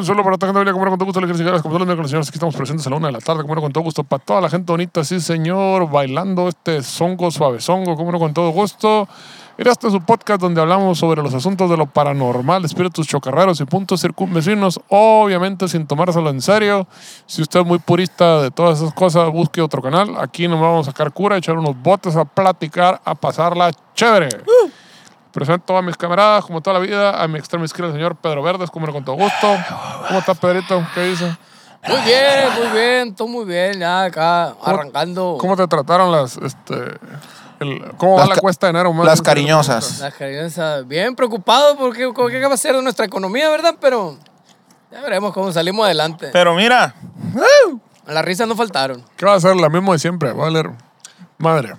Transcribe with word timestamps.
Un 0.00 0.06
saludo 0.06 0.24
para 0.24 0.38
toda 0.38 0.50
la 0.54 0.60
gente 0.60 0.72
comer 0.72 0.88
con 0.88 0.98
todo 0.98 1.06
gusto, 1.06 1.36
señoras, 1.36 1.60
como 1.60 1.74
todos 1.74 1.80
los 1.80 1.86
miércoles, 1.86 2.10
señores, 2.10 2.28
aquí 2.30 2.36
estamos 2.36 2.56
presentes 2.56 2.86
a 2.86 2.90
la 2.90 2.96
una 2.96 3.08
de 3.08 3.12
la 3.12 3.18
tarde, 3.18 3.42
comer 3.42 3.58
con 3.58 3.70
todo 3.70 3.84
gusto, 3.84 4.02
para 4.02 4.24
toda 4.24 4.40
la 4.40 4.48
gente 4.48 4.72
bonita, 4.72 5.04
sí 5.04 5.20
señor, 5.20 5.90
bailando 5.90 6.48
este 6.48 6.82
songo, 6.82 7.30
suave 7.30 7.60
songo, 7.60 7.94
comer 7.96 8.18
con 8.18 8.32
todo 8.32 8.48
gusto. 8.48 9.06
Mira, 9.58 9.72
este 9.72 9.88
es 9.88 9.92
un 9.92 10.02
podcast 10.06 10.40
donde 10.40 10.58
hablamos 10.58 10.96
sobre 10.96 11.22
los 11.22 11.34
asuntos 11.34 11.68
de 11.68 11.76
lo 11.76 11.84
paranormal, 11.84 12.64
espíritus 12.64 13.06
chocarreros 13.08 13.60
y 13.60 13.66
puntos 13.66 14.00
circunvecinos, 14.00 14.80
obviamente 14.88 15.68
sin 15.68 15.86
tomárselo 15.86 16.30
en 16.30 16.40
serio. 16.40 16.88
Si 17.26 17.42
usted 17.42 17.60
es 17.60 17.66
muy 17.66 17.78
purista 17.78 18.40
de 18.40 18.50
todas 18.50 18.80
esas 18.80 18.94
cosas, 18.94 19.30
busque 19.30 19.60
otro 19.60 19.82
canal. 19.82 20.16
Aquí 20.18 20.48
nos 20.48 20.62
vamos 20.62 20.88
a 20.88 20.92
sacar 20.92 21.12
cura, 21.12 21.36
echar 21.36 21.58
unos 21.58 21.76
botes, 21.78 22.16
a 22.16 22.24
platicar, 22.24 23.02
a 23.04 23.14
pasarla 23.14 23.70
chévere. 23.94 24.30
Presento 25.32 25.76
a 25.76 25.82
mis 25.82 25.96
camaradas, 25.96 26.44
como 26.44 26.60
toda 26.60 26.78
la 26.80 26.84
vida, 26.84 27.22
a 27.22 27.28
mi 27.28 27.38
extrema 27.38 27.64
izquierda, 27.64 27.88
el 27.92 27.94
señor 27.96 28.16
Pedro 28.16 28.42
Verdes, 28.42 28.70
como 28.70 28.90
con 28.92 29.04
todo 29.04 29.14
gusto. 29.16 29.56
¿Cómo 30.08 30.18
está, 30.18 30.34
Pedrito? 30.34 30.84
¿Qué 30.94 31.04
dice? 31.04 31.36
Muy 31.86 32.00
bien, 32.02 32.48
muy 32.58 32.78
bien, 32.80 33.14
todo 33.14 33.28
muy 33.28 33.44
bien, 33.44 33.78
ya 33.80 34.02
acá 34.04 34.54
arrancando 34.62 35.38
¿Cómo 35.40 35.56
te 35.56 35.66
trataron 35.66 36.12
las, 36.12 36.36
este, 36.36 36.74
el- 37.60 37.92
cómo 37.96 38.16
va 38.16 38.26
la 38.26 38.36
cuesta 38.36 38.66
de 38.66 38.70
enero? 38.72 38.92
más 38.92 39.06
las 39.06 39.22
cariñosas. 39.22 40.00
las 40.00 40.12
cariñosas. 40.14 40.86
Bien 40.86 41.14
preocupado 41.16 41.76
porque 41.76 42.12
con 42.12 42.28
qué 42.30 42.44
va 42.44 42.54
a 42.54 42.56
ser 42.58 42.76
de 42.76 42.82
nuestra 42.82 43.06
economía, 43.06 43.48
¿verdad? 43.48 43.76
Pero 43.80 44.18
ya 44.90 45.00
veremos 45.00 45.32
cómo 45.32 45.52
salimos 45.52 45.86
adelante. 45.86 46.28
Pero 46.32 46.54
mira, 46.54 46.94
Las 48.06 48.24
risas 48.24 48.48
no 48.48 48.56
faltaron. 48.56 49.02
¿Qué 49.16 49.24
va 49.24 49.34
a 49.34 49.40
ser? 49.40 49.54
La 49.56 49.68
misma 49.68 49.92
de 49.92 50.00
siempre, 50.00 50.32
va 50.32 50.42
a 50.42 50.50
valer 50.50 50.70
madre. 51.38 51.74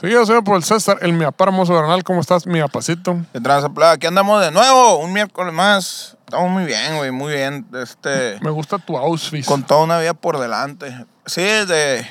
Seguido, 0.00 0.24
señor, 0.24 0.44
por 0.44 0.56
el 0.56 0.64
César, 0.64 0.96
el 1.02 1.12
mi 1.12 1.24
apar 1.24 1.48
hermoso 1.48 1.74
Bernal, 1.74 2.02
¿cómo 2.04 2.20
estás, 2.22 2.46
mi 2.46 2.60
apacito? 2.60 3.18
de 3.34 3.40
Transaplada, 3.40 3.92
aquí 3.92 4.06
andamos 4.06 4.40
de 4.40 4.50
nuevo, 4.50 4.96
un 4.98 5.12
miércoles 5.12 5.52
más. 5.52 6.16
Estamos 6.24 6.50
muy 6.50 6.64
bien, 6.64 6.96
güey, 6.96 7.10
muy 7.10 7.34
bien. 7.34 7.66
Este, 7.74 8.38
Me 8.40 8.50
gusta 8.50 8.78
tu 8.78 8.96
outfit. 8.96 9.44
con 9.44 9.62
toda 9.62 9.82
una 9.84 9.98
vida 9.98 10.14
por 10.14 10.38
delante. 10.38 11.04
Sí, 11.26 11.42
de, 11.42 12.06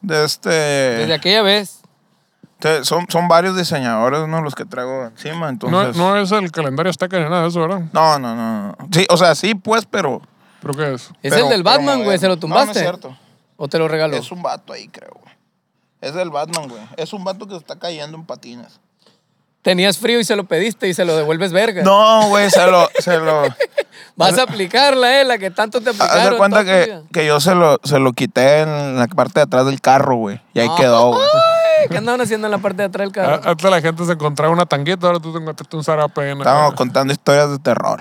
de 0.00 0.24
este. 0.24 0.48
Desde 0.48 1.12
aquella 1.14 1.42
vez. 1.42 1.80
te- 2.58 2.84
son, 2.86 3.04
son 3.10 3.28
varios 3.28 3.54
diseñadores, 3.56 4.26
¿no? 4.26 4.40
Los 4.40 4.54
que 4.54 4.64
traigo 4.64 5.04
encima, 5.06 5.40
No, 5.40 5.48
entonces. 5.48 5.96
no 5.96 6.16
es 6.16 6.32
el 6.32 6.50
calendario 6.50 6.88
azteca 6.88 7.18
ni 7.18 7.24
nada 7.24 7.42
de 7.42 7.48
eso, 7.48 7.60
¿verdad? 7.60 7.82
no, 7.92 8.18
no, 8.18 8.34
no, 8.34 8.68
no. 8.68 8.76
Sí, 8.92 9.06
o 9.10 9.16
sea, 9.18 9.34
sí, 9.34 9.54
pues, 9.54 9.84
pero. 9.84 10.22
¿Pero 10.62 10.74
qué 10.74 10.94
es? 10.94 11.02
Es 11.22 11.34
pero- 11.34 11.36
el 11.36 11.48
del 11.50 11.62
pero 11.64 11.64
Batman, 11.64 11.96
güey. 12.02 12.16
moderno. 12.16 12.20
¿Se 12.20 12.28
lo 12.28 12.34
No, 12.36 12.40
tumbaste? 12.40 12.66
No, 12.66 12.72
es 12.72 12.78
cierto. 12.78 13.16
¿O 13.58 13.68
te 13.68 13.78
lo 13.78 13.88
regaló? 13.88 14.16
Es 14.16 14.30
un 14.32 14.40
vato 14.42 14.72
ahí, 14.72 14.88
creo, 14.88 15.10
güey. 15.20 15.34
Es 16.00 16.14
del 16.14 16.30
Batman, 16.30 16.68
güey. 16.68 16.82
Es 16.96 17.12
un 17.12 17.24
vato 17.24 17.46
que 17.46 17.52
se 17.54 17.58
está 17.58 17.78
cayendo 17.78 18.16
en 18.16 18.24
patines. 18.24 18.80
Tenías 19.62 19.98
frío 19.98 20.18
y 20.18 20.24
se 20.24 20.36
lo 20.36 20.44
pediste 20.44 20.88
y 20.88 20.94
se 20.94 21.04
lo 21.04 21.14
devuelves 21.14 21.52
verga. 21.52 21.82
No, 21.82 22.28
güey, 22.30 22.48
se 22.50 22.66
lo, 22.66 22.88
se 22.98 23.18
lo, 23.18 23.42
Vas 24.16 24.38
a 24.38 24.44
aplicarla, 24.44 25.20
eh, 25.20 25.24
la 25.24 25.36
que 25.36 25.50
tanto 25.50 25.82
te 25.82 25.90
aplicaron. 25.90 26.18
Haz 26.18 26.30
de 26.30 26.36
cuenta 26.38 26.64
que, 26.64 27.02
que 27.12 27.26
yo 27.26 27.40
se 27.40 27.54
lo, 27.54 27.78
se 27.84 27.98
lo 27.98 28.14
quité 28.14 28.60
en 28.60 28.96
la 28.98 29.06
parte 29.08 29.40
de 29.40 29.42
atrás 29.44 29.66
del 29.66 29.82
carro, 29.82 30.16
güey. 30.16 30.40
Y 30.54 30.60
ahí 30.60 30.68
Ah. 30.70 30.76
quedó, 30.78 31.08
güey. 31.12 31.22
¿Qué 31.90 31.96
andaban 31.98 32.20
haciendo 32.22 32.46
en 32.46 32.52
la 32.52 32.58
parte 32.58 32.78
de 32.78 32.84
atrás 32.84 33.04
del 33.06 33.12
carro? 33.12 33.40
Antes 33.44 33.70
la 33.70 33.80
gente 33.82 34.04
se 34.06 34.12
encontraba 34.12 34.50
una 34.52 34.64
tanguita, 34.64 35.06
ahora 35.06 35.20
tú 35.20 35.30
te 35.32 35.38
encontraste 35.40 35.76
un 35.76 35.84
zarape. 35.84 36.30
en 36.30 36.38
cara. 36.38 36.72
contando 36.74 37.12
historias 37.12 37.50
de 37.50 37.58
terror. 37.58 38.00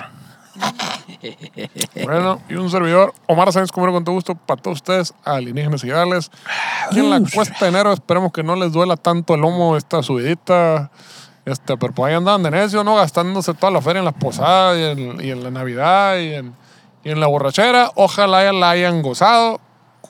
Bueno, 2.04 2.42
y 2.50 2.56
un 2.56 2.70
servidor, 2.70 3.14
Omar 3.28 3.52
Sáenz, 3.52 3.72
como 3.72 3.92
con 3.92 4.04
todo 4.04 4.16
gusto, 4.16 4.36
para 4.36 4.62
todos 4.62 4.78
ustedes, 4.78 5.14
alienígenas 5.24 5.84
y 5.84 5.90
gales. 5.90 6.32
Aquí 6.88 7.00
en 7.00 7.10
la 7.10 7.22
cuesta 7.34 7.66
de 7.66 7.70
enero 7.70 7.92
esperemos 7.92 8.32
que 8.32 8.44
no 8.44 8.56
les 8.56 8.72
duela 8.72 8.96
tanto 8.96 9.36
el 9.36 9.42
lomo 9.42 9.76
esta 9.76 10.02
subidita. 10.02 10.92
Este, 11.46 11.78
pero 11.78 11.94
pues 11.94 12.10
ahí 12.10 12.16
andaban 12.16 12.44
de 12.44 12.52
necio, 12.52 12.84
¿no? 12.84 12.96
Gastándose 12.96 13.54
toda 13.54 13.72
la 13.72 13.82
feria 13.82 14.00
en 14.00 14.06
las 14.06 14.14
posadas 14.14 14.78
y 14.78 14.84
en, 14.84 15.26
y 15.26 15.32
en 15.32 15.44
la 15.44 15.52
Navidad 15.52 16.18
y 16.18 16.36
en, 16.36 16.56
y 17.04 17.12
en 17.12 17.20
la 17.20 17.28
borrachera. 17.28 17.92
Ojalá 17.96 18.44
ya 18.44 18.54
la 18.54 18.70
hayan 18.72 19.02
gozado. 19.02 19.60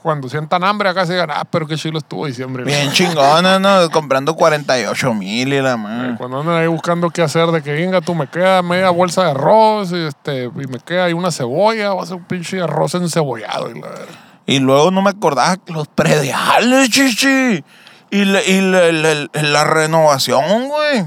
Cuando 0.01 0.29
sientan 0.29 0.63
hambre 0.63 0.87
acá 0.89 1.05
se 1.05 1.13
digan, 1.13 1.29
ah, 1.31 1.43
pero 1.49 1.67
qué 1.67 1.75
chilo 1.75 1.97
estuvo 1.97 2.25
diciembre. 2.25 2.63
Bien 2.63 2.91
chingones, 2.91 3.59
¿no? 3.59 3.89
Comprando 3.89 4.33
48 4.35 5.13
mil 5.13 5.51
y 5.53 5.61
la 5.61 5.75
madre. 5.75 6.15
Cuando 6.17 6.39
andan 6.39 6.55
ahí 6.55 6.67
buscando 6.67 7.09
qué 7.09 7.21
hacer, 7.21 7.47
de 7.47 7.61
que 7.61 7.73
venga, 7.73 7.99
tú 7.99 8.15
me 8.15 8.27
queda 8.27 8.61
media 8.61 8.89
bolsa 8.91 9.25
de 9.25 9.31
arroz 9.31 9.91
y, 9.91 9.97
este, 10.05 10.45
y 10.45 10.67
me 10.67 10.79
queda 10.79 11.05
ahí 11.05 11.13
una 11.13 11.31
cebolla, 11.31 11.93
va 11.93 12.03
a 12.03 12.05
ser 12.05 12.15
un 12.15 12.23
pinche 12.25 12.61
arroz 12.61 12.95
encebollado. 12.95 13.69
Y 13.71 13.81
la 13.81 13.87
verga. 13.89 14.05
Y 14.45 14.59
luego 14.59 14.89
no 14.89 15.01
me 15.01 15.09
acordaba 15.09 15.57
que 15.57 15.73
los 15.73 15.87
prediales, 15.89 16.89
chichi. 16.89 17.63
Y, 18.11 18.25
la, 18.25 18.41
y 18.43 18.61
la, 18.61 18.91
la- 18.91 19.27
la 19.43 19.63
renovación, 19.65 20.67
güey. 20.69 21.05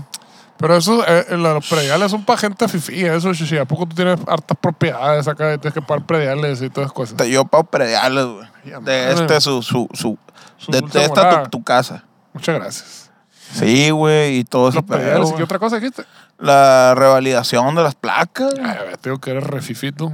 Pero 0.58 0.76
eso, 0.76 1.02
eh, 1.08 1.26
eh, 1.30 1.36
los 1.36 1.66
prediales 1.68 2.10
son 2.12 2.24
para 2.24 2.38
gente 2.38 2.68
fifí, 2.68 3.04
eso, 3.04 3.34
chichi. 3.34 3.58
¿A 3.58 3.64
poco 3.64 3.86
tú 3.86 3.96
tienes 3.96 4.20
hartas 4.28 4.56
propiedades 4.60 5.26
acá 5.26 5.58
tienes 5.58 5.74
que 5.74 5.82
pagar 5.82 6.06
prediales 6.06 6.62
y 6.62 6.68
todas 6.70 6.86
esas 6.86 6.92
cosas? 6.92 7.26
Yo 7.28 7.44
pago 7.44 7.64
prediales, 7.64 8.24
güey. 8.26 8.51
De 8.64 9.12
este, 9.12 9.40
su, 9.40 9.62
su, 9.62 9.88
su, 9.92 10.18
Su 10.56 10.72
de, 10.72 10.82
esta 11.02 11.44
tu, 11.44 11.50
tu 11.50 11.64
casa. 11.64 12.04
Muchas 12.32 12.54
gracias. 12.54 13.10
Sí, 13.52 13.90
güey, 13.90 14.38
y 14.38 14.44
todo 14.44 14.68
eso. 14.68 14.78
Los 14.78 14.84
prediales, 14.86 15.30
¿y 15.30 15.34
qué 15.34 15.42
otra 15.42 15.58
cosa 15.58 15.76
dijiste? 15.76 16.04
La 16.38 16.94
revalidación 16.94 17.74
de 17.74 17.82
las 17.82 17.94
placas. 17.94 18.54
Ay, 18.62 18.94
tengo 19.00 19.18
que 19.18 19.30
eres 19.30 19.44
refifito. 19.44 20.12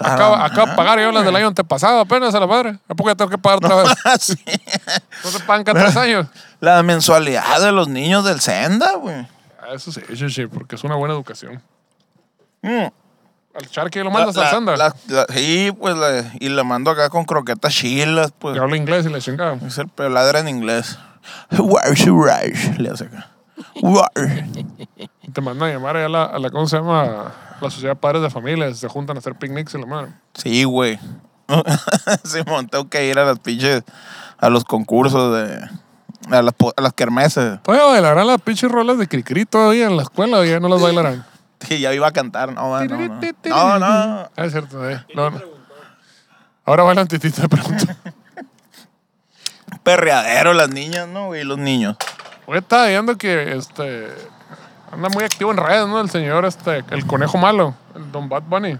Acabo, 0.00 0.34
ah, 0.34 0.46
acabo 0.46 0.68
de 0.68 0.76
pagar 0.76 0.98
yo 0.98 1.12
las 1.12 1.24
del 1.24 1.36
año 1.36 1.48
antepasado 1.48 2.00
apenas 2.00 2.34
a 2.34 2.40
la 2.40 2.46
madre. 2.46 2.78
¿A 2.88 2.94
poco 2.94 3.10
ya 3.10 3.14
tengo 3.14 3.30
que 3.30 3.38
pagar 3.38 3.58
otra 3.58 3.76
vez? 3.76 3.92
sí. 4.20 4.34
¿No 5.22 5.30
se 5.30 5.40
pagan 5.40 5.64
cada 5.64 5.84
tres 5.84 5.96
años? 5.96 6.26
La 6.60 6.82
mensualidad 6.82 7.60
de 7.60 7.72
los 7.72 7.88
niños 7.88 8.24
del 8.24 8.40
Senda, 8.40 8.94
güey. 8.96 9.26
Ah, 9.60 9.74
Eso 9.74 9.92
sí, 9.92 10.00
chichi, 10.14 10.46
porque 10.46 10.76
es 10.76 10.84
una 10.84 10.96
buena 10.96 11.14
educación. 11.14 11.62
Mm. 12.62 12.86
Al 13.54 13.68
Charqui 13.68 13.98
lo 14.00 14.10
mandas 14.10 14.34
La- 14.36 14.76
la- 14.76 14.94
la- 15.08 15.26
sí, 15.34 15.70
pues, 15.78 15.94
la- 15.96 16.32
y 16.40 16.48
le 16.48 16.64
mando 16.64 16.90
acá 16.90 17.10
con 17.10 17.24
croquetas 17.24 17.72
chilas, 17.74 18.32
pues. 18.38 18.54
Que 18.54 18.60
habla 18.60 18.76
inglés 18.76 19.04
y 19.06 19.10
le 19.10 19.20
chingada. 19.20 19.58
Es 19.66 19.76
el 19.78 19.88
peladra 19.88 20.40
en 20.40 20.48
inglés. 20.48 20.98
Le 22.78 22.90
hace 22.90 23.04
acá. 23.04 23.28
Te 25.32 25.40
mandan 25.40 25.68
a 25.68 25.72
llamar 25.72 25.96
allá 25.96 26.06
a 26.06 26.08
la, 26.08 26.24
a 26.24 26.38
la, 26.38 26.50
¿cómo 26.50 26.66
se 26.66 26.76
llama? 26.76 27.32
La 27.60 27.70
sociedad 27.70 27.92
de 27.94 27.96
padres 28.00 28.22
de 28.22 28.30
familia. 28.30 28.74
Se 28.74 28.88
juntan 28.88 29.16
a 29.16 29.20
hacer 29.20 29.34
picnics 29.34 29.74
y 29.74 29.78
la 29.78 29.86
madre. 29.86 30.12
Sí, 30.34 30.64
güey. 30.64 30.98
Simón, 32.24 32.68
tengo 32.68 32.88
que 32.88 33.06
ir 33.06 33.18
a 33.18 33.24
las 33.24 33.38
pinches, 33.38 33.82
a 34.38 34.48
los 34.48 34.64
concursos 34.64 35.34
de, 35.36 35.68
a 36.36 36.42
las, 36.42 36.54
a 36.76 36.80
las 36.80 36.92
kermeses. 36.94 37.60
Todavía 37.62 37.86
bailarán 37.86 38.26
las 38.26 38.40
pinches 38.40 38.70
rolas 38.70 38.98
de 38.98 39.06
Cricri 39.06 39.44
todavía 39.44 39.86
en 39.86 39.96
la 39.96 40.02
escuela 40.02 40.38
o 40.38 40.44
ya 40.44 40.58
no 40.60 40.68
las 40.68 40.80
bailarán. 40.80 41.24
Sí, 41.66 41.78
ya 41.80 41.92
iba 41.94 42.06
a 42.08 42.12
cantar. 42.12 42.52
No, 42.52 42.70
va, 42.70 42.84
no, 42.84 42.96
no. 42.96 43.20
No, 43.44 43.78
no. 43.78 43.86
Ah, 43.86 44.30
es 44.36 44.52
cierto, 44.52 44.88
eh. 44.88 45.04
No, 45.14 45.30
no. 45.30 45.40
Ahora 46.64 46.84
bailan 46.84 47.08
titito, 47.08 47.42
te 47.42 47.48
pregunto. 47.48 47.84
Perreadero 49.82 50.52
las 50.52 50.70
niñas, 50.70 51.08
¿no? 51.08 51.26
güey? 51.26 51.40
Y 51.40 51.44
los 51.44 51.58
niños. 51.58 51.96
Hoy 52.46 52.58
estaba 52.58 52.86
viendo 52.86 53.16
que 53.16 53.56
este 53.56 54.08
anda 54.92 55.08
muy 55.08 55.24
activo 55.24 55.50
en 55.50 55.56
redes, 55.56 55.88
¿no? 55.88 56.00
El 56.00 56.10
señor, 56.10 56.44
este, 56.44 56.84
el 56.90 57.06
conejo 57.06 57.38
malo, 57.38 57.74
el 57.96 58.12
Don 58.12 58.28
Bad 58.28 58.42
Bunny. 58.42 58.78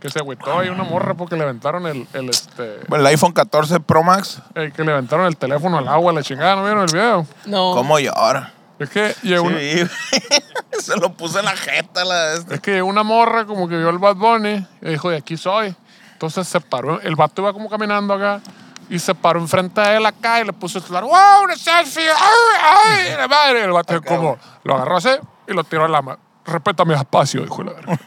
Que 0.00 0.10
se 0.10 0.18
agüitó 0.20 0.58
ahí 0.58 0.68
una 0.68 0.84
morra 0.84 1.14
porque 1.14 1.34
le 1.36 1.42
aventaron 1.42 1.86
el, 1.86 2.06
el 2.12 2.28
este. 2.28 2.80
Pues 2.88 3.00
el 3.00 3.06
iPhone 3.06 3.32
14 3.32 3.80
Pro 3.80 4.02
Max, 4.02 4.40
el 4.54 4.72
que 4.72 4.84
le 4.84 4.92
aventaron 4.92 5.26
el 5.26 5.36
teléfono 5.36 5.78
al 5.78 5.88
agua, 5.88 6.12
la 6.12 6.22
chingada, 6.22 6.56
¿no 6.56 6.64
vieron 6.64 6.82
el 6.84 6.92
video? 6.92 7.26
No. 7.46 7.72
¿cómo 7.74 7.98
llora? 7.98 8.52
Es 8.84 8.90
que 8.90 9.14
llegó, 9.22 9.46
una- 9.46 9.58
Sí, 9.58 9.84
Se 10.80 10.96
lo 10.96 11.12
puse 11.12 11.38
en 11.38 11.44
la 11.46 11.56
jeta 11.56 12.04
la 12.04 12.34
este. 12.34 12.54
es 12.56 12.60
que 12.60 12.72
llegó 12.72 12.88
una 12.88 13.02
morra 13.02 13.44
como 13.46 13.68
que 13.68 13.76
vio 13.76 13.88
el 13.90 13.98
Bad 13.98 14.16
Bunny 14.16 14.66
y 14.82 14.88
dijo, 14.90 15.10
de 15.10 15.16
aquí 15.18 15.36
soy. 15.36 15.74
Entonces 16.12 16.46
se 16.48 16.60
paró, 16.60 17.00
el 17.00 17.16
vato 17.16 17.42
iba 17.42 17.52
como 17.52 17.68
caminando 17.68 18.14
acá 18.14 18.40
y 18.88 18.98
se 18.98 19.14
paró 19.14 19.40
enfrente 19.40 19.80
de 19.80 19.96
él 19.96 20.06
acá 20.06 20.40
y 20.40 20.44
le 20.44 20.52
puso 20.52 20.78
el 20.78 20.84
celular, 20.84 21.04
¡wow! 21.04 21.44
¡Una 21.44 21.56
selfie! 21.56 22.08
¡Ay, 22.10 23.06
ay! 23.10 23.16
La 23.16 23.28
madre! 23.28 23.60
Y 23.60 23.62
el 23.62 23.72
vato 23.72 24.00
como 24.02 24.36
lo 24.62 24.74
agarró 24.74 24.96
así 24.98 25.10
y 25.48 25.52
lo 25.52 25.64
tiró 25.64 25.84
al 25.84 25.92
lama. 25.92 26.18
Respeta 26.46 26.84
mi 26.84 26.92
espacio, 26.94 27.42
dijo 27.42 27.62
la 27.62 27.72
verga. 27.72 27.98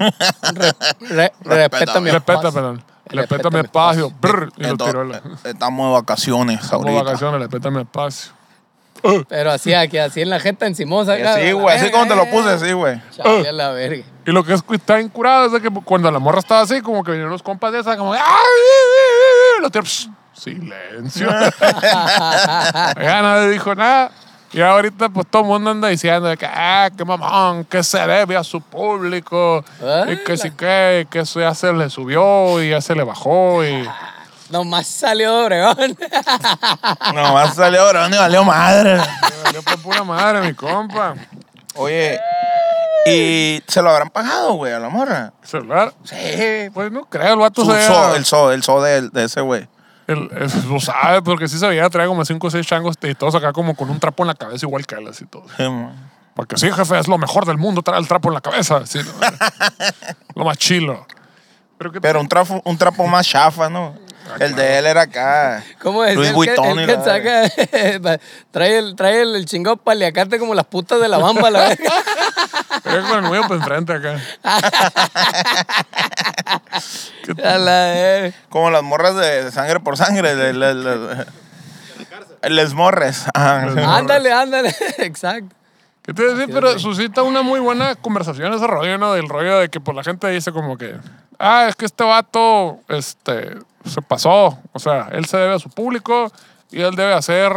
Re- 1.01 1.33
respeta 1.41 1.99
mi 1.99 2.11
Respeta, 2.11 2.33
espacio. 2.33 2.53
perdón. 2.53 2.83
Respeta 3.05 3.21
Respeta 3.35 3.49
mi 3.49 3.59
espacio. 3.63 4.11
Brr, 4.21 4.51
y 4.57 4.63
lo 4.63 4.77
tiró. 4.77 5.01
Al- 5.01 5.21
estamos 5.43 5.87
de 5.87 5.93
vacaciones 5.93 6.59
Como 6.67 6.83
ahorita. 6.89 7.03
vacaciones, 7.03 7.39
respeta 7.41 7.71
mi 7.71 7.81
espacio. 7.81 8.31
Pero 9.29 9.51
así, 9.51 9.73
aquí, 9.73 9.97
así 9.97 10.21
en 10.21 10.29
la 10.29 10.39
jeta 10.39 10.65
encimosa. 10.65 11.17
La 11.17 11.53
güey, 11.53 11.75
así 11.75 11.91
como 11.91 12.07
te 12.07 12.15
lo 12.15 12.23
eh. 12.23 12.29
puse, 12.31 12.49
así, 12.49 12.71
güey. 12.71 13.01
Chale, 13.15 13.49
a 13.49 13.51
la 13.51 13.71
verga. 13.71 14.03
Y 14.25 14.31
lo 14.31 14.43
que 14.43 14.53
es, 14.53 14.63
está 14.71 14.99
incurado 14.99 15.45
es 15.45 15.51
de 15.53 15.61
que 15.61 15.69
cuando 15.69 16.11
la 16.11 16.19
morra 16.19 16.39
estaba 16.39 16.61
así, 16.61 16.81
como 16.81 17.03
que 17.03 17.11
vinieron 17.11 17.31
los 17.31 17.43
compas 17.43 17.71
de 17.71 17.79
esa, 17.79 17.97
como, 17.97 18.13
¡ay! 18.13 18.21
Lo 19.61 19.69
tío, 19.69 19.81
psh, 19.81 20.09
silencio. 20.33 21.29
ya 21.81 23.21
nadie 23.21 23.49
dijo 23.49 23.73
nada. 23.73 24.11
Y 24.53 24.61
ahorita, 24.61 25.09
pues 25.09 25.27
todo 25.27 25.41
el 25.41 25.47
mundo 25.49 25.71
anda 25.71 25.89
diciendo 25.89 26.35
que, 26.37 26.45
ah, 26.45 26.89
qué 26.95 27.03
mamón, 27.03 27.65
que 27.65 27.83
se 27.83 27.99
debe 27.99 28.37
a 28.37 28.43
su 28.43 28.61
público. 28.61 29.63
Ah, 29.83 30.05
y 30.09 30.23
que 30.23 30.37
sí 30.37 30.51
que, 30.51 31.05
que 31.09 31.19
eso 31.19 31.41
ya 31.41 31.53
se 31.53 31.73
le 31.73 31.89
subió 31.89 32.61
y 32.63 32.69
ya 32.69 32.79
se 32.79 32.95
le 32.95 33.03
bajó. 33.03 33.65
Y 33.65 33.87
Nomás 34.49 34.87
salió 34.87 35.43
Obregón. 35.43 35.97
Nomás 37.13 37.55
salió 37.55 37.81
ahora, 37.81 38.07
y 38.07 38.17
valió 38.17 38.43
madre. 38.43 38.95
me 38.97 39.43
valió 39.43 39.61
por 39.63 39.81
pura 39.81 40.03
madre, 40.03 40.41
mi 40.41 40.53
compa. 40.53 41.15
Oye, 41.75 42.19
¿y 43.05 43.61
se 43.67 43.81
lo 43.81 43.89
habrán 43.89 44.09
pagado, 44.09 44.53
güey, 44.53 44.73
a 44.73 44.79
la 44.79 44.89
morra? 44.89 45.33
Celular. 45.43 45.93
Sí. 46.03 46.69
Pues 46.73 46.91
no 46.91 47.05
creo, 47.05 47.33
el 47.33 47.39
vato 47.39 47.65
Su 47.65 47.71
se 47.71 47.85
so, 47.85 48.15
el 48.15 48.25
so, 48.25 48.51
el 48.51 48.63
so 48.63 48.81
de, 48.81 49.09
de 49.09 49.23
ese 49.25 49.41
güey. 49.41 49.67
El, 50.07 50.29
el- 50.31 50.69
lo 50.69 50.79
sabe, 50.79 51.21
porque 51.21 51.47
sí 51.49 51.59
se 51.59 51.67
veía, 51.67 51.89
traía 51.89 52.07
como 52.07 52.23
cinco 52.23 52.47
o 52.47 52.49
seis 52.49 52.65
changos 52.65 52.95
y 53.01 53.13
todos 53.13 53.35
acá 53.35 53.51
como 53.53 53.75
con 53.75 53.89
un 53.89 53.99
trapo 53.99 54.23
en 54.23 54.27
la 54.27 54.35
cabeza, 54.35 54.65
igual 54.65 54.85
que 54.85 54.95
él, 54.95 55.07
así 55.07 55.25
todo. 55.25 55.43
Sí, 55.57 55.63
man. 55.63 56.11
Porque 56.33 56.55
sí, 56.57 56.71
jefe, 56.71 56.97
es 56.99 57.07
lo 57.07 57.17
mejor 57.17 57.45
del 57.45 57.57
mundo, 57.57 57.81
trae 57.81 57.99
el 57.99 58.07
trapo 58.07 58.29
en 58.29 58.35
la 58.35 58.41
cabeza. 58.41 58.85
sí, 58.85 58.99
lo 60.35 60.45
más 60.45 60.57
chilo. 60.57 61.05
Pero, 61.77 61.91
Pero 62.01 62.21
un 62.21 62.27
trapo, 62.29 62.61
un 62.63 62.77
trapo 62.77 63.05
más 63.07 63.27
chafa, 63.27 63.69
¿no? 63.69 63.95
El 64.39 64.55
de 64.55 64.77
él 64.79 64.85
era 64.85 65.01
acá. 65.01 65.63
¿Cómo 65.81 66.03
es? 66.03 66.15
Luis 66.15 66.27
el 66.29 66.33
que, 66.33 66.35
Vuitton 66.35 66.79
el 66.79 66.83
y 66.83 66.85
que 66.87 66.97
la 66.97 67.03
saca, 67.03 68.19
trae 68.51 68.77
el, 68.77 68.95
trae 68.95 69.21
el, 69.21 69.35
el 69.35 69.45
chingado 69.45 69.77
paliacate 69.77 70.39
como 70.39 70.53
las 70.53 70.65
putas 70.65 70.99
de 70.99 71.07
la 71.07 71.17
bamba, 71.17 71.49
la 71.49 71.69
verga. 71.69 71.91
Traía 72.83 73.01
con 73.01 73.17
el 73.23 73.29
nuevo 73.29 73.47
para 73.47 73.55
enfrente 73.59 73.93
acá. 73.93 74.19
A 77.43 77.57
la. 77.57 78.31
Como 78.49 78.69
las 78.69 78.83
morras 78.83 79.15
de, 79.15 79.51
sangre 79.51 79.79
por 79.79 79.97
sangre. 79.97 80.35
de- 80.35 80.53
de- 80.53 80.75
de- 80.75 81.25
les 82.49 82.73
morres. 82.73 83.25
Ajá, 83.33 83.69
sí. 83.73 83.79
Ándale, 83.83 84.31
ándale. 84.31 84.73
Exacto. 84.99 85.53
¿Qué 86.03 86.13
te 86.13 86.21
iba 86.21 86.31
a 86.31 86.35
decir? 86.35 86.53
Pero 86.53 86.79
suscita 86.79 87.23
una 87.23 87.41
muy 87.41 87.59
buena 87.59 87.95
conversación 87.95 88.53
ese 88.53 88.65
rollo, 88.65 88.97
¿no? 88.97 89.11
Del 89.13 89.27
rollo 89.27 89.59
de 89.59 89.67
que 89.69 89.81
pues, 89.81 89.93
la 89.97 90.03
gente 90.03 90.29
dice 90.29 90.53
como 90.53 90.77
que, 90.77 90.95
ah, 91.37 91.65
es 91.67 91.75
que 91.75 91.83
este 91.85 92.05
vato 92.05 92.79
este, 92.87 93.57
se 93.87 94.01
pasó. 94.01 94.57
O 94.73 94.79
sea, 94.79 95.09
él 95.11 95.25
se 95.25 95.37
debe 95.37 95.55
a 95.55 95.59
su 95.59 95.69
público 95.69 96.31
y 96.71 96.81
él 96.81 96.95
debe 96.95 97.13
hacer 97.13 97.51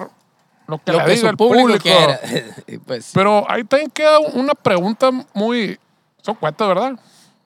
lo 0.67 0.79
que 0.79 0.93
Lo 0.93 0.99
le 0.99 1.05
que 1.05 1.11
diga 1.13 1.31
el 1.31 1.37
público, 1.37 1.67
público. 1.67 2.83
pues, 2.87 3.11
Pero 3.13 3.51
ahí 3.51 3.65
también 3.65 3.91
queda 3.91 4.19
una 4.21 4.55
pregunta 4.55 5.11
muy... 5.35 5.79
Son 6.23 6.35
cuentas, 6.35 6.69
¿verdad? 6.69 6.99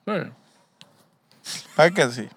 Sí. 0.05 1.51
Ay, 1.77 1.91
que 1.91 2.09
sí. 2.09 2.27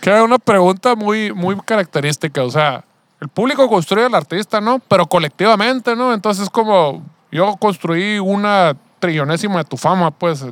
Queda 0.00 0.24
una 0.24 0.38
pregunta 0.38 0.94
muy, 0.94 1.32
muy 1.32 1.56
característica. 1.60 2.42
O 2.42 2.50
sea, 2.50 2.84
el 3.20 3.28
público 3.28 3.68
construye 3.68 4.06
al 4.06 4.14
artista, 4.14 4.60
¿no? 4.60 4.78
Pero 4.80 5.06
colectivamente, 5.06 5.94
¿no? 5.94 6.12
Entonces, 6.12 6.50
como 6.50 7.02
yo 7.30 7.56
construí 7.56 8.18
una 8.18 8.76
trillonésima 8.98 9.58
de 9.58 9.64
tu 9.64 9.76
fama, 9.76 10.10
pues. 10.10 10.44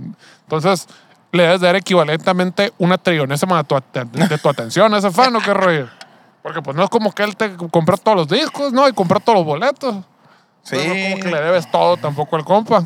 Entonces, 0.43 0.87
le 1.33 1.45
debes 1.45 1.61
dar 1.61 1.77
equivalentemente 1.77 2.73
una 2.79 2.99
trillonésima 2.99 3.63
de 3.63 4.05
de 4.05 4.39
tu 4.39 4.49
atención 4.49 4.93
a 4.95 4.99
ese 4.99 5.11
fan, 5.11 5.35
¿o 5.37 5.41
qué 5.41 5.55
rollo? 5.55 5.89
Porque, 6.43 6.63
pues, 6.63 6.77
no 6.77 6.85
es 6.85 6.91
como 6.91 7.13
que 7.13 7.23
él 7.23 7.37
te 7.37 7.57
compró 7.57 7.97
todos 7.97 8.17
los 8.17 8.29
discos, 8.29 8.73
¿no? 8.73 8.89
Y 8.89 8.93
compró 8.93 9.21
todos 9.21 9.39
los 9.39 9.47
boletos. 9.47 9.97
Sí. 10.63 10.77
No 10.77 10.83
es 10.83 11.11
como 11.13 11.23
que 11.23 11.31
le 11.31 11.41
debes 11.41 11.71
todo 11.71 11.97
tampoco 11.97 12.37
al 12.37 12.45
compa. 12.45 12.85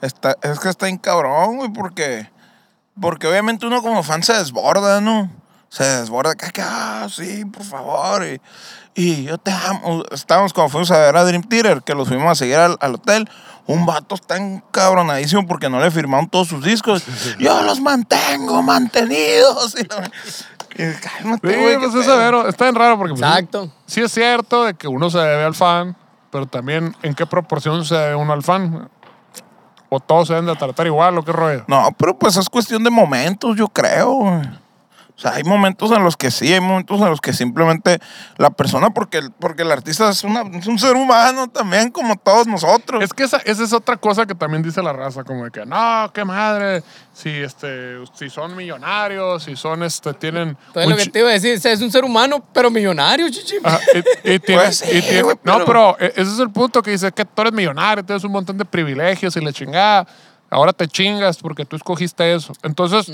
Está, 0.00 0.36
es 0.42 0.58
que 0.58 0.68
está 0.68 0.88
en 0.88 0.98
cabrón, 0.98 1.56
güey, 1.56 1.72
porque, 1.72 2.28
porque 3.00 3.26
obviamente 3.26 3.66
uno 3.66 3.80
como 3.80 4.02
fan 4.02 4.22
se 4.22 4.34
desborda, 4.34 5.00
¿no? 5.00 5.30
Se 5.68 5.84
desborda, 5.84 6.34
que, 6.34 6.50
que, 6.50 6.62
ah, 6.62 7.06
sí, 7.10 7.44
por 7.46 7.64
favor, 7.64 8.24
y, 8.24 8.40
y 8.94 9.24
yo 9.24 9.38
te 9.38 9.50
amo. 9.50 10.04
Estábamos 10.10 10.52
cuando 10.52 10.70
fuimos 10.70 10.90
a 10.90 10.98
ver 10.98 11.16
a 11.16 11.24
Dream 11.24 11.42
Theater, 11.42 11.82
que 11.82 11.94
los 11.94 12.06
fuimos 12.06 12.30
a 12.30 12.34
seguir 12.34 12.56
al, 12.56 12.76
al 12.80 12.94
hotel. 12.96 13.28
Un 13.66 13.86
vato 13.86 14.14
está 14.14 14.36
encabronadísimo 14.36 15.46
porque 15.46 15.70
no 15.70 15.80
le 15.80 15.90
firmaron 15.90 16.28
todos 16.28 16.48
sus 16.48 16.62
discos. 16.64 17.02
Yo 17.38 17.62
los 17.62 17.80
mantengo 17.80 18.62
mantenidos. 18.62 19.74
Y, 19.78 19.84
la- 19.86 20.10
y 20.76 20.92
cálmate, 21.00 21.54
Sí, 21.54 21.60
güey, 21.60 21.78
pues 21.78 21.94
es 21.94 22.04
severo. 22.04 22.46
Está 22.48 22.64
bien 22.66 22.74
raro 22.74 22.98
porque... 22.98 23.14
pues, 23.14 23.22
exacto. 23.22 23.70
Sí 23.86 24.02
es 24.02 24.12
cierto 24.12 24.64
de 24.64 24.74
que 24.74 24.86
uno 24.88 25.08
se 25.08 25.18
debe 25.18 25.44
al 25.44 25.54
fan, 25.54 25.96
pero 26.30 26.46
también 26.46 26.94
en 27.02 27.14
qué 27.14 27.24
proporción 27.26 27.84
se 27.84 27.94
debe 27.94 28.14
uno 28.16 28.32
al 28.32 28.42
fan. 28.42 28.88
O 29.88 30.00
todos 30.00 30.26
se 30.28 30.34
deben 30.34 30.46
de 30.48 30.56
tratar 30.56 30.86
igual, 30.86 31.16
o 31.16 31.24
qué 31.24 31.32
rollo. 31.32 31.64
No, 31.68 31.88
pero 31.96 32.18
pues 32.18 32.36
es 32.36 32.48
cuestión 32.50 32.82
de 32.84 32.90
momentos, 32.90 33.56
yo 33.56 33.68
creo. 33.68 34.12
güey. 34.14 34.42
O 35.16 35.20
sea, 35.20 35.34
hay 35.34 35.44
momentos 35.44 35.92
en 35.92 36.02
los 36.02 36.16
que 36.16 36.32
sí, 36.32 36.52
hay 36.52 36.58
momentos 36.60 37.00
en 37.00 37.08
los 37.08 37.20
que 37.20 37.32
simplemente 37.32 38.00
la 38.36 38.50
persona, 38.50 38.90
porque, 38.90 39.18
el- 39.18 39.30
porque 39.30 39.62
el 39.62 39.70
artista 39.70 40.08
es, 40.10 40.24
una- 40.24 40.42
es 40.58 40.66
un 40.66 40.76
ser 40.76 40.96
humano 40.96 41.46
también, 41.48 41.92
como 41.92 42.16
todos 42.16 42.48
nosotros. 42.48 43.00
Es 43.02 43.12
que 43.12 43.22
esa, 43.22 43.36
esa 43.44 43.62
es 43.62 43.72
otra 43.72 43.96
cosa 43.96 44.26
que 44.26 44.34
también 44.34 44.64
dice 44.64 44.82
la 44.82 44.92
raza, 44.92 45.22
como 45.22 45.44
de 45.44 45.52
que 45.52 45.64
no, 45.64 46.10
qué 46.12 46.24
madre, 46.24 46.82
si 47.12 47.28
este, 47.30 47.98
si 48.14 48.28
son 48.28 48.56
millonarios, 48.56 49.44
si 49.44 49.54
son 49.54 49.84
este, 49.84 50.12
tienen. 50.14 50.56
Entonces 50.66 50.90
lo 50.90 50.96
que 50.96 51.06
te 51.06 51.18
iba 51.20 51.28
a 51.28 51.32
decir, 51.32 51.60
es 51.64 51.80
un 51.80 51.92
ser 51.92 52.02
humano, 52.04 52.44
pero 52.52 52.68
millonario, 52.68 53.28
chichi. 53.30 53.56
Ajá, 53.62 53.78
y, 54.24 54.32
y 54.32 54.38
tiene- 54.40 54.62
Pues 54.62 54.78
sí, 54.78 54.98
y 54.98 55.00
tiene- 55.00 55.22
No, 55.44 55.64
pero- 55.64 55.64
pero 55.64 55.96
e- 56.00 56.06
ese 56.16 56.32
es 56.32 56.38
el 56.40 56.50
punto 56.50 56.82
que 56.82 56.90
dice 56.90 57.12
que 57.12 57.24
tú 57.24 57.40
eres 57.42 57.52
millonario, 57.52 58.04
tienes 58.04 58.24
un 58.24 58.32
montón 58.32 58.58
de 58.58 58.64
privilegios 58.64 59.36
y 59.36 59.40
la 59.40 59.52
chingada. 59.52 60.08
Ahora 60.50 60.72
te 60.72 60.88
chingas 60.88 61.38
porque 61.38 61.64
tú 61.64 61.76
escogiste 61.76 62.34
eso. 62.34 62.52
Entonces, 62.64 63.08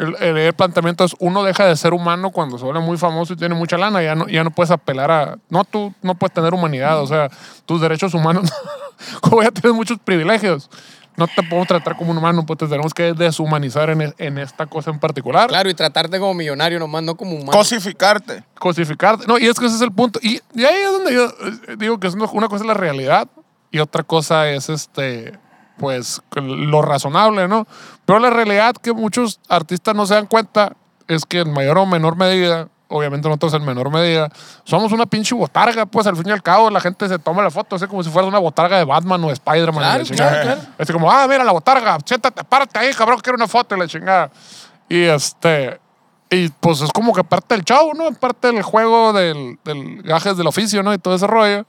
el, 0.00 0.16
el- 0.20 0.36
el 0.38 0.52
planteamiento 0.52 1.04
es 1.04 1.14
uno 1.18 1.42
deja 1.44 1.66
de 1.66 1.76
ser 1.76 1.92
humano 1.92 2.30
cuando 2.30 2.58
se 2.58 2.64
vuelve 2.64 2.80
muy 2.80 2.96
famoso 2.98 3.32
y 3.32 3.36
tiene 3.36 3.54
mucha 3.54 3.76
lana. 3.78 4.02
Ya 4.02 4.14
no, 4.14 4.26
ya 4.28 4.42
no 4.44 4.50
puedes 4.50 4.70
apelar 4.70 5.10
a. 5.10 5.38
No, 5.48 5.64
tú 5.64 5.92
no 6.02 6.14
puedes 6.14 6.32
tener 6.34 6.52
humanidad. 6.54 7.00
O 7.00 7.06
sea, 7.06 7.28
tus 7.66 7.80
derechos 7.80 8.14
humanos, 8.14 8.50
como 9.20 9.42
ya 9.42 9.50
tienes 9.50 9.74
muchos 9.76 9.98
privilegios, 9.98 10.70
no 11.16 11.26
te 11.26 11.42
podemos 11.42 11.68
tratar 11.68 11.96
como 11.96 12.12
un 12.12 12.18
humano, 12.18 12.46
pues 12.46 12.58
te 12.58 12.66
tenemos 12.66 12.94
que 12.94 13.12
deshumanizar 13.12 13.90
en, 13.90 14.14
en 14.16 14.38
esta 14.38 14.66
cosa 14.66 14.90
en 14.90 14.98
particular. 14.98 15.48
Claro, 15.48 15.68
y 15.68 15.74
tratarte 15.74 16.18
como 16.18 16.32
millonario 16.34 16.78
nomás, 16.78 17.02
no 17.02 17.14
como 17.14 17.32
humano. 17.32 17.52
Cosificarte. 17.52 18.42
cosificarte. 18.58 19.26
No, 19.26 19.38
y 19.38 19.46
es 19.46 19.58
que 19.58 19.66
ese 19.66 19.76
es 19.76 19.82
el 19.82 19.92
punto. 19.92 20.18
Y, 20.22 20.40
y 20.54 20.64
ahí 20.64 20.76
es 20.82 20.92
donde 20.92 21.12
yo 21.14 21.24
eh, 21.26 21.76
digo 21.78 21.98
que 22.00 22.06
es 22.06 22.14
una, 22.14 22.26
una 22.26 22.48
cosa 22.48 22.62
es 22.64 22.66
la 22.68 22.74
realidad 22.74 23.28
y 23.70 23.80
otra 23.80 24.02
cosa 24.02 24.48
es 24.48 24.68
este, 24.70 25.38
pues, 25.80 26.20
lo 26.36 26.82
razonable, 26.82 27.48
¿no? 27.48 27.66
Pero 28.04 28.18
la 28.18 28.28
realidad 28.28 28.74
que 28.74 28.92
muchos 28.92 29.40
artistas 29.48 29.94
no 29.94 30.04
se 30.04 30.12
dan 30.12 30.26
cuenta 30.26 30.74
es 31.08 31.24
que 31.24 31.40
en 31.40 31.54
mayor 31.54 31.78
o 31.78 31.86
menor 31.86 32.16
medida, 32.16 32.68
obviamente 32.88 33.26
nosotros 33.26 33.54
en 33.54 33.64
menor 33.64 33.90
medida, 33.90 34.28
somos 34.64 34.92
una 34.92 35.06
pinche 35.06 35.34
botarga, 35.34 35.86
pues 35.86 36.06
al 36.06 36.16
fin 36.16 36.28
y 36.28 36.32
al 36.32 36.42
cabo 36.42 36.68
la 36.68 36.80
gente 36.80 37.08
se 37.08 37.18
toma 37.18 37.42
la 37.42 37.50
foto, 37.50 37.76
así 37.76 37.86
como 37.86 38.02
si 38.02 38.10
fuera 38.10 38.28
una 38.28 38.38
botarga 38.38 38.76
de 38.76 38.84
Batman 38.84 39.24
o 39.24 39.28
de 39.28 39.32
Spider-Man. 39.32 39.82
Claro, 39.82 40.04
claro, 40.04 40.42
claro. 40.42 40.60
Es 40.76 40.92
como, 40.92 41.10
ah, 41.10 41.26
mira 41.26 41.44
la 41.44 41.52
botarga, 41.52 41.96
siéntate, 42.04 42.44
párate 42.44 42.78
ahí, 42.78 42.92
cabrón, 42.92 43.20
quiero 43.22 43.36
una 43.36 43.48
foto 43.48 43.74
y 43.74 43.78
la 43.78 43.88
chingada. 43.88 44.30
Y 44.86 45.04
este, 45.04 45.80
y 46.28 46.50
pues 46.50 46.82
es 46.82 46.92
como 46.92 47.14
que 47.14 47.24
parte 47.24 47.54
del 47.54 47.64
show, 47.64 47.94
¿no? 47.94 48.12
Parte 48.12 48.52
del 48.52 48.62
juego 48.62 49.14
del, 49.14 49.58
del 49.64 50.02
gajes 50.02 50.36
del 50.36 50.46
oficio, 50.46 50.82
¿no? 50.82 50.92
Y 50.92 50.98
todo 50.98 51.14
ese 51.14 51.26
rollo. 51.26 51.64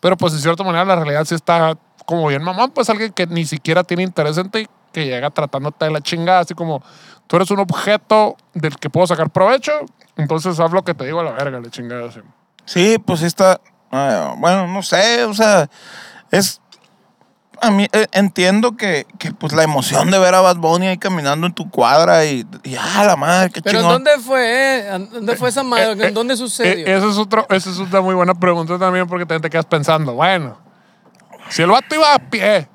Pero 0.00 0.18
pues 0.18 0.34
de 0.34 0.38
cierta 0.38 0.62
manera 0.62 0.84
la 0.84 0.96
realidad 0.96 1.24
sí 1.24 1.34
está 1.34 1.78
como 2.04 2.26
bien 2.28 2.42
mamón, 2.42 2.70
pues 2.70 2.88
alguien 2.90 3.12
que 3.12 3.26
ni 3.26 3.44
siquiera 3.44 3.84
tiene 3.84 4.02
interés 4.02 4.36
en 4.38 4.50
ti, 4.50 4.66
que 4.92 5.06
llega 5.06 5.30
tratándote 5.30 5.84
de 5.86 5.90
la 5.90 6.00
chingada, 6.00 6.40
así 6.40 6.54
como 6.54 6.82
tú 7.26 7.36
eres 7.36 7.50
un 7.50 7.58
objeto 7.60 8.36
del 8.52 8.76
que 8.76 8.90
puedo 8.90 9.06
sacar 9.06 9.30
provecho, 9.30 9.72
entonces 10.16 10.58
haz 10.60 10.70
lo 10.72 10.82
que 10.84 10.94
te 10.94 11.04
digo 11.04 11.20
a 11.20 11.24
la 11.24 11.32
verga, 11.32 11.60
la 11.60 11.70
chingada. 11.70 12.08
Así. 12.08 12.20
Sí, 12.66 12.98
pues 13.04 13.20
sí 13.20 13.26
está. 13.26 13.60
ah, 13.90 14.34
bueno, 14.38 14.66
no 14.68 14.82
sé, 14.82 15.24
o 15.24 15.34
sea, 15.34 15.68
es. 16.30 16.60
A 17.60 17.70
mí 17.70 17.86
eh, 17.92 18.06
entiendo 18.12 18.76
que, 18.76 19.06
que, 19.18 19.32
pues 19.32 19.52
la 19.52 19.62
emoción 19.62 20.10
de 20.10 20.18
ver 20.18 20.34
a 20.34 20.40
Bad 20.40 20.56
Bunny 20.56 20.88
ahí 20.88 20.98
caminando 20.98 21.46
en 21.46 21.54
tu 21.54 21.70
cuadra 21.70 22.24
y, 22.26 22.44
y 22.64 22.74
ah, 22.76 23.04
la 23.06 23.16
madre, 23.16 23.50
qué 23.50 23.62
Pero 23.62 23.78
¿en 23.78 23.84
chingón. 23.84 24.04
dónde 24.04 24.18
fue? 24.22 24.80
eh? 24.80 24.94
¿En 24.94 25.10
¿Dónde 25.10 25.36
fue 25.36 25.48
esa 25.48 25.62
madre? 25.62 25.92
Eh, 25.92 25.96
eh, 26.04 26.08
¿En 26.08 26.14
dónde 26.14 26.36
sucedió? 26.36 26.84
Eh, 26.86 26.96
Esa 26.96 27.08
es, 27.08 27.16
otro, 27.16 27.46
esa 27.48 27.70
es 27.70 27.78
una 27.78 28.00
muy 28.00 28.14
buena 28.14 28.34
pregunta 28.34 28.76
también 28.78 29.06
porque 29.06 29.24
también 29.24 29.42
te 29.42 29.50
quedas 29.50 29.66
pensando, 29.66 30.14
bueno, 30.14 30.58
si 31.48 31.62
el 31.62 31.70
vato 31.70 31.94
iba 31.94 32.14
a 32.14 32.18
pie, 32.18 32.68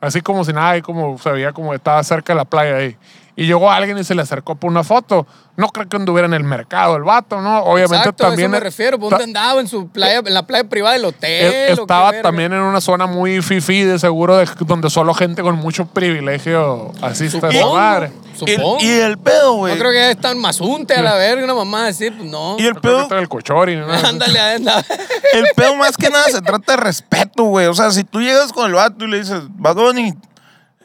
así 0.00 0.20
como 0.20 0.44
si 0.44 0.52
nada, 0.52 0.76
y 0.76 0.82
como 0.82 1.18
se 1.18 1.30
veía 1.30 1.52
como 1.52 1.74
estaba 1.74 2.02
cerca 2.04 2.32
de 2.32 2.36
la 2.36 2.44
playa 2.44 2.76
ahí, 2.76 2.96
y 3.40 3.46
llegó 3.46 3.70
alguien 3.70 3.96
y 3.98 4.02
se 4.04 4.14
le 4.16 4.22
acercó 4.22 4.56
por 4.56 4.68
una 4.70 4.82
foto. 4.82 5.26
No 5.56 5.68
creo 5.68 5.88
que 5.88 5.96
anduviera 5.96 6.26
en 6.26 6.34
el 6.34 6.44
mercado 6.44 6.96
el 6.96 7.02
vato, 7.02 7.40
¿no? 7.40 7.60
Obviamente 7.64 7.96
Exacto, 7.96 8.26
a 8.26 8.28
también. 8.30 8.46
eso 8.50 8.52
me 8.52 8.60
refiero. 8.60 8.98
¿Por 8.98 9.10
ta- 9.10 9.18
dónde 9.18 9.38
andaba? 9.38 9.60
¿En 9.60 9.66
su 9.68 9.88
playa, 9.88 10.20
en 10.24 10.34
la 10.34 10.46
playa 10.46 10.68
privada 10.68 10.94
del 10.94 11.04
hotel? 11.04 11.50
qué 11.52 11.72
estaba 11.72 12.12
también 12.20 12.52
en 12.52 12.60
una 12.60 12.80
zona 12.80 13.06
muy 13.06 13.40
fifi, 13.42 13.82
de 13.82 13.98
seguro, 13.98 14.36
de, 14.36 14.48
donde 14.60 14.88
solo 14.90 15.14
gente 15.14 15.42
con 15.42 15.56
mucho 15.56 15.86
privilegio 15.86 16.92
asiste 17.02 17.38
a 17.44 17.48
esa 17.48 17.58
Supongo. 17.58 17.76
madre. 17.76 18.12
Y, 18.34 18.38
Supongo. 18.38 18.78
y 18.80 18.88
el 18.88 19.18
pedo, 19.18 19.52
güey. 19.54 19.74
No 19.74 19.80
creo 19.80 19.92
que 19.92 20.10
es 20.10 20.18
tan 20.20 20.38
mazunte 20.38 20.94
a 20.94 21.02
la 21.02 21.14
verga, 21.14 21.42
una 21.44 21.54
mamá 21.54 21.86
así, 21.88 22.10
pues 22.10 22.28
no. 22.30 22.56
Y 22.58 22.66
el 22.66 22.74
No 22.74 22.80
pedo, 22.80 23.18
el 23.18 23.28
cochori, 23.28 23.76
nada. 23.76 24.08
Ándale, 24.08 24.38
anda. 24.56 24.84
el 25.32 25.44
pedo 25.56 25.74
más 25.76 25.96
que 25.96 26.08
nada 26.10 26.24
se 26.28 26.40
trata 26.40 26.72
de 26.72 26.76
respeto, 26.76 27.44
güey. 27.44 27.66
O 27.66 27.74
sea, 27.74 27.90
si 27.90 28.04
tú 28.04 28.20
llegas 28.20 28.52
con 28.52 28.66
el 28.66 28.74
vato 28.74 29.04
y 29.04 29.08
le 29.08 29.18
dices, 29.18 29.42
Badoni, 29.50 30.14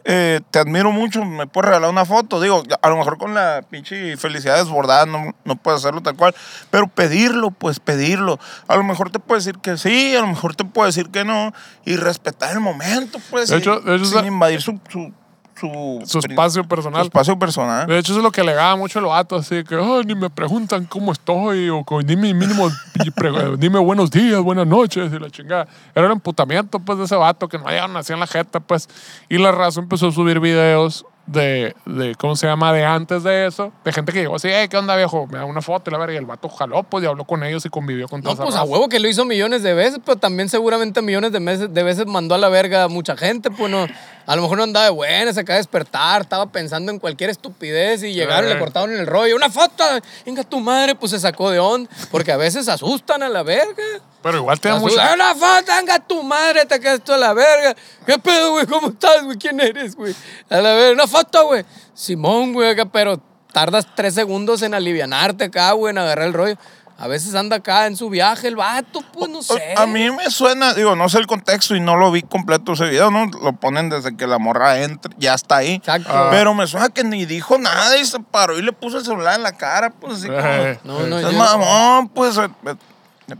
eh, 0.06 0.42
te 0.52 0.60
admiro 0.60 0.92
mucho, 0.92 1.24
me 1.24 1.48
puedes 1.48 1.68
regalar 1.70 1.90
una 1.90 2.06
foto. 2.06 2.42
Digo, 2.42 2.64
a 2.82 2.90
lo 2.90 2.98
mejor 2.98 3.18
con 3.18 3.34
la 3.34 3.64
pinche 3.70 4.18
felicidad 4.18 4.58
desbordada 4.58 5.06
no, 5.06 5.34
no 5.46 5.56
puedes 5.56 5.80
hacerlo 5.82 6.02
tal 6.02 6.16
cual, 6.16 6.36
pero 6.70 6.88
pedirlo, 6.88 7.52
pues 7.52 7.80
pedirlo. 7.80 8.40
A 8.68 8.76
lo 8.76 8.84
mejor 8.84 9.10
te 9.12 9.20
puede 9.20 9.40
decir 9.40 9.58
que 9.60 9.78
sí, 9.78 10.16
a 10.16 10.22
lo 10.22 10.28
mejor 10.28 10.56
te 10.56 10.66
puede 10.66 10.88
decir 10.90 11.10
que 11.10 11.24
no, 11.24 11.54
y 11.86 11.96
respetar 11.96 12.52
el 12.52 12.60
momento, 12.60 13.20
pues. 13.30 13.50
De 13.50 13.58
hecho- 13.58 13.80
de 13.80 13.96
hecho, 13.96 14.06
sin 14.06 14.26
invadir 14.34 14.62
su, 14.62 14.80
su, 14.90 15.14
su, 15.60 16.02
Su 16.06 16.20
espacio 16.20 16.64
su 16.64 16.68
personal. 16.68 17.04
espacio 17.06 17.38
personal. 17.40 17.88
De 17.88 17.98
hecho, 17.98 18.12
eso 18.12 18.20
es 18.20 18.24
lo 18.24 18.32
que 18.32 18.42
alegaba 18.42 18.76
mucho 18.76 19.00
el 19.00 19.06
vato, 19.06 19.36
así 19.36 19.64
que, 19.64 19.76
"Ay, 19.76 20.04
ni 20.06 20.16
me 20.16 20.30
preguntan 20.30 20.86
cómo 20.86 21.12
estoy, 21.12 21.70
o 21.70 21.84
dime 22.04 22.34
mínimo, 22.34 22.70
pre- 23.16 23.32
dime 23.58 23.80
buenos 23.80 24.12
días, 24.12 24.42
buenas 24.42 24.68
noches, 24.68 25.12
y 25.14 25.20
la 25.20 25.30
chingada. 25.30 25.68
Era 25.96 26.06
un 26.08 26.14
emputamiento, 26.14 26.80
pues, 26.80 26.98
de 26.98 27.06
ese 27.06 27.16
vato, 27.16 27.48
que 27.48 27.58
no 27.58 27.68
llegaron 27.68 27.96
así 27.98 28.14
en 28.14 28.20
la 28.20 28.28
jeta, 28.28 28.60
pues. 28.60 28.90
Y 29.30 29.38
la 29.38 29.52
raza 29.52 29.80
empezó 29.80 30.08
a 30.08 30.12
subir 30.12 30.40
videos 30.40 31.06
de, 31.26 31.76
de, 31.86 32.16
¿cómo 32.16 32.36
se 32.36 32.48
llama?, 32.48 32.74
de 32.74 32.84
antes 32.84 33.24
de 33.24 33.48
eso, 33.48 33.72
de 33.86 33.94
gente 33.94 34.12
que 34.12 34.20
llegó 34.20 34.36
así, 34.36 34.50
hey, 34.52 34.68
¿qué 34.70 34.78
onda, 34.78 34.96
viejo? 34.96 35.26
Me 35.28 35.38
da 35.38 35.46
una 35.46 35.62
foto, 35.62 35.90
y 35.90 35.94
la 35.94 35.98
verga, 35.98 36.14
y 36.14 36.18
el 36.18 36.26
vato 36.26 36.50
jaló, 36.50 36.84
pues, 36.84 37.04
y 37.04 37.08
habló 37.08 37.24
con 37.24 37.44
ellos 37.44 37.66
y 37.66 37.70
convivió 37.70 38.08
con 38.08 38.22
toda 38.22 38.36
No, 38.36 38.44
pues 38.44 38.56
a 38.56 38.64
huevo 38.64 38.90
que 38.90 39.00
lo 39.00 39.08
hizo 39.08 39.24
millones 39.26 39.64
de 39.64 39.74
veces, 39.74 40.00
pero 40.06 40.18
también 40.18 40.50
seguramente 40.50 41.02
millones 41.02 41.32
de, 41.32 41.40
meses, 41.40 41.74
de 41.74 41.84
veces 41.84 42.06
mandó 42.08 42.36
a 42.36 42.38
la 42.38 42.50
verga 42.50 42.84
a 42.84 42.88
mucha 42.88 43.16
gente, 43.16 43.50
pues 43.52 43.72
no. 43.72 43.88
A 44.26 44.36
lo 44.36 44.42
mejor 44.42 44.58
no 44.58 44.64
andaba 44.64 44.86
de 44.86 44.92
buena, 44.92 45.34
se 45.34 45.42
acaba 45.42 45.56
de 45.56 45.60
despertar, 45.60 46.22
estaba 46.22 46.46
pensando 46.46 46.92
en 46.92 47.00
cualquier 47.00 47.30
estupidez 47.30 48.04
y 48.04 48.14
llegaron 48.14 48.50
Eh. 48.50 48.54
le 48.54 48.60
cortaron 48.60 48.92
el 48.94 49.06
rollo. 49.06 49.36
¡Una 49.36 49.50
foto! 49.50 49.84
¡Venga 50.26 50.44
tu 50.44 50.60
madre! 50.60 50.96
Pues 50.96 51.12
se 51.12 51.20
sacó 51.20 51.50
de 51.50 51.60
on, 51.60 51.90
porque 52.12 52.32
a 52.32 52.38
veces 52.38 52.70
asustan 52.70 53.24
a 53.24 53.30
la 53.30 53.44
verga. 53.44 53.84
Pero 54.24 54.38
igual 54.38 54.60
te 54.60 54.70
da 54.70 54.80
mucha... 54.80 55.14
¡Una 55.14 55.36
foto! 55.36 55.72
¡Venga 55.78 56.00
tu 56.00 56.24
madre! 56.24 56.66
Te 56.66 56.80
quedas 56.80 57.02
tú 57.04 57.12
a 57.14 57.18
la 57.18 57.34
verga. 57.34 57.76
¿Qué 58.06 58.18
pedo, 58.18 58.52
güey? 58.54 58.66
¿Cómo 58.66 58.88
estás, 58.88 59.24
güey? 59.26 59.38
¿Quién 59.38 59.60
eres, 59.60 59.96
güey? 59.96 60.16
A 60.50 60.56
la 60.62 60.74
verga. 60.74 60.94
¡Una 60.94 61.08
foto, 61.08 61.46
güey! 61.48 61.66
Simón, 61.94 62.54
güey, 62.54 62.70
acá, 62.72 62.86
pero 62.86 63.22
tardas 63.52 63.86
tres 63.96 64.16
segundos 64.16 64.62
en 64.64 64.74
alivianarte 64.74 65.44
acá, 65.44 65.74
güey, 65.74 65.92
en 65.92 65.98
agarrar 66.00 66.26
el 66.28 66.34
rollo. 66.34 66.56
A 66.98 67.08
veces 67.08 67.34
anda 67.36 67.58
acá 67.58 67.88
en 67.88 67.98
su 67.98 68.10
viaje 68.10 68.48
el 68.48 68.56
vato, 68.56 69.02
pues 69.14 69.30
no 69.30 69.42
sé. 69.42 69.74
A, 69.76 69.86
mí 69.88 70.10
me 70.12 70.30
suena, 70.30 70.74
digo, 70.76 70.96
no 70.96 71.10
sé 71.10 71.18
el 71.18 71.28
contexto 71.28 71.76
y 71.76 71.80
no 71.82 71.98
lo 71.98 72.12
vi 72.12 72.22
completo 72.22 72.74
ese 72.74 72.86
video, 72.86 73.10
¿no? 73.12 73.26
Lo 73.42 73.54
ponen 73.54 73.90
desde 73.90 74.16
que 74.16 74.26
la 74.28 74.38
morra 74.38 74.80
entra, 74.84 75.12
ya 75.18 75.34
está 75.34 75.58
ahí. 75.58 75.74
Exacto. 75.74 76.10
Pero 76.30 76.54
me 76.54 76.66
suena 76.68 76.90
que 76.90 77.04
ni 77.04 77.26
dijo 77.26 77.58
nada 77.58 77.98
y 77.98 78.06
se 78.06 78.20
paró 78.20 78.58
y 78.58 78.62
le 78.62 78.72
puso 78.72 79.00
el 79.00 79.04
celular 79.06 79.36
en 79.36 79.44
la 79.44 79.58
cara, 79.58 79.90
pues 79.90 80.14
así 80.20 80.28
Eh, 80.32 80.80
como. 80.84 81.00
No, 81.02 81.08
no, 81.08 81.20
"Seas 81.20 81.32
yo- 81.32 81.38
mamón, 81.38 82.10
pues. 82.10 82.36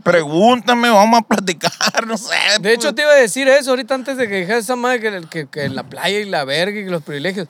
Pregúntame, 0.02 0.88
vamos 0.90 1.20
a 1.20 1.22
platicar, 1.22 2.06
no 2.06 2.16
sé. 2.16 2.34
De 2.60 2.72
hecho, 2.72 2.88
pues. 2.88 2.94
te 2.94 3.02
iba 3.02 3.10
a 3.10 3.16
decir 3.16 3.48
eso 3.48 3.70
ahorita 3.70 3.94
antes 3.94 4.16
de 4.16 4.28
que 4.28 4.40
dijeras 4.40 4.64
esa 4.64 4.76
madre 4.76 5.00
que, 5.00 5.28
que, 5.28 5.46
que 5.46 5.68
la 5.68 5.82
playa 5.82 6.20
y 6.20 6.24
la 6.24 6.44
verga 6.44 6.78
y 6.78 6.84
los 6.84 7.02
privilegios. 7.02 7.48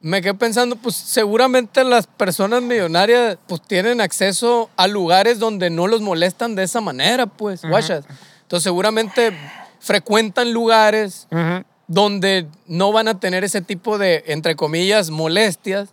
Me 0.00 0.20
quedé 0.20 0.34
pensando, 0.34 0.76
pues 0.76 0.96
seguramente 0.96 1.82
las 1.82 2.06
personas 2.06 2.60
millonarias 2.60 3.38
pues 3.46 3.62
tienen 3.62 4.00
acceso 4.02 4.68
a 4.76 4.86
lugares 4.86 5.38
donde 5.38 5.70
no 5.70 5.86
los 5.86 6.02
molestan 6.02 6.54
de 6.54 6.64
esa 6.64 6.82
manera, 6.82 7.26
pues, 7.26 7.62
guachas. 7.62 8.04
Entonces 8.42 8.64
seguramente 8.64 9.32
frecuentan 9.80 10.52
lugares 10.52 11.26
ujú. 11.30 11.64
donde 11.86 12.46
no 12.66 12.92
van 12.92 13.08
a 13.08 13.18
tener 13.18 13.44
ese 13.44 13.62
tipo 13.62 13.96
de, 13.96 14.24
entre 14.26 14.56
comillas, 14.56 15.08
molestias 15.10 15.88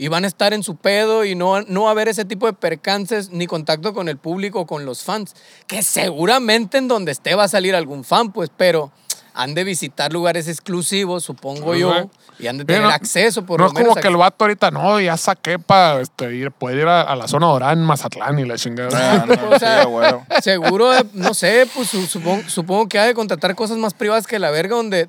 y 0.00 0.08
van 0.08 0.24
a 0.24 0.28
estar 0.28 0.52
en 0.54 0.62
su 0.62 0.76
pedo 0.76 1.24
y 1.24 1.34
no, 1.34 1.60
no 1.62 1.82
va 1.82 1.88
a 1.88 1.90
haber 1.92 2.08
ese 2.08 2.24
tipo 2.24 2.46
de 2.46 2.52
percances 2.52 3.30
ni 3.30 3.46
contacto 3.48 3.92
con 3.92 4.08
el 4.08 4.16
público 4.16 4.64
con 4.66 4.84
los 4.86 5.02
fans. 5.02 5.34
Que 5.66 5.82
seguramente 5.82 6.78
en 6.78 6.86
donde 6.88 7.10
esté 7.12 7.34
va 7.34 7.44
a 7.44 7.48
salir 7.48 7.74
algún 7.74 8.04
fan, 8.04 8.30
pues, 8.32 8.50
pero 8.56 8.92
han 9.34 9.54
de 9.54 9.62
visitar 9.64 10.12
lugares 10.12 10.48
exclusivos, 10.48 11.22
supongo 11.24 11.74
yo, 11.76 12.10
y 12.40 12.46
han 12.48 12.58
de 12.58 12.64
tener 12.64 12.82
no- 12.82 12.88
acceso 12.90 13.44
por 13.46 13.60
no 13.60 13.66
lo 13.66 13.68
es 13.68 13.74
como 13.74 13.86
menos. 13.90 14.02
que 14.02 14.08
el 14.08 14.16
vato 14.16 14.44
ahorita, 14.44 14.70
no, 14.72 15.00
ya 15.00 15.16
saqué 15.16 15.58
para 15.60 16.00
este, 16.00 16.34
ir, 16.34 16.50
poder 16.50 16.78
ir 16.78 16.86
a, 16.86 17.02
a 17.02 17.14
la 17.14 17.28
zona 17.28 17.46
dorada 17.46 17.72
en 17.72 17.80
Mazatlán 17.82 18.38
y 18.40 18.44
la 18.46 18.56
chingada. 18.56 19.22
Ah, 19.22 19.26
no, 19.26 19.34
O 19.54 19.58
sea, 19.58 19.82
sí. 19.84 20.42
Seguro, 20.42 20.92
eh, 20.92 21.04
no 21.12 21.34
sé, 21.34 21.68
pues 21.74 21.88
su- 21.88 22.06
supongo, 22.06 22.48
supongo 22.48 22.88
que 22.88 22.98
ha 22.98 23.04
de 23.04 23.14
contratar 23.14 23.54
cosas 23.54 23.76
más 23.78 23.94
privadas 23.94 24.26
que 24.26 24.38
la 24.40 24.50
verga 24.50 24.74
donde 24.76 25.08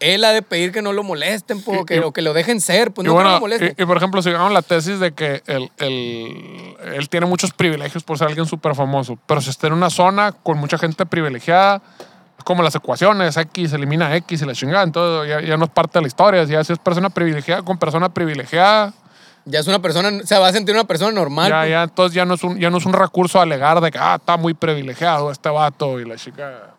él 0.00 0.24
ha 0.24 0.32
de 0.32 0.42
pedir 0.42 0.72
que 0.72 0.82
no 0.82 0.92
lo 0.92 1.02
molesten, 1.02 1.62
pues, 1.62 1.78
Y- 1.78 1.80
o 1.82 1.84
que, 1.86 1.96
y- 1.96 1.98
o 2.00 2.12
que 2.12 2.22
lo 2.22 2.32
dejen 2.32 2.60
ser, 2.60 2.90
pues 2.92 3.04
no 3.06 3.12
que 3.12 3.14
bueno, 3.14 3.30
lo 3.34 3.40
molesten. 3.40 3.74
y, 3.78 3.82
y 3.82 3.86
por 3.86 3.96
ejemplo, 3.96 4.20
si 4.22 4.30
ganamos 4.30 4.52
la 4.52 4.62
tesis 4.62 4.98
de 4.98 5.12
que 5.12 5.42
él, 5.46 5.70
él, 5.78 6.76
él 6.94 7.08
tiene 7.08 7.26
muchos 7.26 7.52
privilegios 7.52 8.02
por 8.02 8.18
ser 8.18 8.28
alguien 8.28 8.46
súper 8.46 8.74
famoso, 8.74 9.18
pero 9.26 9.40
si 9.40 9.50
está 9.50 9.66
en 9.68 9.74
una 9.74 9.90
zona 9.90 10.32
con 10.32 10.58
mucha 10.58 10.78
gente 10.78 11.06
privilegiada, 11.06 11.82
es 12.38 12.44
como 12.44 12.62
las 12.62 12.74
ecuaciones, 12.74 13.36
X 13.36 13.72
elimina 13.74 14.14
X 14.16 14.40
y 14.42 14.46
la 14.46 14.54
chingada, 14.54 14.82
entonces 14.82 15.28
ya, 15.28 15.40
ya 15.42 15.56
no 15.56 15.64
es 15.66 15.70
parte 15.70 15.98
de 15.98 16.02
la 16.02 16.08
historia, 16.08 16.44
ya 16.44 16.64
si 16.64 16.72
es 16.72 16.78
persona 16.78 17.10
privilegiada 17.10 17.62
con 17.62 17.78
persona 17.78 18.08
privilegiada, 18.08 18.94
Ya 19.44 19.60
es 19.60 19.66
una 19.66 19.80
persona, 19.82 20.22
se 20.24 20.38
va 20.38 20.48
a 20.48 20.52
sentir 20.52 20.74
una 20.74 20.84
persona 20.84 21.12
normal. 21.12 21.50
ya, 21.50 21.60
pues. 21.60 21.70
ya, 21.70 21.82
entonces 21.82 22.14
ya 22.14 22.24
no, 22.24 22.34
es 22.34 22.42
un, 22.44 22.58
ya 22.58 22.70
no 22.70 22.78
es 22.78 22.86
un 22.86 22.92
recurso 22.94 23.38
a 23.38 23.42
alegar 23.42 23.80
de 23.80 23.90
que, 23.90 23.98
ah, 23.98 24.16
está 24.18 24.36
muy 24.38 24.54
privilegiado 24.54 25.30
este 25.30 25.48
vato 25.50 26.00
y 26.00 26.04
la 26.06 26.16
chica... 26.16 26.74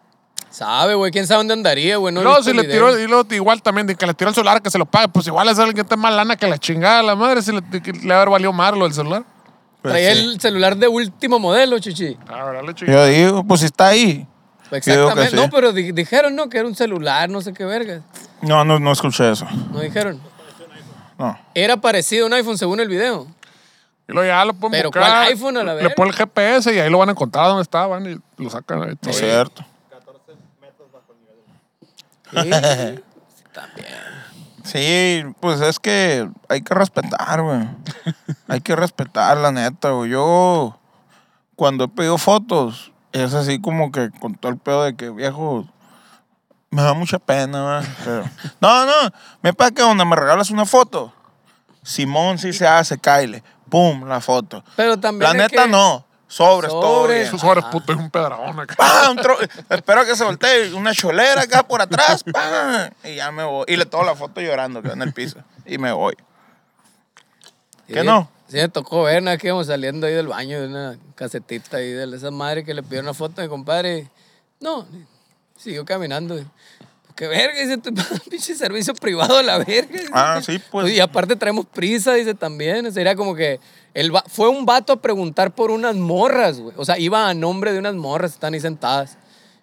Sabe, 0.52 0.96
güey, 0.96 1.12
quién 1.12 1.26
sabe 1.26 1.40
dónde 1.40 1.54
andaría, 1.54 1.96
güey. 1.98 2.14
No 2.14 2.44
si 2.44 2.54
le 2.54 2.66
tiró, 2.66 3.00
y 3.00 3.08
luego 3.08 3.26
igual 3.34 3.62
también, 3.62 3.88
de 3.88 3.96
que 3.96 4.06
le 4.06 4.14
tiró 4.14 4.30
el 4.30 4.36
celular, 4.36 4.62
que 4.62 4.70
se 4.70 4.78
lo 4.78 4.86
pague, 4.86 5.08
pues 5.08 5.26
igual 5.28 5.48
es 5.50 5.58
alguien 5.58 5.76
que 5.76 5.82
está 5.82 5.96
más 5.96 6.14
lana 6.14 6.36
que 6.36 6.46
la 6.48 6.58
chingada, 6.58 7.02
la 7.02 7.16
madre, 7.16 7.42
si 7.42 7.52
le, 7.54 7.62
le 8.04 8.14
haber 8.14 8.30
valido 8.30 8.52
marlo 8.52 8.86
el 8.86 8.94
celular. 8.94 9.24
Pues 9.82 9.94
Traía 9.94 10.14
sí. 10.14 10.20
el 10.20 10.40
celular 10.42 10.76
de 10.78 10.88
último 10.88 11.40
modelo, 11.40 11.80
chichi. 11.80 12.18
Ah. 12.30 12.52
Yo 12.86 13.06
digo, 13.06 13.44
pues 13.46 13.62
si 13.62 13.66
está 13.68 13.88
ahí. 13.88 14.28
Exactamente. 14.70 15.32
sí. 15.32 15.36
No, 15.36 15.50
pero 15.50 15.72
di- 15.74 15.92
dijeron, 15.92 16.36
¿no? 16.36 16.50
Que 16.50 16.60
era 16.60 16.68
un 16.68 16.76
celular, 16.76 17.30
no 17.30 17.42
sé 17.42 17.54
qué 17.54 17.66
verga. 17.66 18.02
No, 18.42 18.64
no, 18.64 18.78
no 18.80 18.92
escuché 18.92 19.32
eso. 19.32 19.48
No 19.72 19.80
dijeron. 19.80 20.20
No. 21.18 21.38
Era 21.56 21.78
parecido 21.78 22.26
a 22.26 22.28
un 22.28 22.34
iPhone 22.34 22.58
según 22.58 22.80
el 22.80 22.88
video. 22.88 23.26
Y 24.08 24.14
luego 24.14 24.28
ya 24.28 24.44
lo 24.46 24.54
pueden 24.54 24.72
Pero 24.72 24.90
buscar. 24.90 25.04
¿cuál 25.04 25.28
iPhone 25.30 25.58
a 25.58 25.64
la 25.64 25.74
Le 25.76 25.82
verga? 25.84 25.96
ponen 25.96 26.14
el 26.14 26.18
GPS 26.18 26.74
y 26.74 26.80
ahí 26.80 26.90
lo 26.90 26.98
van 26.98 27.10
a 27.10 27.12
encontrar 27.14 27.48
donde 27.48 27.64
estaban 27.64 28.06
y 28.12 28.44
lo 28.44 28.50
sacan 28.50 28.84
ahí. 28.84 28.96
todo. 28.96 29.12
Es 29.12 29.18
cierto. 29.18 29.66
Sí, 32.32 32.38
también. 33.54 34.12
Sí, 34.64 35.24
pues 35.40 35.60
es 35.62 35.80
que 35.80 36.30
hay 36.48 36.62
que 36.62 36.74
respetar, 36.74 37.42
güey. 37.42 37.68
hay 38.48 38.62
que 38.62 38.76
respetar, 38.76 39.38
la 39.38 39.52
neta, 39.52 39.90
güey. 39.90 40.12
Yo, 40.12 40.78
cuando 41.56 41.86
he 41.86 41.88
pedido 41.88 42.18
fotos, 42.18 42.92
es 43.12 43.34
así 43.34 43.60
como 43.60 43.92
que 43.92 44.12
con 44.20 44.36
todo 44.36 44.52
el 44.52 44.58
pedo 44.60 44.84
de 44.84 44.96
que, 44.96 45.10
viejo, 45.10 45.68
me 46.70 46.82
da 46.84 46.94
mucha 46.94 47.18
pena, 47.20 47.82
güey. 48.06 48.24
No, 48.62 48.86
no, 48.86 48.94
me 49.42 49.54
pasa 49.54 49.72
que 49.72 49.82
donde 49.82 50.06
me 50.06 50.16
regalas 50.16 50.52
una 50.52 50.66
foto, 50.66 51.12
Simón 51.84 52.38
sí 52.38 52.54
se 52.54 52.68
hace, 52.68 52.98
Kyle. 53.00 53.44
Pum, 53.70 54.06
la 54.08 54.20
foto. 54.22 54.64
Pero 54.76 55.00
también. 55.00 55.32
La 55.32 55.34
neta 55.34 55.64
que- 55.64 55.70
no. 55.70 56.06
Sobres, 56.32 56.72
todo 56.72 57.02
Sobres. 57.02 57.28
Sus 57.28 57.44
horas, 57.44 57.66
puto, 57.66 57.92
es 57.92 58.00
un 58.00 58.10
pedradón 58.10 58.58
acá. 58.58 58.76
¡Pam! 58.78 59.18
Espero 59.70 60.06
que 60.06 60.16
se 60.16 60.24
voltee 60.24 60.74
una 60.74 60.94
cholera 60.94 61.42
acá 61.42 61.62
por 61.62 61.82
atrás. 61.82 62.24
¡Pam! 62.24 62.90
Y 63.04 63.16
ya 63.16 63.32
me 63.32 63.44
voy. 63.44 63.66
Y 63.68 63.76
le 63.76 63.86
tomo 63.86 64.06
la 64.06 64.16
foto 64.16 64.40
llorando 64.40 64.80
acá 64.80 64.94
en 64.94 65.02
el 65.02 65.12
piso. 65.12 65.40
Y 65.66 65.78
me 65.78 65.92
voy. 65.92 66.16
Sí, 67.86 67.96
¿Qué 67.96 68.04
no? 68.06 68.30
Sí, 68.48 68.56
me 68.56 68.70
tocó 68.70 69.04
ver, 69.04 69.22
¿no? 69.22 69.38
que 69.38 69.48
íbamos 69.48 69.68
saliendo 69.68 70.08
ahí 70.08 70.14
del 70.14 70.28
baño 70.28 70.62
de 70.62 70.68
una 70.68 70.98
casetita 71.16 71.78
ahí 71.78 71.92
de 71.92 72.16
esa 72.16 72.32
madre 72.32 72.64
que 72.64 72.74
le 72.74 72.82
pidió 72.82 73.02
una 73.02 73.14
foto 73.14 73.42
a 73.42 73.44
mi 73.44 73.50
compadre. 73.50 74.10
No, 74.62 74.88
siguió 75.58 75.84
caminando. 75.84 76.42
Qué 77.16 77.28
verga, 77.28 77.60
dice, 77.62 77.78
tu 77.78 77.94
pinche 78.30 78.56
servicio 78.56 78.94
privado 78.94 79.38
a 79.38 79.44
la 79.44 79.58
verga. 79.60 79.92
dice. 79.92 80.10
Ah, 80.14 80.40
sí, 80.46 80.60
pues. 80.72 80.92
Y 80.94 81.00
aparte 81.00 81.36
traemos 81.36 81.66
prisa, 81.66 82.14
dice 82.14 82.34
también. 82.34 82.92
Sería 82.94 83.16
como 83.16 83.36
que 83.36 83.60
el 83.94 84.14
va- 84.16 84.24
fue 84.28 84.48
un 84.50 84.66
vato 84.66 84.94
a 84.94 85.02
preguntar 85.02 85.54
por 85.54 85.72
unas 85.72 85.96
morras, 85.96 86.60
güey. 86.60 86.74
O 86.78 86.86
sea, 86.86 86.98
iba 86.98 87.28
a 87.30 87.34
nombre 87.34 87.74
de 87.74 87.80
unas 87.80 87.96
morras, 87.96 88.32
están 88.34 88.54
ahí 88.54 88.60
sentadas. 88.60 89.18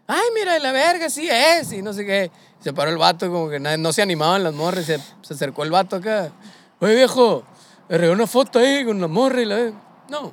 Ay, 0.06 0.22
mira, 0.34 0.58
la 0.58 0.72
verga, 0.72 1.10
sí 1.10 1.28
es, 1.30 1.72
y 1.72 1.82
no 1.82 1.92
sé 1.92 2.04
qué. 2.06 2.30
Se 2.60 2.72
paró 2.72 2.90
el 2.90 2.98
vato, 2.98 3.30
como 3.30 3.48
que 3.50 3.60
no 3.60 3.92
se 3.92 4.02
animaban 4.02 4.42
las 4.42 4.54
morras. 4.54 4.86
Se, 4.86 4.98
se 5.22 5.34
acercó 5.34 5.64
el 5.64 5.70
vato 5.70 5.96
acá. 5.96 6.30
Oye, 6.80 6.94
viejo, 6.94 7.44
me 7.88 7.98
regaló 7.98 8.14
una 8.14 8.26
foto 8.26 8.58
ahí 8.58 8.84
con 8.84 9.00
la 9.00 9.06
morra 9.08 9.42
y 9.42 9.44
la. 9.44 9.72
No. 10.08 10.32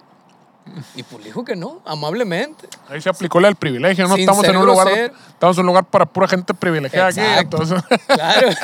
Y 0.96 1.04
pues 1.04 1.24
dijo 1.24 1.46
que 1.46 1.56
no, 1.56 1.82
amablemente. 1.86 2.68
Ahí 2.90 3.00
se 3.00 3.10
aplicó 3.10 3.40
la 3.40 3.48
del 3.50 3.56
privilegio, 3.56 4.08
¿no? 4.08 4.16
Sin 4.16 4.22
Estamos 4.22 4.46
ser 4.46 4.56
en 4.56 4.62
un 4.62 4.66
lugar, 4.66 4.88
grosero. 4.88 5.14
estamos 5.30 5.58
en 5.58 5.62
un 5.62 5.68
lugar 5.68 5.86
para 5.86 6.06
pura 6.06 6.28
gente 6.28 6.54
privilegiada 6.54 7.08
aquí. 7.10 7.20
Exacto. 7.20 7.58
Entonces, 7.62 8.00
Claro. 8.08 8.50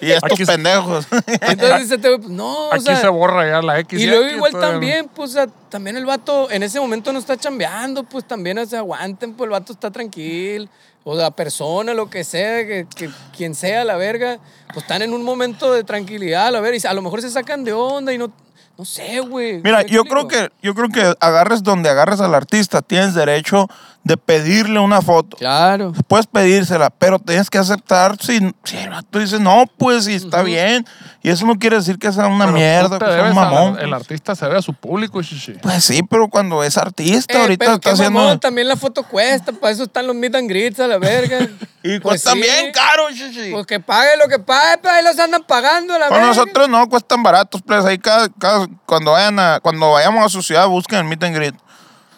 Y, 0.00 0.06
y 0.06 0.12
estos 0.12 0.32
Aquí 0.32 0.46
pendejos. 0.46 1.06
Entonces 1.26 1.80
dice, 1.80 1.94
este 1.96 2.16
pues 2.16 2.28
no, 2.28 2.68
o 2.68 2.74
aquí 2.74 2.84
sea, 2.84 2.96
se 2.96 3.08
borra 3.08 3.46
ya 3.46 3.60
la 3.60 3.80
X. 3.80 4.00
Y 4.00 4.04
y 4.04 4.06
luego 4.06 4.24
aquí, 4.24 4.34
igual 4.36 4.52
también, 4.52 5.10
pues, 5.14 5.30
o 5.30 5.32
sea, 5.34 5.46
también 5.68 5.96
el 5.98 6.06
vato 6.06 6.50
en 6.50 6.62
ese 6.62 6.80
momento 6.80 7.12
no 7.12 7.18
está 7.18 7.36
chambeando, 7.36 8.02
pues 8.04 8.24
también 8.26 8.66
se 8.66 8.78
aguanten, 8.78 9.34
pues 9.34 9.46
el 9.46 9.50
vato 9.50 9.74
está 9.74 9.90
tranquilo. 9.90 10.68
O 11.04 11.14
la 11.14 11.32
persona, 11.32 11.92
lo 11.94 12.08
que 12.08 12.22
sea, 12.24 12.64
que, 12.64 12.86
que 12.96 13.10
quien 13.36 13.54
sea 13.54 13.84
la 13.84 13.96
verga, 13.96 14.38
pues 14.68 14.84
están 14.84 15.02
en 15.02 15.12
un 15.12 15.22
momento 15.24 15.72
de 15.74 15.82
tranquilidad, 15.84 16.54
a 16.54 16.60
ver, 16.60 16.74
y 16.76 16.86
a 16.86 16.94
lo 16.94 17.02
mejor 17.02 17.20
se 17.20 17.28
sacan 17.28 17.64
de 17.64 17.72
onda 17.72 18.12
y 18.14 18.18
no, 18.18 18.32
no 18.78 18.84
sé, 18.84 19.20
güey. 19.20 19.60
Mira, 19.62 19.78
¿Me 19.82 19.88
yo 19.88 20.04
creo 20.04 20.28
que 20.28 20.50
yo 20.62 20.74
creo 20.74 20.88
que 20.88 21.14
agarres 21.20 21.62
donde 21.62 21.88
agarres 21.88 22.20
al 22.20 22.34
artista, 22.34 22.82
tienes 22.82 23.14
derecho 23.14 23.68
de 24.04 24.16
pedirle 24.16 24.80
una 24.80 25.00
foto. 25.00 25.36
Claro. 25.36 25.92
Puedes 26.08 26.26
pedírsela, 26.26 26.90
pero 26.90 27.18
tienes 27.20 27.48
que 27.48 27.58
aceptar 27.58 28.16
si, 28.20 28.38
si 28.64 28.76
el 28.76 28.90
vato 28.90 29.18
dice 29.20 29.38
no, 29.38 29.64
pues 29.78 30.04
sí 30.06 30.14
está 30.14 30.42
bien. 30.42 30.84
Y 31.22 31.30
eso 31.30 31.46
no 31.46 31.56
quiere 31.56 31.76
decir 31.76 31.98
que 32.00 32.10
sea 32.12 32.26
una 32.26 32.46
Pero 32.46 32.56
mierda, 32.56 32.98
que 32.98 33.04
sea 33.04 33.22
un 33.22 33.28
la- 33.28 33.34
mamón. 33.34 33.78
el 33.78 33.94
artista 33.94 34.34
se 34.34 34.44
ve 34.48 34.58
a 34.58 34.62
su 34.62 34.74
público, 34.74 35.22
shishi. 35.22 35.52
Pues 35.52 35.84
sí, 35.84 36.02
pero 36.02 36.26
cuando 36.28 36.64
es 36.64 36.76
artista, 36.76 37.34
Eh, 37.38 37.40
ahorita 37.42 37.64
pero 37.64 37.74
está 37.76 37.90
qué 37.90 37.94
haciendo. 37.94 38.18
mamón, 38.18 38.40
también 38.40 38.66
la 38.66 38.76
foto 38.76 39.04
cuesta, 39.04 39.52
para 39.52 39.72
eso 39.72 39.84
están 39.84 40.08
los 40.08 40.16
meet 40.16 40.34
and 40.34 40.48
greets 40.48 40.80
a 40.80 40.86
la 40.88 40.98
verga. 40.98 41.38
Y 41.84 41.98
Pues 41.98 42.22
cuesta 42.22 42.32
sí. 42.32 42.40
bien 42.40 42.70
caro, 42.72 43.08
chichi. 43.12 43.50
Pues 43.50 43.66
que 43.66 43.80
pague 43.80 44.10
lo 44.16 44.28
que 44.28 44.38
pague, 44.38 44.78
pero 44.80 44.94
ahí 44.94 45.02
los 45.02 45.18
andan 45.18 45.42
pagando 45.42 45.94
a 45.94 45.98
la 45.98 46.06
Con 46.08 46.18
verga. 46.18 46.28
nosotros 46.28 46.68
no 46.68 46.88
cuestan 46.88 47.24
baratos, 47.24 47.60
pues 47.66 47.84
ahí 47.84 47.98
cada, 47.98 48.28
cada- 48.28 48.68
cuando 48.86 49.10
vayan 49.12 49.38
a, 49.40 49.58
cuando 49.60 49.90
vayamos 49.90 50.24
a 50.24 50.28
su 50.28 50.42
ciudad 50.42 50.68
busquen 50.68 51.00
el 51.00 51.04
meet 51.06 51.24
and 51.24 51.34
greet. 51.34 51.54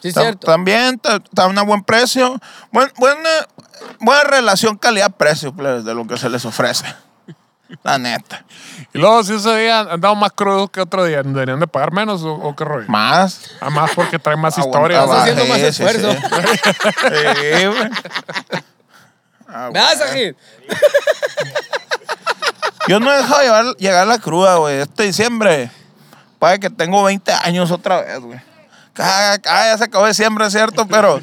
Sí, 0.05 0.13
cierto. 0.13 0.47
También 0.47 0.97
está 0.97 1.17
está 1.17 1.45
a 1.45 1.63
buen 1.63 1.83
precio, 1.83 2.39
buen- 2.71 2.93
buena, 2.99 3.31
buena 4.01 4.25
relación 4.25 4.77
calidad-precio 4.77 5.55
pues, 5.55 5.83
de 5.85 5.95
lo 5.95 6.07
que 6.07 6.19
se 6.19 6.29
les 6.29 6.45
ofrece. 6.45 6.85
La 7.83 7.99
neta. 7.99 8.45
Y 8.93 8.99
luego, 8.99 9.25
si 9.25 9.35
ese 9.35 9.57
día 9.57 9.81
andamos 9.81 10.19
más 10.19 10.33
crudos 10.33 10.69
que 10.71 10.83
otro 10.83 11.05
día, 11.07 11.23
¿deberían 11.23 11.59
de 11.59 11.67
pagar 11.67 11.93
menos 11.93 12.23
o, 12.23 12.35
o 12.35 12.55
qué 12.55 12.65
rollo? 12.65 12.87
Más. 12.89 13.51
Porque 13.95 14.19
trae 14.19 14.37
más 14.37 14.59
Aguanta, 14.59 14.79
historias. 14.79 15.03
Estás 15.05 15.17
va, 15.17 15.23
haciendo 15.23 15.45
más 15.47 15.59
sí, 15.59 15.65
esfuerzo. 15.65 16.13
sí. 16.13 16.19
Sí, 17.59 17.67
güey. 17.67 17.91
Ah, 19.49 19.71
¿Me 19.73 19.81
vas 19.81 20.01
a 20.03 20.19
ir? 20.19 20.37
Yo 22.89 23.01
no 23.01 23.11
he 23.13 23.17
dejado 23.17 23.41
llevar, 23.41 23.65
llegar 23.79 24.07
la 24.07 24.19
cruda, 24.19 24.57
güey. 24.57 24.81
Este 24.81 25.05
diciembre, 25.05 25.71
para 26.39 26.59
que 26.59 26.69
tengo 26.69 27.03
20 27.05 27.33
años 27.33 27.71
otra 27.71 28.03
vez, 28.03 28.21
güey. 28.21 28.41
Ah, 28.99 29.37
ah, 29.47 29.65
ya 29.67 29.79
se 29.79 29.85
acabó 29.85 30.07
diciembre, 30.07 30.47
es 30.47 30.53
cierto, 30.53 30.87
pero, 30.87 31.21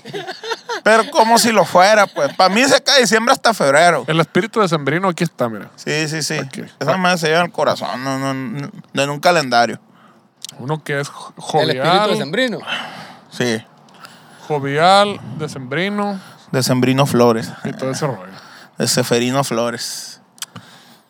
pero 0.83 1.09
como 1.11 1.37
si 1.39 1.51
lo 1.51 1.63
fuera, 1.65 2.05
pues. 2.07 2.33
Para 2.33 2.53
mí 2.53 2.63
se 2.65 2.75
acaba 2.75 2.97
diciembre 2.97 3.31
hasta 3.33 3.53
febrero. 3.53 4.03
El 4.07 4.19
espíritu 4.19 4.59
de 4.59 4.67
Sembrino 4.67 5.07
aquí 5.07 5.23
está, 5.23 5.47
mira. 5.47 5.69
Sí, 5.75 6.07
sí, 6.09 6.21
sí. 6.21 6.37
Ok. 6.39 6.67
Esa 6.79 6.97
madre 6.97 7.17
se 7.17 7.27
lleva 7.27 7.39
en 7.39 7.45
el 7.45 7.51
corazón, 7.51 8.03
no, 8.03 8.19
no, 8.19 8.33
no, 8.33 8.69
no 8.93 9.01
en 9.01 9.09
un 9.09 9.19
calendario. 9.19 9.79
Uno 10.59 10.83
que 10.83 10.99
es 10.99 11.07
jo- 11.07 11.33
El 11.61 11.69
espíritu 11.69 11.93
de 11.93 11.99
jovial, 11.99 12.17
sembrino. 12.17 12.59
Sí, 13.31 13.63
jovial, 14.47 15.19
decembrino 15.37 16.19
de 16.51 16.63
Sembrino 16.63 17.05
Flores, 17.05 17.49
y 17.63 17.71
todo 17.71 17.91
ese 17.91 18.05
rollo. 18.05 18.33
de 18.77 18.87
Seferino 18.87 19.43
Flores. 19.45 20.19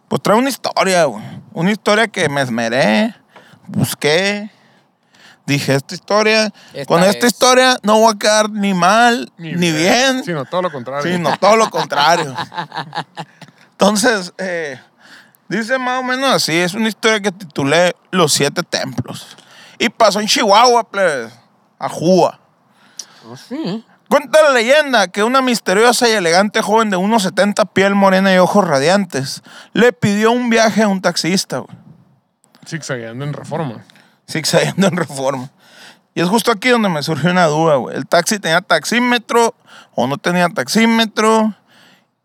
Pues 0.07 0.21
trae 0.21 0.37
una 0.37 0.49
historia, 0.49 1.05
güey. 1.05 1.23
Una 1.53 1.71
historia 1.71 2.07
que 2.07 2.29
me 2.29 2.41
esmeré, 2.41 3.15
busqué. 3.65 4.51
Dije, 5.45 5.75
esta 5.75 5.95
historia, 5.95 6.53
Esta 6.73 6.85
con 6.85 7.03
esta 7.03 7.25
es. 7.25 7.33
historia 7.33 7.77
no 7.83 7.99
voy 7.99 8.13
a 8.13 8.17
quedar 8.19 8.49
ni 8.49 8.73
mal, 8.73 9.31
ni, 9.37 9.71
bien, 9.71 10.23
Sino 10.23 10.45
todo 10.45 10.61
lo 10.61 10.71
contrario. 10.71 11.11
sino 11.11 11.35
todo 11.37 11.55
lo 11.57 11.69
contrario. 11.69 12.35
Entonces, 13.71 14.33
eh, 14.37 14.79
dice 15.49 15.77
más 15.79 15.99
o 15.99 16.03
menos 16.03 16.29
así, 16.31 16.53
es 16.55 16.73
una 16.73 16.87
historia 16.87 17.19
que 17.19 17.31
titulé 17.31 17.95
Los 18.11 18.33
Siete 18.33 18.61
Templos. 18.63 19.35
Y 19.79 19.89
pasó 19.89 20.19
en 20.19 20.27
Chihuahua, 20.27 20.83
plebes, 20.89 21.33
a 21.79 21.89
Juba. 21.89 22.39
Cuenta 24.07 24.43
la 24.43 24.51
leyenda 24.51 25.07
que 25.07 25.23
una 25.23 25.41
misteriosa 25.41 26.07
y 26.07 26.11
elegante 26.11 26.61
joven 26.61 26.89
de 26.89 26.97
1,70 26.97 27.69
piel 27.73 27.95
morena 27.95 28.33
y 28.33 28.37
ojos 28.37 28.67
radiantes 28.67 29.41
le 29.73 29.93
pidió 29.93 30.31
un 30.31 30.49
viaje 30.49 30.83
a 30.83 30.87
un 30.87 31.01
taxista, 31.01 31.59
güey, 31.59 31.77
Zigzagueando 32.67 33.25
en 33.25 33.33
reforma. 33.33 33.83
Zigzagueando 34.31 34.87
en 34.87 34.97
reforma. 34.97 35.49
Y 36.13 36.21
es 36.21 36.27
justo 36.27 36.51
aquí 36.51 36.69
donde 36.69 36.89
me 36.89 37.03
surgió 37.03 37.31
una 37.31 37.45
duda, 37.47 37.75
güey. 37.75 37.95
¿El 37.95 38.05
taxi 38.07 38.39
tenía 38.39 38.61
taxímetro 38.61 39.53
o 39.95 40.07
no 40.07 40.17
tenía 40.17 40.49
taxímetro? 40.49 41.53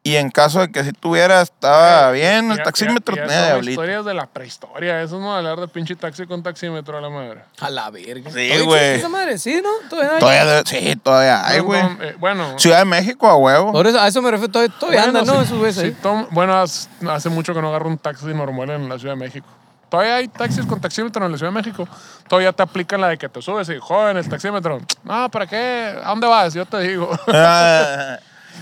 Y 0.02 0.14
en 0.14 0.30
caso 0.30 0.60
de 0.60 0.70
que 0.70 0.84
si 0.84 0.92
tuviera, 0.92 1.42
estaba 1.42 2.12
bien, 2.12 2.52
el 2.52 2.58
Ya- 2.58 2.62
taxímetro 2.62 3.16
ya- 3.16 3.22
ya 3.22 3.28
tenía 3.28 3.44
diablito. 3.46 3.70
historias 3.72 4.04
de 4.04 4.14
la 4.14 4.26
prehistoria. 4.26 5.02
Eso 5.02 5.18
no 5.18 5.34
hablar 5.34 5.58
de 5.58 5.66
pinche 5.66 5.96
taxi 5.96 6.26
con 6.26 6.44
taxímetro 6.44 6.96
a 6.98 7.00
la 7.00 7.10
madre. 7.10 7.42
A 7.58 7.70
la 7.70 7.90
verga. 7.90 8.30
Sí, 8.30 8.36
¿Todavía 8.48 8.62
güey. 8.64 8.84
esa 8.94 9.08
madre? 9.08 9.36
Sí, 9.38 9.60
¿no? 9.60 9.88
Todavía. 9.90 10.18
Todavía, 10.20 10.62
sí, 10.64 10.94
todavía 11.02 11.44
hay, 11.44 11.58
güey. 11.58 11.82
no, 11.82 12.02
eh, 12.04 12.14
bueno. 12.20 12.56
Ciudad 12.56 12.78
de 12.78 12.84
México, 12.84 13.26
a 13.26 13.34
huevo. 13.36 13.72
Por 13.72 13.84
eso, 13.88 13.98
a 14.00 14.06
eso 14.06 14.22
me 14.22 14.30
refiero. 14.30 14.52
Todavía, 14.52 14.72
todavía 14.78 15.02
bueno, 15.06 15.18
andan, 15.18 15.34
¿no? 15.34 15.40
sí, 15.40 15.46
Esos 15.46 15.58
güeyes 15.58 15.76
sí, 15.76 15.82
ahí. 16.04 16.26
bueno, 16.30 16.56
hace, 16.56 16.88
hace 17.08 17.28
mucho 17.28 17.52
que 17.52 17.60
no 17.60 17.68
agarro 17.70 17.88
un 17.88 17.98
taxi 17.98 18.26
normal 18.26 18.70
en 18.70 18.88
la 18.88 19.00
Ciudad 19.00 19.14
de 19.14 19.20
México. 19.20 19.46
Todavía 19.96 20.16
hay 20.16 20.28
taxis 20.28 20.66
con 20.66 20.78
taxímetro 20.78 21.24
en 21.24 21.32
la 21.32 21.38
Ciudad 21.38 21.50
de 21.50 21.58
México. 21.58 21.88
Todavía 22.28 22.52
te 22.52 22.62
aplican 22.62 23.00
la 23.00 23.08
de 23.08 23.16
que 23.16 23.30
te 23.30 23.40
subes 23.40 23.66
y, 23.70 23.78
joven, 23.78 24.18
el 24.18 24.28
taxímetro. 24.28 24.78
No, 25.04 25.30
¿para 25.30 25.46
qué? 25.46 25.96
¿A 26.04 26.10
dónde 26.10 26.26
vas? 26.26 26.52
Yo 26.52 26.66
te 26.66 26.80
digo. 26.80 27.10
Ah, 27.28 28.18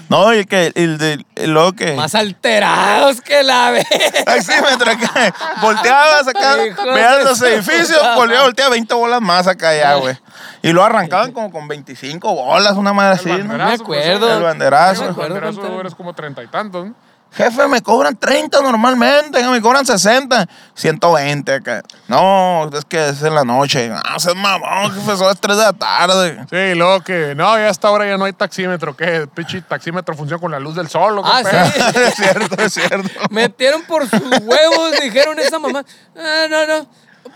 no, 0.08 0.32
y 0.34 0.44
que 0.44 0.70
el 0.76 0.96
de 0.98 1.24
el 1.34 1.52
luego 1.52 1.72
que. 1.72 1.94
Más 1.94 2.14
alterados 2.14 3.20
que 3.20 3.42
la 3.42 3.70
verga. 3.72 3.88
Taxímetro 4.24 4.90
acá. 4.92 5.34
Volteabas 5.60 6.28
acá, 6.28 6.54
de 6.56 7.24
los 7.24 7.42
edificios, 7.42 8.00
volteaba, 8.14 8.44
volteaba 8.44 8.70
20 8.70 8.94
bolas 8.94 9.20
más 9.20 9.48
acá 9.48 9.74
ya, 9.74 9.94
güey. 9.96 10.16
Y 10.62 10.72
lo 10.72 10.84
arrancaban 10.84 11.32
como 11.32 11.50
con 11.50 11.66
25 11.66 12.32
bolas, 12.32 12.74
una 12.74 12.92
madre 12.92 13.14
así, 13.14 13.28
¿no? 13.42 13.54
Me 13.56 13.62
acuerdo. 13.72 14.36
El 14.36 14.42
banderazo. 14.42 15.06
El 15.08 15.12
banderazo 15.14 15.60
cuánto- 15.60 15.80
eres 15.80 15.94
como 15.96 16.12
treinta 16.12 16.42
y 16.44 16.46
tantos, 16.46 16.86
¿no? 16.86 16.94
Jefe, 17.36 17.66
me 17.66 17.82
cobran 17.82 18.16
30 18.16 18.60
normalmente, 18.60 19.42
me 19.48 19.60
cobran 19.60 19.84
60, 19.84 20.46
120 20.74 21.52
acá. 21.52 21.82
No, 22.06 22.70
es 22.72 22.84
que 22.84 23.08
es 23.08 23.22
en 23.22 23.34
la 23.34 23.42
noche. 23.42 23.88
No, 23.88 24.18
seas 24.20 24.36
mamón, 24.36 24.92
jefe, 24.92 25.16
son 25.16 25.26
las 25.26 25.40
3 25.40 25.56
de 25.56 25.62
la 25.64 25.72
tarde. 25.72 26.46
Sí, 26.48 26.74
luego 26.78 27.00
que, 27.02 27.34
no, 27.34 27.56
ya 27.58 27.64
a 27.64 27.70
esta 27.70 27.90
hora 27.90 28.06
ya 28.06 28.16
no 28.16 28.24
hay 28.26 28.32
taxímetro. 28.34 28.96
¿Qué? 28.96 29.16
El 29.16 29.28
pinche 29.28 29.60
taxímetro 29.62 30.14
funciona 30.14 30.40
con 30.40 30.52
la 30.52 30.60
luz 30.60 30.76
del 30.76 30.88
sol. 30.88 31.18
¿o 31.18 31.22
qué 31.24 31.30
Ah, 31.32 31.42
pedo? 31.42 31.64
sí. 31.92 32.00
es 32.06 32.14
cierto, 32.14 32.62
es 32.62 32.72
cierto. 32.72 33.08
Metieron 33.30 33.82
por 33.82 34.08
sus 34.08 34.20
huevos, 34.20 34.92
dijeron 35.02 35.38
esa 35.40 35.58
mamá. 35.58 35.84
Ah, 36.16 36.46
no, 36.48 36.66
no. 36.66 36.86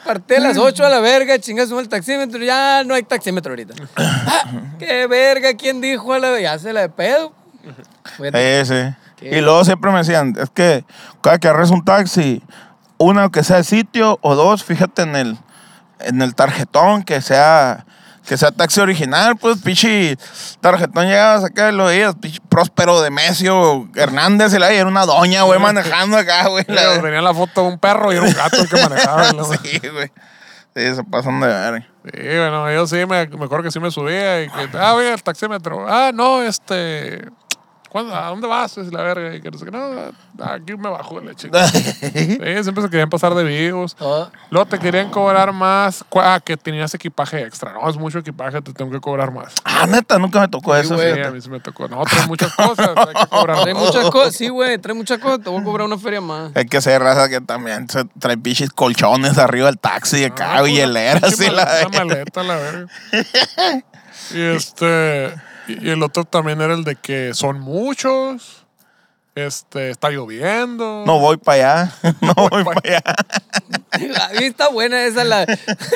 Partí 0.05 0.35
a 0.37 0.41
las 0.41 0.57
8 0.59 0.87
a 0.87 0.89
la 0.91 1.01
verga, 1.01 1.41
chingas 1.41 1.71
el 1.73 1.89
taxímetro. 1.89 2.39
Ya 2.45 2.85
no 2.85 2.95
hay 2.95 3.03
taxímetro 3.03 3.51
ahorita. 3.51 3.75
Ah, 3.97 4.45
qué 4.79 5.09
verga, 5.09 5.55
¿quién 5.55 5.81
dijo 5.81 6.13
a 6.13 6.21
la 6.21 6.39
Ya 6.41 6.57
se 6.59 6.73
la 6.73 6.83
de 6.83 6.89
pedo. 6.89 7.33
Sí, 8.17 8.65
sí. 8.65 8.95
Qué- 9.19 9.39
Y 9.39 9.41
luego 9.41 9.65
siempre 9.65 9.91
me 9.91 9.99
decían, 9.99 10.35
es 10.41 10.51
que 10.51 10.85
cada 11.23 11.39
que 11.39 11.49
agarres 11.49 11.71
un 11.71 11.85
taxi, 11.85 12.43
una 12.99 13.31
que 13.31 13.43
sea 13.45 13.57
de 13.59 13.65
sitio 13.65 14.19
o 14.23 14.35
dos, 14.35 14.65
fíjate 14.65 15.03
en 15.03 15.17
el, 15.17 15.39
en 16.01 16.23
el 16.23 16.35
tarjetón 16.35 17.03
que 17.03 17.21
sea 17.21 17.85
que 18.27 18.37
sea 18.37 18.51
taxi 18.51 18.79
original, 18.81 19.37
pues 19.39 19.57
pinche 19.63 20.19
tarjetón 20.61 21.07
llegabas 21.07 21.45
acá 21.45 21.71
y 21.71 21.73
lo 21.75 21.87
veías, 21.87 22.15
pinche 22.17 22.41
Próspero 22.47 23.01
de 23.01 23.09
Mesio 23.11 23.89
Hernández 23.95 24.53
y 24.53 24.59
la 24.59 24.71
era 24.71 24.87
una 24.87 25.07
doña, 25.07 25.45
güey, 25.45 25.59
manejando 25.59 26.19
acá, 26.19 26.47
güey. 26.49 26.63
Sí, 26.69 26.75
la- 26.75 27.01
Tenía 27.01 27.23
la 27.23 27.33
foto 27.33 27.63
de 27.63 27.69
un 27.69 27.79
perro 27.79 28.13
y 28.13 28.17
era 28.17 28.27
un 28.27 28.35
gato 28.35 28.61
el 28.61 28.69
que 28.69 28.77
manejaba. 28.83 29.33
¿no? 29.33 29.45
Sí, 29.63 29.81
güey. 29.91 30.13
Sí, 30.77 30.95
se 30.95 31.05
pasan 31.05 31.41
de 31.41 31.47
ver. 31.47 31.87
Sí, 32.05 32.21
bueno, 32.21 32.71
yo 32.71 32.87
sí, 32.87 32.97
me, 33.07 33.27
me 33.27 33.45
acuerdo 33.47 33.63
que 33.63 33.71
sí 33.71 33.81
me 33.81 33.91
subía 33.91 34.43
y 34.43 34.51
que, 34.51 34.69
ah, 34.79 34.93
voy 34.93 35.07
al 35.07 35.23
taxímetro. 35.23 35.87
Ah, 35.89 36.11
no, 36.13 36.43
este, 36.43 37.21
¿cuándo- 37.21 37.48
¿a 37.95 38.27
dónde 38.29 38.47
vas? 38.47 38.77
Es 38.79 38.93
la 38.93 39.03
verga. 39.03 39.35
Y 39.35 39.41
que 39.41 39.51
no 39.51 39.59
sé 39.59 39.65
qué, 39.65 39.71
no, 39.71 40.13
aquí 40.45 40.77
me 40.77 40.89
bajo 40.91 41.21
la 41.21 41.35
chica. 41.37 41.67
Sí, 41.69 41.81
siempre 42.63 42.83
se 42.83 42.91
querían 42.91 43.09
pasar 43.11 43.35
de 43.35 43.45
vivos. 43.45 43.97
Oh, 44.01 44.29
Luego 44.51 44.67
te 44.69 44.79
querían 44.79 45.11
cobrar 45.11 45.53
más, 45.53 46.05
ah, 46.17 46.41
que 46.45 46.57
tenías 46.57 46.93
equipaje 46.95 47.43
extra. 47.43 47.73
No, 47.73 47.89
es 47.89 47.97
mucho 47.97 48.19
equipaje, 48.19 48.61
te 48.63 48.73
tengo 48.73 48.91
que 48.91 49.01
cobrar 49.01 49.33
más. 49.33 49.55
Ah, 49.65 49.87
neta, 49.87 50.19
nunca 50.19 50.41
me 50.41 50.49
tocó 50.49 50.75
eso. 50.77 50.95
güey. 50.97 51.15
Sí, 51.15 51.21
a 51.21 51.31
mí 51.31 51.41
sí 51.41 51.49
me 51.51 51.61
tocó. 51.61 51.89
No, 51.89 52.03
traes 52.05 52.27
muchas 52.29 52.55
cosas, 52.55 52.91
hay 52.97 53.15
que 53.15 53.27
cobrar 53.29 53.61
trae 53.63 53.75
más. 53.75 53.85
muchas 53.85 54.11
cosas. 54.11 54.35
Sí, 54.35 54.49
güey, 54.49 54.79
trae 54.79 54.95
muchas 54.95 55.19
cosas. 55.19 55.41
Te 55.43 55.49
voy 55.51 55.61
a 55.61 55.65
cobrar 55.65 55.87
una 55.87 55.99
feria 55.99 56.21
más. 56.21 56.53
Hay 56.55 56.67
que 56.67 56.81
ser 56.81 57.01
raza 57.03 57.29
que 57.29 57.41
también 57.41 57.89
se 57.89 58.05
trae 58.19 58.37
pinches 58.37 58.71
colchones 58.71 59.39
arriba 59.39 59.67
del 59.67 59.79
taxi, 59.79 60.25
acá, 60.25 60.59
Ah, 60.59 60.63
hieleras 60.67 61.23
pinche 61.37 61.47
y 61.47 61.51
la 61.55 61.89
maleta, 61.93 62.43
la 62.43 62.57
verga. 62.57 62.87
Y 64.35 64.41
este. 64.43 65.35
Y 65.69 65.91
el 65.91 66.03
otro 66.03 66.25
también 66.25 66.61
era 66.61 66.75
el 66.75 66.85
de 66.85 66.97
que 66.97 67.35
son 67.35 67.61
muchos. 67.61 68.65
Este, 69.47 69.91
está 69.91 70.11
lloviendo. 70.11 71.05
No 71.07 71.19
voy 71.19 71.37
para 71.37 71.83
allá. 71.83 71.93
No 72.21 72.35
voy 72.35 72.65
para 72.65 72.81
allá. 72.85 73.03
A 73.91 74.29
mí 74.39 74.45
está 74.45 74.69
buena 74.69 75.03
esa 75.05 75.25
la, 75.25 75.47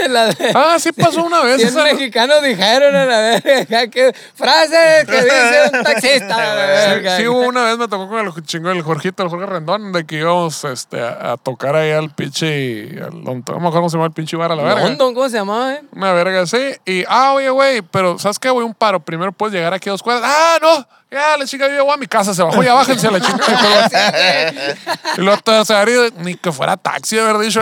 la 0.09 0.27
de. 0.27 0.53
Ah, 0.55 0.77
sí 0.79 0.93
pasó 0.93 1.23
una 1.25 1.43
vez. 1.43 1.57
100 1.59 1.69
esa- 1.69 1.85
mexicanos 1.85 2.43
dijeron 2.43 2.95
a 2.97 3.05
la 3.05 3.19
verga 3.45 3.87
que 3.89 4.13
frase 4.35 5.05
que 5.07 5.23
dice 5.23 5.71
un 5.73 5.83
taxista 5.83 6.37
la. 6.55 7.17
Sí, 7.17 7.23
sí, 7.23 7.29
hubo 7.29 7.41
una 7.47 7.65
vez 7.65 7.79
me 7.79 7.89
tocó 7.89 8.09
con 8.09 8.19
el 8.27 8.33
chingo 8.45 8.71
el 8.71 8.83
Jorgito, 8.83 9.23
el 9.23 9.29
Jorge 9.29 9.47
Rendón, 9.47 9.93
de 9.93 10.05
que 10.07 10.17
íbamos 10.17 10.65
este, 10.65 11.01
a, 11.01 11.33
a 11.33 11.37
tocar 11.37 11.77
ahí 11.77 11.91
al 11.93 12.11
pinche. 12.15 12.99
al- 13.03 13.23
No 13.23 13.35
me 13.35 13.41
acuerdo 13.41 13.71
cómo 13.73 13.89
se 13.91 13.97
llama 13.97 14.07
el 14.07 14.13
pinche 14.13 14.37
bar 14.37 14.53
a 14.53 14.57
la 14.57 14.63
verga. 14.63 14.81
London, 14.85 15.15
¿cómo 15.15 15.29
se 15.29 15.37
llamaba? 15.37 15.75
eh? 15.75 15.83
Una 15.93 16.13
verga 16.13 16.43
así. 16.43 16.75
Y, 16.87 17.05
ah, 17.09 17.33
oye, 17.35 17.51
güey, 17.51 17.83
pero 17.83 18.19
¿sabes 18.19 18.39
qué, 18.39 18.51
güey? 18.51 18.65
Un 18.67 18.75
paro. 18.75 19.01
Primero 19.01 19.33
puedes 19.33 19.55
llegar 19.55 19.75
aquí 19.75 19.89
a 19.89 19.93
dos 19.93 20.03
cuadras. 20.03 20.29
Ah, 20.35 20.59
no. 20.61 20.87
Ya, 21.12 21.37
la 21.37 21.44
chica, 21.44 21.68
llego 21.68 21.92
a 21.92 21.98
mi 21.98 22.07
casa, 22.07 22.33
se 22.33 22.42
bajó, 22.42 22.62
ya 22.62 22.72
bájense 22.72 23.07
a 23.07 23.11
la 23.11 23.20
chica. 23.20 23.44
y 25.18 25.20
luego 25.20 25.42
te 25.42 25.62
se 25.66 25.75
haría 25.75 26.09
ni 26.16 26.37
que 26.37 26.51
fuera 26.51 26.79
taxi, 26.79 27.18
haber 27.18 27.37
dicho. 27.37 27.61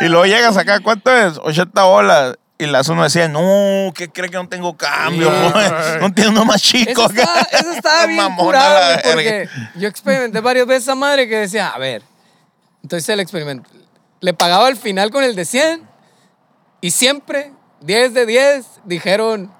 Y 0.00 0.04
luego 0.04 0.26
llegas 0.26 0.56
acá, 0.56 0.78
¿cuánto 0.78 1.10
es? 1.10 1.38
80 1.38 1.82
bolas. 1.82 2.36
Y 2.56 2.66
las 2.66 2.88
uno 2.88 3.02
decía, 3.02 3.28
no, 3.28 3.92
¿qué 3.96 4.10
cree 4.10 4.30
que 4.30 4.36
no 4.36 4.48
tengo 4.48 4.76
cambio? 4.76 5.28
No 6.00 6.12
tiene 6.14 6.30
uno 6.30 6.44
más 6.44 6.62
chico. 6.62 7.06
Eso 7.06 7.10
estaba, 7.10 7.40
eso 7.50 7.72
estaba 7.72 8.06
bien 8.06 8.36
curado, 8.36 9.00
porque 9.02 9.48
yo 9.74 9.88
experimenté 9.88 10.40
varias 10.40 10.68
veces 10.68 10.84
esa 10.84 10.94
madre 10.94 11.28
que 11.28 11.36
decía, 11.36 11.70
a 11.70 11.78
ver, 11.78 12.02
entonces 12.84 13.08
el 13.08 13.18
experimento. 13.18 13.68
Le 14.20 14.34
pagaba 14.34 14.68
al 14.68 14.76
final 14.76 15.10
con 15.10 15.24
el 15.24 15.34
de 15.34 15.44
100 15.44 15.82
y 16.80 16.92
siempre, 16.92 17.52
10 17.80 18.14
de 18.14 18.26
10, 18.26 18.66
dijeron, 18.84 19.52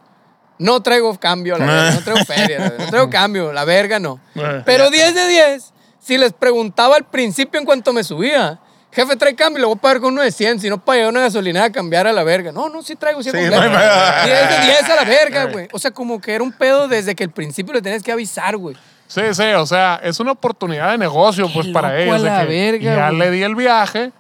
no 0.59 0.81
traigo 0.83 1.19
cambio, 1.19 1.57
la 1.59 1.67
verga, 1.67 1.91
no 1.93 2.01
traigo 2.03 2.25
feria, 2.27 2.75
no 2.79 2.87
traigo 2.87 3.11
cambio, 3.11 3.53
la 3.53 3.65
verga 3.65 3.99
no. 3.99 4.21
Eh. 4.35 4.63
Pero 4.65 4.91
10 4.91 5.15
de 5.15 5.29
10, 5.29 5.73
si 6.01 6.19
les 6.19 6.33
preguntaba 6.33 6.97
al 6.97 7.05
principio 7.05 7.59
en 7.61 7.67
cuanto 7.67 7.93
me 7.93 8.03
subía, 8.05 8.59
jefe, 8.93 9.17
trae 9.17 9.35
cambio, 9.35 9.61
le 9.61 9.67
voy 9.67 9.77
a 9.77 9.81
pagar 9.81 10.01
con 10.01 10.13
uno 10.15 10.23
de 10.23 10.33
100, 10.33 10.61
si 10.61 10.69
no 10.71 10.83
para 10.85 10.97
llegar 10.97 11.09
a 11.09 11.11
una 11.11 11.21
gasolinera 11.21 11.67
a 11.67 11.73
cambiar 11.73 12.07
a 12.07 12.13
la 12.13 12.25
verga. 12.25 12.51
No, 12.53 12.69
no, 12.69 12.83
sí 12.83 12.97
traigo, 12.97 13.23
sí, 13.23 13.31
Sí, 13.31 13.37
completo. 13.37 13.69
no 13.69 13.79
hay 13.79 13.85
pedo. 14.25 14.37
10 14.37 14.51
de 14.61 14.67
10 14.67 14.83
a 14.91 14.97
la 14.97 15.05
verga, 15.09 15.45
güey. 15.45 15.69
O 15.73 15.79
sea, 15.79 15.91
como 15.91 16.21
que 16.21 16.35
era 16.35 16.43
un 16.43 16.53
pedo 16.53 16.89
desde 16.89 17.15
que 17.15 17.25
el 17.25 17.31
principio 17.31 17.75
le 17.75 17.83
tenías 17.83 18.03
que 18.03 18.11
avisar, 18.13 18.57
güey. 18.57 18.77
Sí, 19.07 19.23
sí, 19.33 19.43
o 19.57 19.65
sea, 19.67 20.01
es 20.03 20.21
una 20.21 20.33
oportunidad 20.33 20.91
de 20.91 20.99
negocio, 20.99 21.49
pues, 21.53 21.67
Qué 21.69 21.73
para 21.73 21.99
ellos. 21.99 22.17
a 22.17 22.19
de 22.19 22.25
la 22.31 22.41
que 22.41 22.47
verga, 22.47 22.95
ya 22.97 23.07
güey. 23.09 23.19
le 23.19 23.31
di 23.31 23.43
el 23.43 23.55
viaje, 23.55 24.13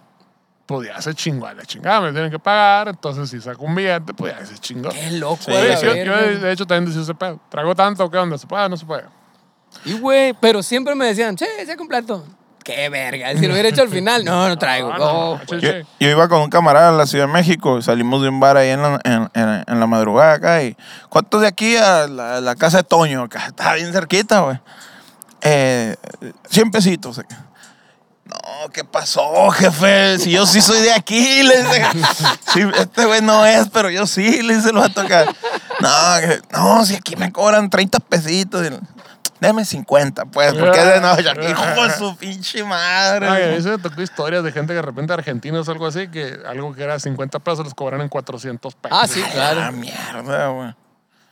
pues 0.68 0.86
ya 0.86 1.00
se 1.00 1.14
chingó 1.14 1.46
a 1.46 1.54
la 1.54 1.64
chingada, 1.64 2.02
me 2.02 2.12
tienen 2.12 2.30
que 2.30 2.38
pagar. 2.38 2.88
Entonces, 2.88 3.30
si 3.30 3.40
saco 3.40 3.64
un 3.64 3.74
billete, 3.74 4.12
pues 4.12 4.36
ya 4.38 4.44
se 4.44 4.58
chingó. 4.58 4.90
Qué 4.90 5.10
loco, 5.12 5.38
Sí, 5.42 5.50
yo, 5.50 5.94
yo, 6.04 6.16
de 6.40 6.52
hecho, 6.52 6.66
también 6.66 6.84
decía 6.84 7.00
ese 7.02 7.14
pedo. 7.14 7.40
Traigo 7.48 7.74
tanto, 7.74 8.10
¿qué 8.10 8.18
onda? 8.18 8.36
¿Se 8.36 8.46
puede 8.46 8.64
o 8.66 8.68
no 8.68 8.76
se 8.76 8.84
puede? 8.84 9.04
Y, 9.86 9.94
güey, 9.98 10.34
pero 10.34 10.62
siempre 10.62 10.94
me 10.94 11.06
decían, 11.06 11.34
che, 11.36 11.46
se 11.64 11.74
completo. 11.76 12.22
Qué 12.62 12.90
verga. 12.90 13.34
Si 13.34 13.46
lo 13.46 13.54
hubiera 13.54 13.70
hecho 13.70 13.80
al 13.80 13.88
final, 13.88 14.26
no, 14.26 14.46
no 14.46 14.58
traigo. 14.58 14.90
No, 14.92 14.98
No, 14.98 15.40
no, 15.50 15.58
Yo, 15.58 15.70
yo 15.98 16.08
iba 16.10 16.28
con 16.28 16.42
un 16.42 16.50
camarada 16.50 16.90
a 16.90 16.92
la 16.92 17.06
Ciudad 17.06 17.26
de 17.26 17.32
México 17.32 17.78
y 17.78 17.82
salimos 17.82 18.20
de 18.20 18.28
un 18.28 18.40
bar 18.40 18.58
ahí 18.58 18.68
en 18.68 18.82
la, 18.82 19.00
en, 19.04 19.30
en- 19.32 19.64
en 19.66 19.80
la 19.80 19.86
madrugada 19.86 20.34
acá. 20.34 20.62
Y, 20.62 20.76
¿Cuántos 21.08 21.40
de 21.40 21.46
aquí 21.46 21.76
a 21.78 22.06
la, 22.06 22.42
la 22.42 22.54
casa 22.56 22.78
de 22.78 22.82
Toño? 22.84 23.22
Acá 23.22 23.46
está 23.46 23.72
bien 23.72 23.90
cerquita, 23.90 24.40
güey. 24.40 24.58
Eh, 25.40 25.96
100 26.50 26.70
pesitos. 26.70 27.18
acá. 27.18 27.46
No, 28.28 28.68
¿qué 28.70 28.84
pasó, 28.84 29.48
jefe? 29.50 30.18
Si 30.18 30.30
yo 30.30 30.46
sí 30.46 30.60
soy 30.60 30.80
de 30.82 30.92
aquí, 30.92 31.42
le 31.42 31.62
dice. 31.62 31.86
Sí, 32.52 32.62
este 32.78 33.04
güey 33.06 33.22
no 33.22 33.44
es, 33.46 33.68
pero 33.68 33.90
yo 33.90 34.06
sí, 34.06 34.42
le 34.42 34.56
dice, 34.56 34.72
lo 34.72 34.80
va 34.80 34.86
a 34.86 34.90
tocar. 34.90 35.26
No, 35.80 35.88
que- 36.20 36.40
no, 36.52 36.84
si 36.84 36.94
aquí 36.96 37.16
me 37.16 37.32
cobran 37.32 37.70
30 37.70 37.98
pesitos. 38.00 38.66
Deme 39.40 39.64
50, 39.64 40.24
pues, 40.26 40.52
porque 40.54 40.78
es 40.80 40.84
de 40.84 41.00
Nueva 41.00 41.20
York. 41.20 41.40
Hijo 41.48 41.84
de 41.84 41.94
su 41.96 42.16
pinche 42.16 42.64
madre. 42.64 43.28
Ay, 43.28 43.42
a 43.44 43.54
mí 43.56 43.62
se 43.62 43.68
me 43.70 43.78
tocó 43.78 44.02
historias 44.02 44.42
de 44.42 44.50
gente 44.50 44.72
que 44.72 44.76
de 44.76 44.82
repente 44.82 45.12
argentinos 45.12 45.68
o 45.68 45.70
algo 45.70 45.86
así, 45.86 46.08
que 46.08 46.38
algo 46.44 46.74
que 46.74 46.82
era 46.82 46.98
50 46.98 47.38
pesos 47.38 47.64
los 47.64 47.72
cobraron 47.74 48.02
en 48.02 48.08
400 48.08 48.74
pesos. 48.74 48.98
Ah, 49.00 49.06
sí, 49.06 49.22
Ah, 49.24 49.30
claro. 49.32 49.72
mierda, 49.72 50.48
güey. 50.48 50.74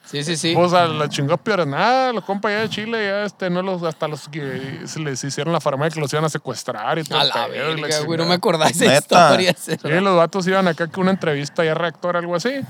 Sí, 0.06 0.22
sí, 0.22 0.36
sí. 0.36 0.54
Pues 0.54 0.72
a 0.72 0.86
la 0.86 1.08
chingó 1.08 1.36
peor 1.36 1.66
nada, 1.66 2.12
los 2.12 2.22
compas 2.24 2.50
allá 2.52 2.60
de 2.62 2.68
Chile, 2.68 3.04
ya 3.06 3.24
este, 3.24 3.50
no 3.50 3.60
los, 3.62 3.82
hasta 3.82 4.06
los 4.06 4.28
que 4.28 4.82
se 4.86 5.00
les 5.00 5.22
hicieron 5.24 5.52
la 5.52 5.60
farmacia 5.60 5.94
que 5.94 6.00
los 6.00 6.12
iban 6.12 6.24
a 6.24 6.28
secuestrar 6.28 6.98
y 6.98 7.04
todo. 7.04 7.18
A 7.18 7.24
la 7.24 7.32
verga, 7.48 7.72
güey. 7.76 7.90
chingada. 7.90 8.16
No 8.24 8.28
me 8.28 8.34
acordaba 8.34 8.66
de 8.66 8.70
esa 8.70 8.84
historia. 8.98 9.54
Sí, 9.58 10.00
los 10.04 10.16
vatos 10.16 10.46
iban 10.46 10.68
acá 10.68 10.86
que 10.88 11.00
una 11.00 11.10
entrevista 11.10 11.64
ya 11.64 11.74
reactor 11.74 12.16
algo 12.16 12.36
así. 12.36 12.60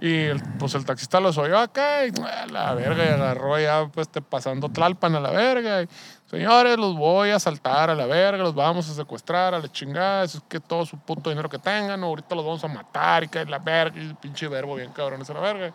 Y 0.00 0.14
el- 0.26 0.40
pues 0.60 0.74
el 0.76 0.84
taxista 0.84 1.18
los 1.18 1.36
oyó 1.38 1.58
acá 1.58 2.06
y 2.06 2.12
a 2.22 2.46
la 2.46 2.72
verga, 2.74 3.04
y 3.04 3.08
agarró 3.08 3.58
ya 3.58 3.88
pues 3.92 4.08
te 4.08 4.22
pasando 4.22 4.68
Tlalpan 4.68 5.14
a 5.16 5.20
la 5.20 5.30
verga. 5.30 5.82
Y, 5.82 5.88
Señores, 6.30 6.76
los 6.78 6.94
voy 6.94 7.30
a 7.30 7.36
asaltar 7.36 7.88
a 7.90 7.94
la 7.94 8.04
verga, 8.06 8.42
los 8.42 8.54
vamos 8.54 8.88
a 8.90 8.94
secuestrar 8.94 9.54
a 9.54 9.58
la 9.60 9.72
chingada. 9.72 10.24
Eso 10.24 10.38
es 10.38 10.44
que 10.48 10.60
todo 10.60 10.84
su 10.86 10.98
puto 10.98 11.30
dinero 11.30 11.48
que 11.48 11.58
tengan, 11.58 12.04
ahorita 12.04 12.34
los 12.34 12.44
vamos 12.44 12.62
a 12.64 12.68
matar 12.68 13.24
y 13.24 13.28
que 13.28 13.44
la 13.46 13.58
verga. 13.58 13.98
Y 13.98 14.06
el 14.08 14.14
pinche 14.14 14.46
verbo 14.46 14.74
bien 14.76 14.92
cabrón 14.92 15.22
esa 15.22 15.32
la 15.34 15.40
verga. 15.40 15.72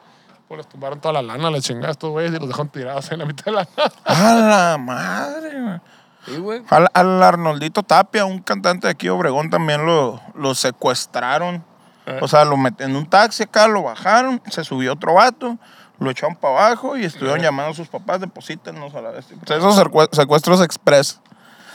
Pues 0.53 0.65
les 0.67 0.71
tumbaron 0.71 0.99
toda 1.01 1.13
la 1.13 1.23
lana 1.23 1.47
a 1.47 1.51
la 1.51 1.59
chingada 1.61 1.87
a 1.87 1.91
estos 1.93 2.11
güeyes 2.11 2.31
y 2.31 2.37
los 2.37 2.47
dejaron 2.47 2.69
tirados 2.69 3.11
en 3.11 3.17
la 3.17 3.25
mitad 3.25 3.45
de 3.45 3.51
la 3.53 3.67
nada. 3.75 3.91
A 4.05 4.33
la 4.35 4.77
madre, 4.77 5.61
güey. 5.61 5.79
Sí, 6.27 6.37
güey. 6.37 6.61
Al, 6.69 6.87
al 6.93 7.23
Arnoldito 7.23 7.81
Tapia, 7.81 8.23
un 8.25 8.37
cantante 8.39 8.85
de 8.85 8.91
aquí 8.91 9.09
Obregón, 9.09 9.49
también 9.49 9.83
lo, 9.83 10.21
lo 10.35 10.53
secuestraron. 10.53 11.65
Eh. 12.05 12.19
O 12.21 12.27
sea, 12.27 12.45
lo 12.45 12.55
meten 12.55 12.91
en 12.91 12.97
un 12.97 13.07
taxi 13.07 13.41
acá, 13.43 13.67
lo 13.67 13.81
bajaron, 13.81 14.43
se 14.51 14.63
subió 14.63 14.93
otro 14.93 15.15
vato, 15.15 15.57
lo 15.97 16.11
echaron 16.11 16.35
para 16.35 16.67
abajo 16.67 16.97
y 16.97 17.05
estuvieron 17.05 17.39
Eh. 17.39 17.43
llamando 17.45 17.71
a 17.71 17.75
sus 17.75 17.87
papás, 17.87 18.19
deposítenos 18.19 18.93
a 18.93 19.01
la 19.01 19.09
vez. 19.09 19.25
O 19.41 19.47
sea, 19.47 19.57
esos 19.57 19.75
secue- 19.75 20.09
secuestros 20.11 20.61
express. 20.61 21.19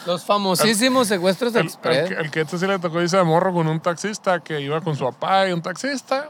Los 0.06 0.24
famosísimos 0.24 1.08
secuestros 1.08 1.52
El, 1.56 1.62
el 1.62 1.66
express. 1.66 2.08
que- 2.10 2.14
el 2.14 2.30
que 2.30 2.40
este 2.42 2.58
sí 2.58 2.66
le 2.68 2.78
tocó 2.78 3.02
irse 3.02 3.16
de 3.16 3.24
morro 3.24 3.52
con 3.52 3.66
un 3.66 3.80
taxista 3.80 4.38
que 4.38 4.60
iba 4.60 4.80
con 4.82 4.94
su 4.94 5.04
papá 5.04 5.48
y 5.48 5.52
un 5.52 5.62
taxista, 5.62 6.28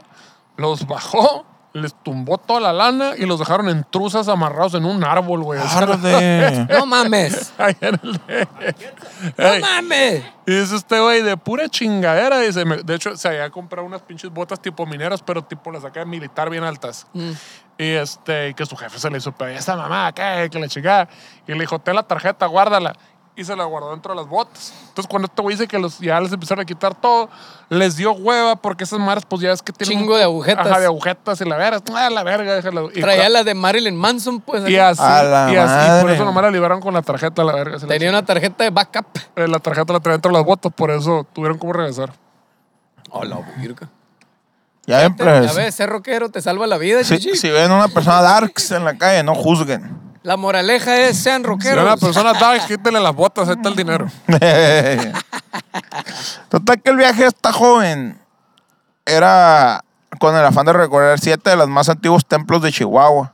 los 0.57 0.87
bajó, 0.87 1.45
les 1.73 1.93
tumbó 2.03 2.37
toda 2.39 2.59
la 2.59 2.73
lana 2.73 3.11
y 3.17 3.25
los 3.25 3.37
dejaron 3.39 3.69
en 3.69 3.85
truzas 3.89 4.27
amarrados 4.27 4.73
en 4.73 4.85
un 4.85 5.03
árbol, 5.03 5.43
güey. 5.43 5.59
Arde. 5.61 6.67
No 6.69 6.85
mames. 6.85 7.53
Ahí 7.57 7.75
en 7.81 7.99
el 8.03 8.19
de- 8.25 8.47
No 9.37 9.59
mames. 9.61 10.23
y 10.47 10.51
dice 10.51 10.75
este 10.75 10.99
güey, 10.99 11.21
de 11.21 11.37
pura 11.37 11.69
chingadera. 11.69 12.39
Dice, 12.39 12.65
me- 12.65 12.77
de 12.83 12.95
hecho, 12.95 13.15
se 13.15 13.27
había 13.27 13.49
comprado 13.49 13.85
unas 13.85 14.01
pinches 14.01 14.31
botas 14.31 14.59
tipo 14.61 14.85
mineras, 14.85 15.21
pero 15.21 15.43
tipo 15.43 15.71
las 15.71 15.83
acá 15.85 15.99
de 16.01 16.05
militar 16.07 16.49
bien 16.49 16.63
altas. 16.63 17.05
Mm. 17.13 17.31
Y 17.77 17.91
este, 17.91 18.49
y 18.49 18.53
que 18.55 18.65
su 18.65 18.75
jefe 18.75 18.99
se 18.99 19.09
le 19.09 19.19
hizo, 19.19 19.31
pero 19.31 19.51
esa 19.51 19.75
mamá, 19.75 20.11
¿qué? 20.13 20.49
Que 20.51 20.59
le 20.59 20.67
chingada. 20.67 21.07
Y 21.47 21.53
le 21.53 21.59
dijo, 21.61 21.79
ten 21.79 21.95
la 21.95 22.03
tarjeta, 22.03 22.45
guárdala. 22.47 22.93
Y 23.39 23.45
se 23.45 23.55
la 23.55 23.63
guardó 23.63 23.91
dentro 23.91 24.13
de 24.13 24.19
las 24.19 24.27
botas. 24.27 24.73
Entonces, 24.89 25.07
cuando 25.09 25.27
este 25.27 25.41
güey 25.41 25.55
dice 25.55 25.65
que 25.65 25.79
los, 25.79 25.97
ya 25.99 26.19
les 26.19 26.33
empezaron 26.33 26.61
a 26.61 26.65
quitar 26.65 26.93
todo, 26.93 27.29
les 27.69 27.95
dio 27.95 28.11
hueva 28.11 28.57
porque 28.57 28.83
esas 28.83 28.99
maras, 28.99 29.23
pues 29.25 29.41
ya 29.41 29.53
es 29.53 29.61
que 29.61 29.71
tienen. 29.71 29.97
Chingo 29.99 30.17
de 30.17 30.23
agujetas. 30.23 30.67
Ajá, 30.67 30.79
de 30.81 30.87
agujetas 30.87 31.39
y 31.39 31.45
la 31.45 31.55
verga. 31.55 31.79
Ah, 31.95 32.09
la 32.09 32.23
verga, 32.23 32.53
déjalo. 32.55 32.89
Y, 32.93 32.99
Traía 32.99 33.29
la 33.29 33.45
de 33.45 33.53
Marilyn 33.53 33.95
Manson, 33.95 34.41
pues. 34.41 34.69
y 34.69 34.75
así, 34.77 35.01
A 35.01 35.23
la 35.23 35.53
y 35.53 35.55
así, 35.55 35.73
y 35.73 35.87
por 35.87 36.01
madre. 36.01 36.15
eso 36.15 36.25
nomás 36.25 36.43
la 36.43 36.51
liberaron 36.51 36.81
con 36.81 36.93
la 36.93 37.01
tarjeta, 37.01 37.41
la 37.45 37.53
verga. 37.53 37.77
Tenía 37.87 38.09
una 38.09 38.25
tarjeta 38.25 38.65
de 38.65 38.71
backup. 38.71 39.05
eh, 39.37 39.47
La 39.47 39.59
tarjeta 39.59 39.93
la 39.93 40.01
traía 40.01 40.15
dentro 40.15 40.31
de 40.31 40.37
las 40.37 40.45
botas, 40.45 40.73
por 40.75 40.91
eso 40.91 41.25
tuvieron 41.31 41.57
como 41.57 41.71
regresar. 41.71 42.11
Hola, 43.11 43.39
virga. 43.57 43.87
Ya 44.85 44.97
ven, 45.07 45.15
Ya 45.17 45.53
ves, 45.53 45.75
ser 45.75 45.87
rockero 45.89 46.29
te 46.29 46.41
salva 46.41 46.67
la 46.67 46.77
vida, 46.77 47.05
Si, 47.05 47.17
chichi. 47.19 47.37
si 47.37 47.49
ven 47.49 47.71
una 47.71 47.87
persona 47.87 48.21
darks 48.21 48.71
en 48.71 48.83
la 48.83 48.97
calle, 48.97 49.23
no 49.23 49.33
juzguen. 49.33 50.08
La 50.29 50.37
moraleja 50.37 50.95
es, 51.07 51.17
sean 51.17 51.41
Si 51.41 51.47
rockeros. 51.47 51.83
una 51.83 51.97
persona 51.97 52.33
dark, 52.33 52.67
quítele 52.67 52.99
las 52.99 53.15
botas, 53.15 53.49
ahí 53.49 53.55
está 53.55 53.69
el 53.69 53.75
dinero. 53.75 54.05
Total 56.49 56.79
que 56.83 56.91
el 56.91 56.97
viaje 56.97 57.23
de 57.23 57.29
esta 57.29 57.51
joven 57.51 58.21
era 59.07 59.83
con 60.19 60.35
el 60.35 60.45
afán 60.45 60.67
de 60.67 60.73
recorrer 60.73 61.19
siete 61.19 61.49
de 61.49 61.55
los 61.55 61.67
más 61.67 61.89
antiguos 61.89 62.27
templos 62.27 62.61
de 62.61 62.71
Chihuahua 62.71 63.33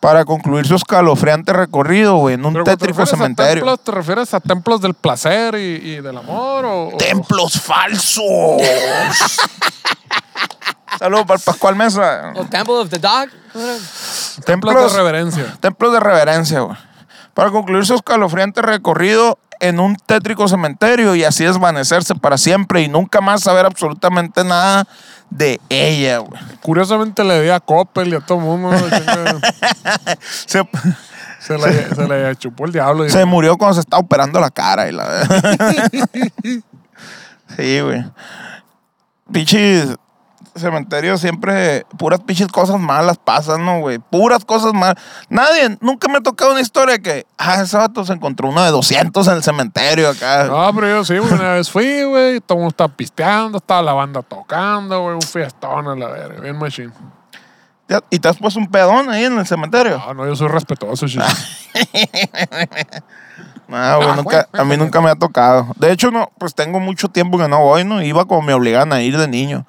para 0.00 0.24
concluir 0.24 0.66
su 0.66 0.74
escalofriante 0.74 1.52
recorrido, 1.52 2.16
güey, 2.16 2.34
en 2.34 2.44
un 2.44 2.54
Pero 2.54 2.64
te 2.64 2.72
tétrico 2.72 3.06
cementerio. 3.06 3.54
templos, 3.62 3.84
¿Te 3.84 3.92
refieres 3.92 4.34
a 4.34 4.40
templos 4.40 4.80
del 4.80 4.94
placer 4.94 5.54
y, 5.54 5.90
y 5.90 6.00
del 6.00 6.18
amor? 6.18 6.64
O, 6.64 6.88
o- 6.88 6.96
¡Templos 6.96 7.52
falsos! 7.60 8.60
Saludos 10.98 11.26
para 11.26 11.38
el 11.38 11.44
Pascual 11.44 11.76
Mesa. 11.76 12.32
O 12.36 12.44
Temple 12.44 12.74
of 12.74 12.88
the 12.90 12.98
Dog. 12.98 13.28
templos 14.44 14.92
de 14.92 14.98
reverencia? 14.98 15.56
Templos 15.60 15.92
de 15.92 16.00
reverencia, 16.00 16.60
güey. 16.60 16.76
Para 17.34 17.50
concluir 17.50 17.84
su 17.86 17.94
escalofriante 17.94 18.60
recorrido 18.62 19.38
en 19.60 19.78
un 19.80 19.96
tétrico 19.96 20.48
cementerio 20.48 21.14
y 21.14 21.24
así 21.24 21.44
desvanecerse 21.44 22.14
para 22.14 22.36
siempre 22.36 22.82
y 22.82 22.88
nunca 22.88 23.20
más 23.20 23.42
saber 23.42 23.64
absolutamente 23.64 24.42
nada 24.44 24.86
de 25.30 25.60
ella, 25.68 26.18
güey. 26.18 26.40
Curiosamente 26.60 27.24
le 27.24 27.40
di 27.42 27.48
a 27.48 27.60
Coppel 27.60 28.08
y 28.12 28.16
a 28.16 28.20
todo 28.20 28.38
el 28.38 28.44
mundo. 28.44 28.70
Se, 30.46 30.62
se, 31.40 31.58
la, 31.58 31.72
se 31.94 32.06
la 32.08 32.34
chupó 32.36 32.66
el 32.66 32.72
diablo. 32.72 33.08
se 33.08 33.24
murió 33.24 33.56
cuando 33.56 33.74
se 33.74 33.80
estaba 33.80 34.00
operando 34.00 34.38
la 34.40 34.50
cara 34.50 34.88
y 34.88 34.92
la 34.92 35.26
Sí, 37.56 37.80
güey. 37.80 38.04
Pinches. 39.32 39.96
Cementerios 40.54 41.20
siempre 41.20 41.84
puras 41.98 42.20
pinches 42.20 42.48
cosas 42.48 42.78
malas 42.78 43.18
pasan, 43.18 43.64
¿no, 43.64 43.80
güey? 43.80 43.98
Puras 43.98 44.44
cosas 44.44 44.72
malas. 44.74 44.96
Nadie, 45.28 45.76
nunca 45.80 46.08
me 46.08 46.18
ha 46.18 46.20
tocado 46.20 46.52
una 46.52 46.60
historia 46.60 46.98
que, 46.98 47.26
ah, 47.38 47.62
ese 47.62 47.76
vato 47.76 48.04
se 48.04 48.12
encontró 48.12 48.48
uno 48.48 48.62
de 48.62 48.70
200 48.70 49.26
en 49.28 49.34
el 49.34 49.42
cementerio 49.42 50.08
acá. 50.10 50.44
No, 50.44 50.74
pero 50.74 50.88
yo 50.88 51.04
sí, 51.04 51.14
una 51.14 51.54
vez 51.54 51.70
fui, 51.70 52.04
güey, 52.04 52.40
todo 52.40 52.58
el 52.58 52.60
mundo 52.62 52.70
estaba 52.70 52.92
pisteando, 52.94 53.58
estaba 53.58 53.82
la 53.82 53.92
banda 53.94 54.22
tocando, 54.22 55.00
güey, 55.02 55.14
un 55.14 55.22
fiestón 55.22 55.88
a 55.88 55.94
la 55.96 56.08
verga, 56.08 56.40
bien 56.40 56.58
machine. 56.58 56.92
Ya- 57.88 58.00
¿Y 58.10 58.18
te 58.18 58.28
has 58.28 58.36
puesto 58.36 58.58
un 58.60 58.70
pedón 58.70 59.10
ahí 59.10 59.24
en 59.24 59.38
el 59.38 59.46
cementerio? 59.46 59.98
No, 59.98 60.14
no, 60.14 60.26
yo 60.26 60.36
soy 60.36 60.48
respetuoso, 60.48 61.06
chico. 61.08 61.24
No, 63.68 63.96
güey, 63.96 64.16
nunca, 64.16 64.48
a 64.52 64.64
mí 64.64 64.76
nunca 64.76 65.00
me 65.00 65.08
ha 65.10 65.14
tocado. 65.14 65.68
De 65.76 65.90
hecho, 65.92 66.10
no, 66.10 66.30
pues 66.38 66.54
tengo 66.54 66.78
mucho 66.78 67.08
tiempo 67.08 67.38
que 67.38 67.48
no 67.48 67.60
voy, 67.60 67.84
¿no? 67.84 68.02
Iba 68.02 68.26
como 68.26 68.42
me 68.42 68.52
obligaban 68.52 68.92
a 68.92 69.00
ir 69.00 69.16
de 69.16 69.28
niño. 69.28 69.64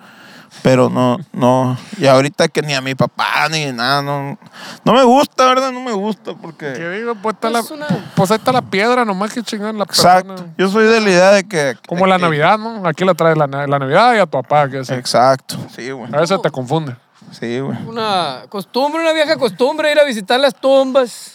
Pero 0.61 0.89
no, 0.89 1.17
no. 1.33 1.77
Y 1.97 2.05
ahorita 2.05 2.47
que 2.47 2.61
ni 2.61 2.73
a 2.73 2.81
mi 2.81 2.95
papá 2.95 3.49
ni 3.49 3.71
nada, 3.71 4.01
no. 4.01 4.37
No 4.85 4.93
me 4.93 5.03
gusta, 5.03 5.45
¿verdad? 5.45 5.71
No 5.71 5.81
me 5.81 5.91
gusta 5.91 6.33
porque. 6.35 6.73
¿Qué 6.73 6.89
digo? 6.91 7.15
Pues, 7.15 7.35
está 7.35 7.49
la, 7.49 7.59
Es 7.59 7.71
una- 7.71 7.87
pues 8.15 8.31
ahí 8.31 8.37
está 8.37 8.51
la 8.51 8.61
piedra, 8.61 9.03
nomás 9.03 9.33
que 9.33 9.41
chingan 9.43 9.77
la 9.77 9.83
Exacto. 9.85 10.29
persona. 10.35 10.53
Yo 10.57 10.69
soy 10.69 10.85
de 10.85 11.01
la 11.01 11.09
idea 11.09 11.31
de 11.31 11.43
que. 11.47 11.75
Como 11.87 12.03
de 12.05 12.09
la 12.11 12.17
que- 12.17 12.21
Navidad, 12.23 12.57
¿no? 12.59 12.87
Aquí 12.87 13.03
la 13.03 13.13
traes 13.13 13.35
la, 13.37 13.47
la 13.47 13.79
Navidad 13.79 14.15
y 14.15 14.19
a 14.19 14.25
tu 14.25 14.31
papá, 14.31 14.69
que 14.69 14.79
es. 14.79 14.89
Exacto. 14.89 15.57
Sí, 15.75 15.91
güey. 15.91 16.13
A 16.13 16.19
veces 16.19 16.41
te 16.41 16.49
confunde. 16.51 16.95
Sí, 17.31 17.59
güey. 17.59 17.77
Una 17.87 18.43
costumbre, 18.49 19.01
una 19.01 19.11
vieja 19.13 19.35
costumbre, 19.37 19.91
ir 19.91 19.99
a 19.99 20.03
visitar 20.03 20.39
las 20.39 20.53
tumbas, 20.55 21.33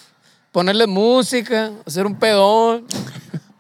ponerle 0.53 0.87
música, 0.87 1.71
hacer 1.87 2.07
un 2.07 2.15
pedón 2.15 2.85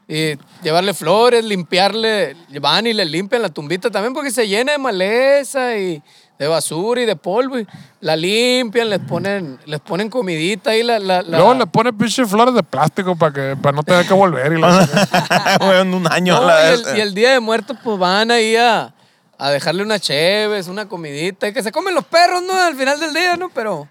y 0.08 0.38
llevarle 0.62 0.94
flores, 0.94 1.44
limpiarle. 1.44 2.34
Van 2.60 2.86
y 2.86 2.94
le 2.94 3.04
limpian 3.04 3.42
la 3.42 3.50
tumbita 3.50 3.90
también 3.90 4.14
porque 4.14 4.30
se 4.30 4.48
llena 4.48 4.72
de 4.72 4.78
maleza 4.78 5.76
y 5.76 6.02
de 6.38 6.46
basura 6.46 7.02
y 7.02 7.04
de 7.04 7.14
polvo. 7.16 7.58
y 7.58 7.66
la 8.00 8.16
limpian, 8.16 8.88
les 8.88 9.00
ponen, 9.00 9.58
les 9.66 9.80
ponen 9.80 10.08
comidita 10.08 10.70
ahí. 10.70 10.82
La, 10.82 10.98
la, 10.98 11.20
la- 11.22 11.36
Luego 11.38 11.52
le 11.54 11.66
pone 11.66 11.92
pinches 11.92 12.28
flores 12.30 12.54
de 12.54 12.62
plástico 12.62 13.16
para 13.16 13.32
que 13.34 13.56
para 13.60 13.76
no 13.76 13.82
tener 13.82 14.06
que 14.06 14.14
volver. 14.14 14.52
Y 14.52 14.60
la 14.60 15.58
un 15.84 16.06
año 16.10 16.36
a 16.36 16.40
No, 16.40 16.46
la 16.46 16.70
y, 16.70 16.74
el, 16.74 16.96
y 16.96 17.00
el 17.00 17.14
día 17.14 17.32
de 17.32 17.40
muertos, 17.40 17.76
pues 17.84 17.98
van 17.98 18.30
ahí 18.30 18.56
a, 18.56 18.94
a 19.36 19.50
dejarle 19.50 19.82
unas 19.82 20.00
cheves, 20.00 20.68
una 20.68 20.88
comidita, 20.88 21.48
y 21.48 21.52
que 21.52 21.62
se 21.62 21.70
comen 21.72 21.94
los 21.94 22.04
perros, 22.06 22.42
¿no? 22.42 22.54
Al 22.54 22.74
final 22.76 22.98
del 22.98 23.12
día, 23.12 23.36
¿no? 23.36 23.50
Pero 23.50 23.88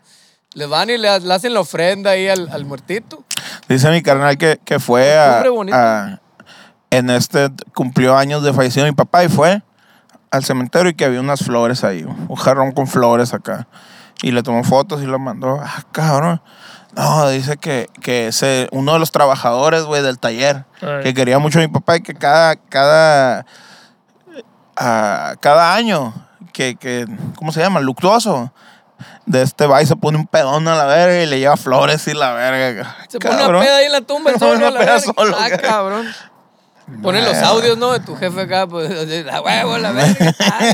les 0.57 0.67
van 0.69 0.89
y 0.89 0.97
le, 0.97 1.19
le 1.19 1.33
hacen 1.33 1.53
la 1.53 1.59
ofrenda 1.59 2.11
ahí 2.11 2.27
al, 2.27 2.49
al 2.51 2.65
muertito. 2.65 3.23
Dice 3.69 3.89
mi 3.91 4.01
carnal 4.01 4.37
que, 4.37 4.59
que 4.65 4.79
fue 4.79 5.17
a, 5.17 5.43
a- 5.73 6.19
En 6.89 7.09
este. 7.09 7.49
Cumplió 7.73 8.17
años 8.17 8.43
de 8.43 8.53
fallecido 8.53 8.85
mi 8.85 8.91
papá 8.93 9.23
y 9.23 9.29
fue 9.29 9.61
al 10.31 10.43
cementerio 10.43 10.89
y 10.91 10.95
que 10.95 11.05
había 11.05 11.19
unas 11.21 11.41
flores 11.41 11.83
ahí. 11.83 12.03
Un 12.03 12.35
jarrón 12.35 12.71
con 12.71 12.87
flores 12.87 13.33
acá. 13.33 13.67
Y 14.23 14.31
le 14.31 14.41
tomó 14.41 14.63
fotos 14.63 15.01
y 15.03 15.05
lo 15.05 15.19
mandó. 15.19 15.59
Ah, 15.61 15.83
cabrón. 15.91 16.41
No, 16.95 17.29
dice 17.29 17.57
que, 17.57 17.87
que 18.01 18.27
ese, 18.29 18.67
uno 18.71 18.93
de 18.93 18.99
los 18.99 19.11
trabajadores, 19.11 19.83
güey, 19.83 20.01
del 20.01 20.17
taller, 20.17 20.65
Ey. 20.81 21.03
que 21.03 21.13
quería 21.13 21.37
mucho 21.37 21.59
a 21.59 21.61
mi 21.61 21.67
papá 21.67 21.97
y 21.97 22.01
que 22.01 22.15
cada, 22.15 22.55
cada, 22.55 23.45
ah, 24.75 25.35
cada 25.39 25.75
año, 25.75 26.13
que, 26.53 26.75
que, 26.75 27.05
¿cómo 27.35 27.51
se 27.51 27.59
llama? 27.59 27.79
Luctuoso. 27.79 28.51
De 29.27 29.41
este 29.43 29.67
va 29.67 29.81
y 29.81 29.85
se 29.85 29.95
pone 29.95 30.17
un 30.17 30.25
pedón 30.25 30.67
a 30.67 30.75
la 30.75 30.85
verga 30.85 31.21
y 31.21 31.25
le 31.27 31.37
lleva 31.39 31.57
flores 31.57 32.07
y 32.07 32.13
la 32.13 32.33
verga. 32.33 32.95
Se 33.09 33.19
pone 33.19 33.35
una 33.45 33.59
peda 33.59 33.75
ahí 33.77 33.85
en 33.85 33.91
la 33.91 34.01
tumba, 34.01 34.31
Se 34.33 34.39
pone 34.39 34.55
una 34.55 34.71
la 34.71 34.79
peda 34.79 34.93
verga. 34.95 35.13
solo, 35.15 35.37
Ah, 35.39 35.49
¿qué? 35.49 35.57
cabrón. 35.57 36.07
Pone 37.03 37.21
los 37.21 37.35
audios, 37.39 37.77
¿no? 37.77 37.91
De 37.91 37.99
tu 37.99 38.15
jefe 38.15 38.39
acá, 38.43 38.65
pues, 38.65 38.89
la 39.25 39.41
huevo, 39.41 39.77
la 39.77 39.91
verga. 39.91 40.33
Ay, 40.57 40.73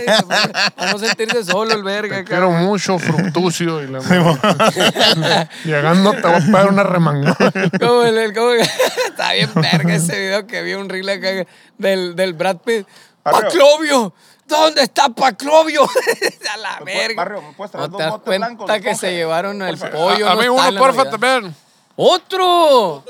para 0.75 0.91
no 0.91 0.99
sentirse 0.99 1.43
solo 1.43 1.73
el 1.73 1.81
verga 1.81 2.17
acá. 2.17 2.25
Quiero 2.27 2.51
mucho 2.51 2.99
fructucio 2.99 3.81
y 3.81 3.87
la 3.87 3.99
Llegando 5.65 6.11
te 6.13 6.21
voy 6.21 6.35
a 6.35 6.39
pegar 6.45 6.69
una 6.69 6.83
remangada. 6.83 7.51
Como 7.79 8.03
el, 8.03 8.15
el- 8.19 8.33
como 8.35 8.51
que- 8.51 8.61
está 9.07 9.33
bien 9.33 9.49
verga 9.55 9.95
ese 9.95 10.19
video 10.19 10.45
que 10.45 10.61
vi 10.61 10.75
un 10.75 10.87
reel 10.89 11.09
acá 11.09 11.47
del, 11.79 12.15
del 12.15 12.33
Brad 12.33 12.57
Pitt. 12.57 12.87
Barrio. 13.23 14.13
¿Dónde 14.47 14.83
está 14.83 15.09
Paclovio? 15.09 15.83
a 16.53 16.57
la 16.57 16.79
verga. 16.85 17.15
Barrio, 17.15 17.41
¿me 17.41 17.53
puedes 17.53 17.71
traer 17.71 17.89
¿No 17.89 17.91
dos 17.91 17.97
te 17.97 18.03
das 18.03 18.11
botes 18.11 18.25
cuenta 18.25 18.47
blancos 18.47 18.67
de 18.67 18.81
que 18.81 18.95
se 18.95 19.13
llevaron 19.13 19.61
el 19.61 19.77
pollo? 19.77 20.27
a 20.29 20.35
no 20.35 20.35
mí 20.35 20.41
está 20.41 20.51
uno, 20.51 20.71
la 20.71 20.79
porfa, 20.79 21.03
Navidad? 21.05 21.11
también. 21.19 21.55
¡Otro! 21.95 23.03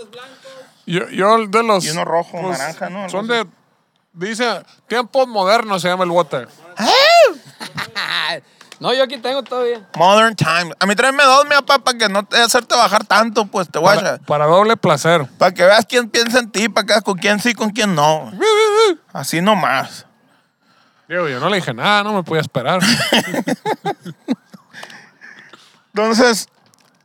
Yo, 0.86 1.10
yo 1.10 1.48
de 1.48 1.64
los. 1.64 1.86
Y 1.86 1.90
uno 1.92 2.06
rojo, 2.06 2.42
naranja, 2.42 2.90
¿no? 2.90 3.00
Algo 3.06 3.10
Son 3.10 3.32
así. 3.32 3.44
de. 3.44 3.48
Dice, 4.28 4.64
tiempos 4.88 5.28
modernos 5.28 5.82
se 5.82 5.88
llama 5.88 6.04
el 6.04 6.12
bote. 6.12 6.46
No, 8.80 8.94
yo 8.94 9.04
aquí 9.04 9.18
tengo 9.18 9.44
todavía. 9.44 9.88
Modern 9.96 10.36
Times. 10.36 10.74
A 10.78 10.86
mí 10.86 10.94
tráeme 10.96 11.24
dos, 11.24 11.46
mi 11.46 11.52
papá, 11.56 11.80
para 11.80 11.98
que 11.98 12.10
no 12.10 12.26
te 12.26 12.38
hacerte 12.42 12.76
bajar 12.76 13.06
tanto, 13.06 13.46
pues 13.46 13.70
te 13.70 13.80
Para, 13.80 14.02
guacha. 14.02 14.18
para 14.26 14.46
doble 14.46 14.76
placer. 14.76 15.26
Para 15.38 15.54
que 15.54 15.64
veas 15.64 15.86
quién 15.86 16.10
piensa 16.10 16.40
en 16.40 16.52
ti, 16.52 16.68
para 16.68 16.86
que 16.86 16.92
veas 16.94 17.04
con 17.04 17.18
quién 17.18 17.40
sí, 17.40 17.54
con 17.54 17.70
quién 17.70 17.96
no. 17.96 18.30
Así 19.14 19.40
nomás. 19.42 20.06
Digo, 21.08 21.28
yo 21.28 21.40
no 21.40 21.50
le 21.50 21.58
dije 21.58 21.74
nada, 21.74 22.04
no 22.04 22.14
me 22.14 22.24
podía 22.24 22.42
esperar. 22.42 22.80
Entonces, 25.94 26.48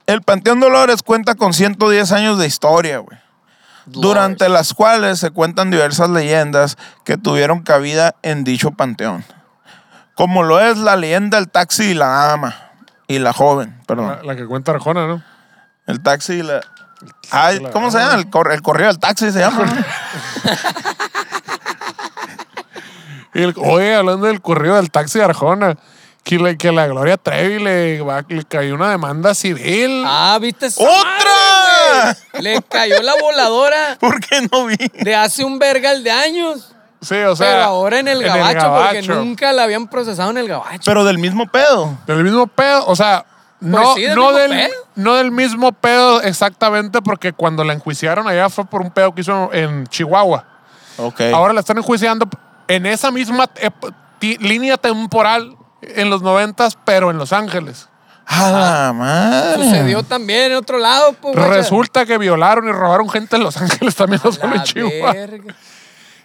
el 0.07 0.23
Panteón 0.23 0.61
Dolores 0.61 1.03
cuenta 1.03 1.35
con 1.35 1.53
110 1.53 2.13
años 2.13 2.39
de 2.39 2.47
historia, 2.47 2.99
güey. 2.99 3.19
Durante 3.87 4.49
las 4.51 4.75
cuales 4.75 5.19
se 5.19 5.31
cuentan 5.31 5.71
diversas 5.71 6.11
leyendas 6.11 6.77
que 7.05 7.17
tuvieron 7.17 7.63
cabida 7.63 8.15
en 8.23 8.45
dicho 8.45 8.71
panteón. 8.73 9.25
Como 10.15 10.43
lo 10.43 10.61
es 10.61 10.77
la 10.77 10.97
leyenda 10.97 11.39
del 11.39 11.49
taxi 11.49 11.85
y 11.91 11.95
la 11.95 12.07
dama. 12.09 12.55
Y 13.07 13.19
la 13.19 13.33
joven, 13.33 13.81
perdón. 13.87 14.09
la, 14.09 14.23
la 14.23 14.37
que 14.37 14.45
cuenta 14.47 14.73
Arjona, 14.73 15.07
¿no? 15.07 15.23
El 15.87 16.03
taxi 16.03 16.35
y 16.35 16.43
la. 16.43 16.61
Ay, 17.31 17.61
la 17.61 17.71
¿Cómo 17.71 17.91
se 17.91 17.99
llama? 17.99 18.15
El, 18.17 18.29
cor- 18.29 18.53
el 18.53 18.61
correo 18.61 18.89
del 18.89 18.99
taxi 18.99 19.31
se 19.33 19.39
llama. 19.39 19.65
¿no? 23.39 23.43
Y 23.43 23.45
el- 23.49 23.55
oye, 23.59 23.95
hablando 23.95 24.27
del 24.27 24.41
corrido 24.41 24.77
del 24.77 24.91
taxi 24.91 25.19
de 25.19 25.25
Arjona, 25.25 25.77
que, 26.25 26.39
le- 26.39 26.57
que 26.59 26.71
la 26.73 26.87
Gloria 26.87 27.17
Trevi 27.17 27.63
le, 27.63 28.01
va- 28.03 28.25
le 28.29 28.45
cayó 28.45 28.75
una 28.75 28.91
demanda 28.91 29.35
civil. 29.35 30.03
Ah, 30.07 30.39
¿viste 30.41 30.67
esa 30.67 30.83
¡Otra! 30.83 32.15
madre? 32.35 32.43
Le 32.43 32.63
cayó 32.63 33.01
la 33.03 33.15
voladora 33.21 33.97
¿Por 34.01 34.21
qué 34.21 34.47
no 34.53 34.67
vi? 34.67 34.77
de 34.77 35.15
hace 35.17 35.45
un 35.45 35.59
vergal 35.59 36.05
de 36.05 36.11
años. 36.11 36.75
sí, 37.01 37.15
o 37.17 37.35
sea. 37.35 37.47
pero 37.47 37.63
ahora 37.65 37.99
en 38.01 38.09
el 38.09 38.23
gabacho, 38.23 38.69
porque 38.75 39.01
gabacho. 39.03 39.15
nunca 39.15 39.53
la 39.53 39.63
habían 39.65 39.89
procesado 39.89 40.31
en 40.31 40.39
el 40.39 40.49
gabacho. 40.49 40.83
Pero 40.85 41.05
del 41.05 41.19
mismo 41.19 41.47
pedo. 41.47 41.97
Del 42.07 42.23
mismo 42.25 42.47
pedo, 42.47 42.87
o 42.87 42.95
sea, 42.95 43.25
no, 43.61 43.79
Pues 43.83 43.95
sí, 43.95 44.03
del 44.03 44.15
no, 44.15 44.27
mismo 44.31 44.39
del, 44.39 44.51
pedo. 44.51 44.75
no 44.97 45.15
del 45.17 45.31
mismo 45.33 45.73
pedo 45.73 46.21
exactamente, 46.23 47.01
porque 47.03 47.33
cuando 47.33 47.65
la 47.65 47.73
enjuiciaron 47.73 48.29
allá 48.29 48.49
fue 48.51 48.65
por 48.67 48.83
un 48.83 48.91
pedo 48.91 49.15
que 49.15 49.23
hizo 49.23 49.51
en 49.53 49.87
Chihuahua. 49.87 50.45
Ok. 50.99 51.21
Ahora 51.33 51.53
la 51.55 51.61
están 51.61 51.79
enjuiciando 51.79 52.29
en 52.69 52.87
esa 52.87 53.11
misma 53.11 53.51
línea 54.21 54.77
temporal 54.77 55.57
en 55.83 56.11
los 56.11 56.23
noventas, 56.23 56.79
pero 56.85 57.11
en 57.11 57.19
Los 57.19 57.33
Ángeles. 57.33 57.89
¡A 58.27 58.51
la 58.51 58.93
madre! 58.93 59.65
Sucedió 59.65 60.03
también 60.03 60.53
en 60.53 60.59
otro 60.59 60.79
lado, 60.79 61.15
pues. 61.15 61.35
Resulta 61.35 62.05
que 62.05 62.19
violaron 62.19 62.69
y 62.69 62.73
robaron 62.73 63.09
gente 63.09 63.37
en 63.37 63.43
Los 63.43 63.57
Ángeles 63.57 63.97
también, 63.97 64.21
no 64.23 64.33
solo 64.33 64.55
en 64.55 64.63
Chihuahua. 64.63 65.13
verga. 65.13 65.55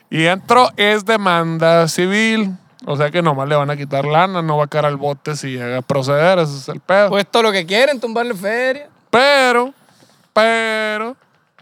Y 0.09 0.25
entró 0.25 0.71
es 0.75 1.05
demanda 1.05 1.87
civil. 1.87 2.57
O 2.85 2.97
sea 2.97 3.09
que 3.09 3.21
nomás 3.21 3.47
le 3.47 3.55
van 3.55 3.69
a 3.69 3.77
quitar 3.77 4.05
lana, 4.05 4.41
no 4.41 4.57
va 4.57 4.65
a 4.65 4.67
caer 4.67 4.85
al 4.85 4.97
bote 4.97 5.37
si 5.37 5.51
llega 5.51 5.77
a 5.77 5.81
proceder, 5.81 6.39
ese 6.39 6.57
es 6.57 6.67
el 6.67 6.81
pedo. 6.81 7.09
Pues 7.09 7.25
todo 7.25 7.43
lo 7.43 7.51
que 7.51 7.65
quieren, 7.65 7.99
tumbarle 7.99 8.33
feria. 8.33 8.89
Pero, 9.09 9.73
pero, 10.33 11.15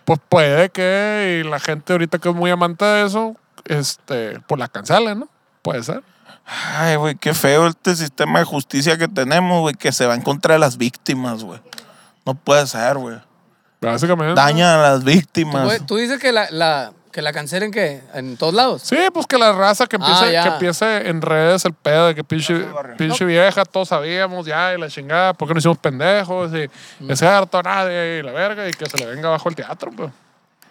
pues 0.04 0.20
puede 0.28 0.70
que 0.70 1.42
y 1.42 1.48
la 1.48 1.60
gente 1.60 1.94
ahorita 1.94 2.18
que 2.18 2.30
es 2.30 2.36
muy 2.36 2.50
amante 2.50 2.84
de 2.84 3.06
eso, 3.06 3.36
este, 3.66 4.40
pues 4.48 4.60
la 4.60 4.68
cancelen, 4.68 5.20
¿no? 5.20 5.30
Puede 5.62 5.84
ser. 5.84 6.04
Ay, 6.46 6.96
güey, 6.96 7.16
qué 7.16 7.34
feo 7.34 7.68
este 7.68 7.96
sistema 7.96 8.40
de 8.40 8.46
justicia 8.46 8.98
que 8.98 9.08
tenemos, 9.08 9.62
güey, 9.62 9.76
que 9.76 9.92
se 9.92 10.06
va 10.06 10.16
en 10.16 10.22
contra 10.22 10.54
de 10.56 10.60
las 10.60 10.78
víctimas, 10.78 11.44
güey. 11.44 11.60
No 12.26 12.34
puede 12.36 12.66
ser, 12.68 12.98
güey. 12.98 13.18
Básicamente. 13.80 14.36
Daña 14.36 14.76
a 14.76 14.92
las 14.92 15.04
víctimas. 15.04 15.86
Tú 15.86 15.98
dices 15.98 16.20
que 16.20 16.32
la, 16.32 16.50
la- 16.52 16.94
que 17.12 17.22
la 17.22 17.34
cancelen 17.34 17.72
que 17.72 18.02
en 18.14 18.38
todos 18.38 18.54
lados. 18.54 18.84
Sí, 18.84 18.96
pues 19.14 19.28
que 19.28 19.38
la 19.38 19.52
raza 19.52 19.86
que 19.86 19.98
empiece, 19.98 20.38
Ah, 20.38 20.44
que 20.44 20.50
empiece 20.50 21.10
en 21.10 21.22
redes 21.22 21.66
el 21.66 21.74
pedo 21.74 22.08
de 22.08 22.16
que 22.16 22.24
pinche, 22.24 22.58
barrio. 22.58 22.96
pinche 22.96 23.26
vieja, 23.26 23.66
todos 23.66 23.90
sabíamos 23.90 24.46
ya, 24.46 24.74
y 24.74 24.80
la 24.80 24.88
chingada, 24.88 25.34
¿por 25.34 25.46
qué 25.48 25.54
no 25.54 25.58
hicimos 25.60 25.78
pendejos? 25.78 26.52
Y 26.54 26.70
Mm. 27.04 27.12
es 27.12 27.20
cierto, 27.20 27.62
nadie, 27.64 28.20
y 28.20 28.24
la 28.24 28.32
verga, 28.32 28.66
y 28.70 28.72
que 28.72 28.86
se 28.90 28.98
le 28.98 29.08
venga 29.08 29.28
abajo 29.28 29.50
el 29.50 29.56
teatro, 29.56 29.92
pues. 29.92 30.10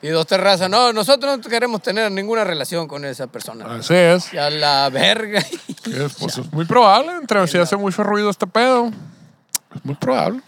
Y 0.03 0.09
dos 0.09 0.27
terrazas. 0.27 0.71
No, 0.71 0.93
nosotros 0.93 1.39
no 1.39 1.51
queremos 1.51 1.83
tener 1.83 2.11
ninguna 2.11 2.45
relación 2.45 2.89
con 2.89 3.05
esa 3.05 3.27
persona. 3.27 3.67
Así 3.67 3.95
es. 3.95 4.31
Ya 4.33 4.49
la 4.49 4.89
verga. 4.89 5.41
Es, 5.41 6.15
pues, 6.19 6.39
es 6.39 6.53
muy 6.53 6.65
probable, 6.65 7.13
entre 7.21 7.47
si 7.49 7.59
hace 7.59 7.77
mucho 7.77 8.03
ruido 8.03 8.31
este 8.31 8.47
pedo. 8.47 8.91
Es 9.75 9.85
muy 9.85 9.95
probable. 9.95 10.41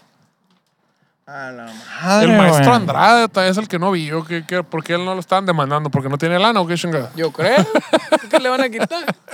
A 1.25 1.51
la 1.51 1.71
madre, 2.01 2.31
el 2.31 2.37
maestro 2.37 2.65
güey. 2.65 2.75
Andrade 2.75 3.49
es 3.49 3.57
el 3.57 3.67
que 3.67 3.79
no 3.79 3.91
vio. 3.91 4.25
Que, 4.25 4.45
que, 4.45 4.63
¿Por 4.63 4.83
qué 4.83 4.95
él 4.95 5.05
no 5.05 5.13
lo 5.13 5.19
estaban 5.19 5.45
demandando? 5.45 5.89
¿Porque 5.89 6.09
no 6.09 6.17
tiene 6.17 6.37
lana 6.37 6.59
o 6.59 6.67
qué 6.67 6.75
chingada? 6.75 7.11
Yo 7.15 7.31
creo. 7.31 7.65
¿Qué 8.29 8.39
le 8.39 8.49
van 8.49 8.61
a 8.61 8.69
quitar? 8.69 9.05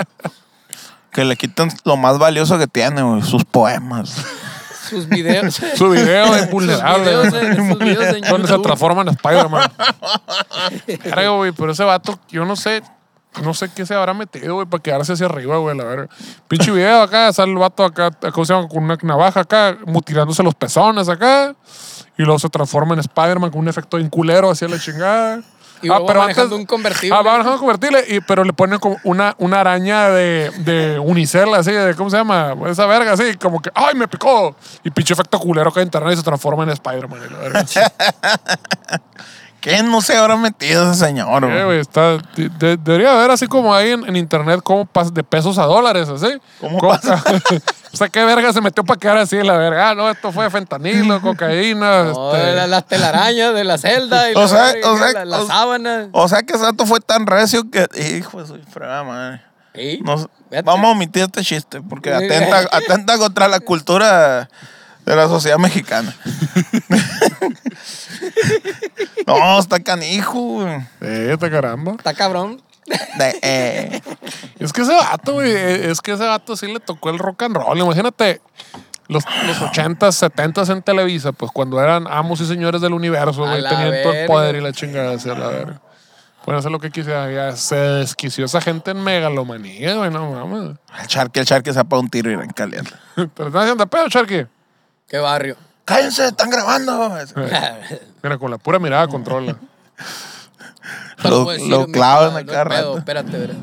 Que 1.12 1.26
le 1.26 1.36
quitan 1.36 1.72
lo 1.86 1.98
más 1.98 2.20
valioso 2.20 2.60
que 2.60 2.68
tiene, 2.68 3.02
güey, 3.02 3.24
sus 3.24 3.44
poemas. 3.44 4.24
Sus 4.90 5.08
videos. 5.08 5.56
Su 5.76 5.90
video 5.90 6.32
de 6.34 6.40
Sus 6.42 6.50
vulnerable. 6.52 7.04
videos 7.06 7.34
en- 7.34 7.70
sus 7.70 7.80
videos 7.80 8.16
en 8.16 8.22
Donde 8.22 8.48
se 8.48 8.54
YouTube. 8.54 8.64
transforma 8.64 9.02
en 9.04 9.10
Spider-Man. 9.10 9.72
Verga, 11.04 11.30
güey, 11.30 11.52
pero 11.52 11.72
ese 11.72 11.84
vato, 11.84 12.20
yo 12.30 12.46
no 12.46 12.56
sé, 12.56 12.82
no 13.44 13.54
sé 13.54 13.70
qué 13.74 13.86
se 13.86 13.94
habrá 13.94 14.14
metido, 14.14 14.56
güey, 14.56 14.66
para 14.68 14.82
quedarse 14.82 15.14
hacia 15.14 15.26
arriba, 15.28 15.58
güey, 15.58 15.78
la 15.78 15.84
verga. 15.84 16.10
Pinche 16.48 16.72
video 16.72 17.02
acá, 17.02 17.32
sale 17.32 17.52
el 17.52 17.58
vato 17.58 17.84
acá, 17.84 18.12
¿cómo 18.32 18.46
se 18.46 18.54
llama? 18.54 18.68
Con 18.68 18.84
una 18.84 18.98
navaja 19.02 19.42
acá, 19.42 19.78
mutilándose 19.86 20.44
los 20.44 20.56
pezones 20.56 21.08
acá. 21.10 21.56
Y 22.18 22.24
luego 22.24 22.40
se 22.40 22.50
transforma 22.50 22.94
en 22.96 23.00
Spider-Man 23.00 23.50
con 23.52 23.62
un 23.62 23.70
efecto 23.70 23.98
bien 23.98 24.10
culero 24.10 24.50
hacia 24.52 24.68
la 24.68 24.78
chingada. 24.80 25.42
Y 25.82 25.88
luego 25.88 26.14
manejando 26.14 26.56
un 26.56 26.66
convertible. 26.66 27.16
Ah, 27.16 27.22
va 27.22 27.32
manejando 27.32 27.54
un 27.54 27.60
convertible, 27.60 28.04
y, 28.08 28.20
pero 28.22 28.44
le 28.44 28.54
ponen 28.54 28.80
como 28.80 28.98
una, 29.04 29.36
una 29.38 29.62
araña 29.62 30.10
de, 30.10 30.52
de 30.60 31.00
unicel, 31.00 31.54
así, 31.54 31.72
de, 31.72 31.96
¿cómo 31.96 32.10
se 32.10 32.18
llama? 32.18 32.56
Esa 32.68 32.86
verga, 32.86 33.14
así, 33.14 33.36
como 33.36 33.62
que, 33.62 33.72
¡ay, 33.74 33.96
me 33.96 34.08
picó! 34.08 34.56
Y 34.84 34.92
pinche 34.92 35.14
efecto 35.14 35.40
culero 35.40 35.72
que 35.72 35.82
internet 35.82 36.14
y 36.14 36.18
se 36.18 36.24
transforma 36.24 36.64
en 36.64 36.70
Spider-Man. 36.70 37.20
¿Qué 39.62 39.84
no 39.84 40.00
se 40.02 40.16
habrá 40.16 40.38
metido 40.38 40.90
ese 40.90 41.06
señor, 41.08 41.44
Eh, 41.44 41.48
güey? 41.48 41.64
güey, 41.66 41.80
está, 41.80 42.18
de- 42.36 42.50
de- 42.60 42.78
debería 42.78 43.12
haber 43.12 43.32
así 43.32 43.46
como 43.48 43.76
ahí 43.76 43.92
en, 43.92 44.08
en 44.08 44.16
internet 44.16 44.62
cómo 44.64 44.86
pasa 44.86 45.12
de 45.12 45.24
pesos 45.24 45.58
a 45.58 45.64
dólares, 45.66 46.08
así. 46.08 46.28
¿Cómo 46.62 46.78
pasa? 46.80 47.22
o 47.94 47.98
sea, 47.98 48.08
qué 48.08 48.24
verga 48.24 48.54
se 48.54 48.62
metió 48.62 48.86
para 48.86 48.98
quedar 49.00 49.18
así, 49.18 49.36
la 49.44 49.58
verga. 49.58 49.90
Ah, 49.90 49.96
no, 49.96 50.10
esto 50.10 50.32
fue 50.32 50.50
fentanilo, 50.50 51.20
cocaína. 51.22 52.06
No, 52.06 52.34
este, 52.36 52.56
la- 52.56 52.68
las 52.68 52.86
telarañas 52.88 53.54
de 53.54 53.64
la 53.66 53.78
celda 53.78 54.32
y 54.32 54.36
O 54.36 54.42
la, 54.42 54.48
sea, 54.48 54.64
verga, 54.64 54.92
o 54.92 54.98
sea, 54.98 55.12
la, 55.14 55.26
la 55.26 55.38
o- 55.40 55.48
sábana. 55.48 56.08
O 56.14 56.28
sea 56.30 56.44
que 56.44 56.54
ese 56.54 56.64
vato 56.64 56.86
fue 56.86 57.02
tan 57.02 57.28
recio 57.28 57.70
que. 57.70 57.86
Hijo 58.18 58.42
de 58.42 58.48
su 58.48 58.58
fregada 58.72 59.04
madre. 59.04 59.42
Sí, 59.76 60.00
No 60.04 60.18
sé, 60.18 60.28
fíjate. 60.50 60.66
vamos 60.66 60.86
a 60.88 60.92
omitir 60.92 61.24
este 61.24 61.42
chiste 61.44 61.82
porque 61.82 62.10
Sí. 62.18 62.26
atenta, 62.26 62.60
atenta 62.78 63.18
contra 63.18 63.48
la 63.48 63.60
cultura 63.60 64.50
de 65.10 65.16
la 65.16 65.28
sociedad 65.28 65.58
mexicana. 65.58 66.16
no, 69.28 69.60
está 69.60 69.80
canijo, 69.80 70.40
güey. 70.40 70.82
eh, 71.02 71.38
te 71.40 71.50
caramba. 71.50 71.94
Está 71.94 72.14
cabrón. 72.14 72.62
De- 73.18 73.40
eh, 73.42 74.02
Es 74.60 74.74
que 74.74 74.82
ese 74.82 74.94
vato, 74.94 75.34
güey, 75.34 75.52
eh, 75.52 75.92
es 75.92 76.02
que 76.02 76.14
ese 76.14 76.26
vato 76.26 76.56
sí 76.56 76.68
le 76.72 76.80
tocó 76.80 77.10
el 77.10 77.20
rock 77.20 77.44
and 77.44 77.56
roll. 77.56 77.78
Imagínate 77.78 78.42
los, 79.08 79.24
los 79.48 79.58
80s, 79.58 80.32
70s 80.32 80.72
en 80.72 80.82
Televisa, 80.82 81.32
pues 81.32 81.52
cuando 81.52 81.82
eran 81.82 82.06
amos 82.10 82.42
y 82.42 82.46
señores 82.46 82.82
del 82.82 82.94
universo, 82.94 83.42
güey, 83.48 83.64
tenían 83.64 83.94
todo 84.04 84.14
el 84.14 84.28
poder 84.28 84.56
y 84.56 84.62
la 84.62 84.72
chingada 84.74 85.16
hacia 85.16 85.34
la 85.36 85.48
verga. 85.48 85.82
Pueden 86.46 86.60
hacer 86.60 86.72
lo 86.72 86.80
que 86.80 86.90
quisiera. 86.90 87.30
Ya 87.32 87.56
se 87.56 87.76
desquició 87.76 88.46
esa 88.46 88.62
gente 88.62 88.92
en 88.92 89.04
megalomanía, 89.04 89.96
güey, 89.96 90.10
no 90.10 90.32
mames. 90.32 90.78
el 91.02 91.08
charque, 91.08 91.42
el 91.42 91.46
charque 91.46 91.74
se 91.74 91.80
apaga 91.80 92.02
un 92.02 92.10
tiro 92.10 92.32
y 92.32 92.34
en 92.36 92.50
caliente. 92.52 92.92
¿Te 93.16 93.28
lo 93.42 93.48
están 93.48 93.62
haciendo 93.64 93.86
pedo, 93.88 94.08
Charqui? 94.10 94.46
Qué 95.10 95.18
barrio. 95.18 95.58
¡Cállense! 95.86 96.28
¡Están 96.28 96.50
grabando! 96.50 97.12
Mira, 98.24 98.38
con 98.38 98.52
la 98.52 98.58
pura 98.58 98.78
mirada 98.80 99.08
controla. 99.08 99.56
Lo- 101.24 101.46
decir, 101.46 101.68
lo 101.68 101.88
clavan 101.88 102.34
compa, 102.34 102.40
a 102.40 102.44
no 102.44 102.48
cada 102.52 102.62
hay 102.62 102.68
pedo, 102.70 102.86
rato. 102.94 102.98
Espérate, 103.00 103.38
verá. 103.38 103.54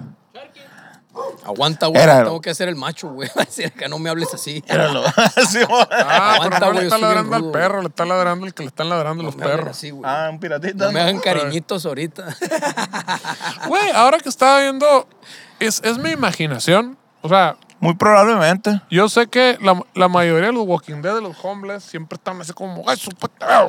Aguanta, 1.46 1.86
güey. 1.86 2.02
Era- 2.02 2.24
Tengo 2.24 2.40
que 2.40 2.50
hacer 2.50 2.68
el 2.68 2.76
macho, 2.76 3.08
güey. 3.10 3.28
Va 3.38 3.42
a 3.42 3.44
decir 3.46 3.72
que 3.72 3.88
no 3.88 3.98
me 3.98 4.10
hables 4.10 4.34
así. 4.34 4.62
Míralo. 4.68 5.04
Sí, 5.48 5.62
güey. 5.64 5.86
Ah, 5.92 6.34
Aguanta, 6.34 6.58
pero 6.58 6.66
no 6.66 6.72
güey, 6.72 6.80
le 6.80 6.84
está 6.86 6.98
ladrando 6.98 7.36
al 7.36 7.50
perro, 7.52 7.80
le 7.82 7.88
está 7.88 8.04
ladrando 8.04 8.46
el 8.46 8.52
que 8.54 8.62
le 8.64 8.68
están 8.68 8.88
ladrando 8.88 9.22
No 9.22 9.28
los 9.30 9.36
perros. 9.36 9.68
así, 9.70 9.92
ah, 10.04 10.28
un 10.30 10.38
piratito. 10.40 10.84
No 10.84 10.92
me 10.92 11.00
hagan 11.00 11.18
cariñitos 11.20 11.86
ahorita. 11.86 12.26
Güey, 13.68 13.90
ahora 13.92 14.18
que 14.18 14.28
estaba 14.28 14.60
viendo, 14.60 15.08
es, 15.60 15.80
es 15.84 15.96
mi 15.98 16.10
imaginación. 16.10 16.98
O 17.22 17.28
sea, 17.28 17.56
Muy 17.86 17.94
probablemente. 17.94 18.80
yo 18.90 19.08
sé 19.08 19.28
que 19.28 19.58
la, 19.62 19.80
la 19.94 20.08
mayoría 20.08 20.46
de 20.48 20.52
los 20.52 20.66
Walking 20.66 21.02
Dead, 21.02 21.14
de 21.14 21.20
los 21.22 21.36
homeless, 21.42 21.84
siempre 21.84 22.16
están 22.16 22.40
así 22.40 22.52
como, 22.52 22.82
ay, 22.88 22.96
su 22.96 23.10
puta, 23.10 23.34
ay, 23.48 23.66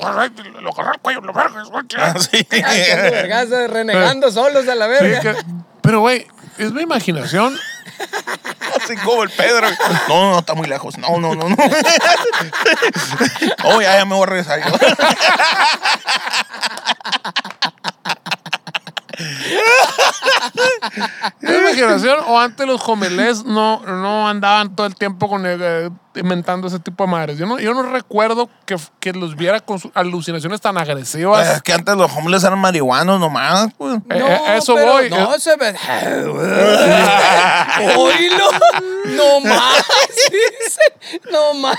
lo 0.61 0.71
agarré 0.71 0.91
el 0.95 0.99
cuello, 1.01 1.21
lo 1.21 1.33
verga, 1.33 1.63
Ah, 1.97 2.13
sí. 2.19 2.45
Vergazos, 2.51 3.69
renegando 3.69 4.31
solos 4.31 4.67
a 4.67 4.75
la 4.75 4.85
Sí, 4.85 4.91
verga. 5.03 5.21
que- 5.21 5.35
pero, 5.81 5.99
güey, 6.01 6.27
es 6.57 6.73
mi 6.73 6.81
imaginación. 6.81 7.55
Así 8.83 8.95
como 8.97 9.23
el 9.23 9.29
Pedro. 9.29 9.67
No, 10.09 10.21
no, 10.21 10.31
no, 10.31 10.39
está 10.39 10.53
muy 10.53 10.67
lejos. 10.67 10.97
No, 10.97 11.17
no, 11.19 11.33
no, 11.35 11.47
no. 11.49 11.55
Oh, 13.63 13.81
ya, 13.81 13.97
ya 13.97 14.05
me 14.05 14.13
voy 14.15 14.23
a 14.23 14.25
regresar 14.25 14.59
yo. 14.63 14.77
Es 21.41 21.49
mi 21.49 21.55
imaginación. 21.57 22.17
O 22.27 22.39
antes 22.39 22.65
los 22.67 22.81
homeless 22.87 23.43
no, 23.43 23.81
no 23.81 24.27
andaban 24.27 24.75
todo 24.75 24.87
el 24.87 24.95
tiempo 24.95 25.27
con 25.27 25.45
el, 25.45 25.59
eh, 25.61 25.89
inventando 26.15 26.67
ese 26.67 26.79
tipo 26.79 27.05
de 27.05 27.11
madres. 27.11 27.37
Yo 27.37 27.45
no, 27.45 27.59
yo 27.59 27.73
no 27.73 27.83
recuerdo 27.83 28.49
que, 28.65 28.77
que 28.99 29.13
los 29.13 29.35
viera 29.35 29.59
con 29.59 29.79
sus 29.79 29.91
alucinaciones 29.95 30.61
tan 30.61 30.77
agresivas. 30.77 31.47
Es 31.55 31.61
que 31.61 31.73
antes 31.73 31.95
los 31.95 32.11
homeless 32.11 32.43
eran 32.43 32.59
marihuanos 32.59 33.19
nomás, 33.19 33.69
pues. 33.77 33.97
Eh, 33.97 34.01
eh, 34.09 34.41
eso 34.57 34.75
pero 34.75 34.93
voy. 34.93 35.09
No, 35.09 35.33
Eh, 35.35 35.39
se 35.39 35.55
ve. 35.55 35.73
Oílo. 37.97 38.49
No 39.05 39.39
más. 39.41 39.85
No 41.31 41.53
más. 41.53 41.77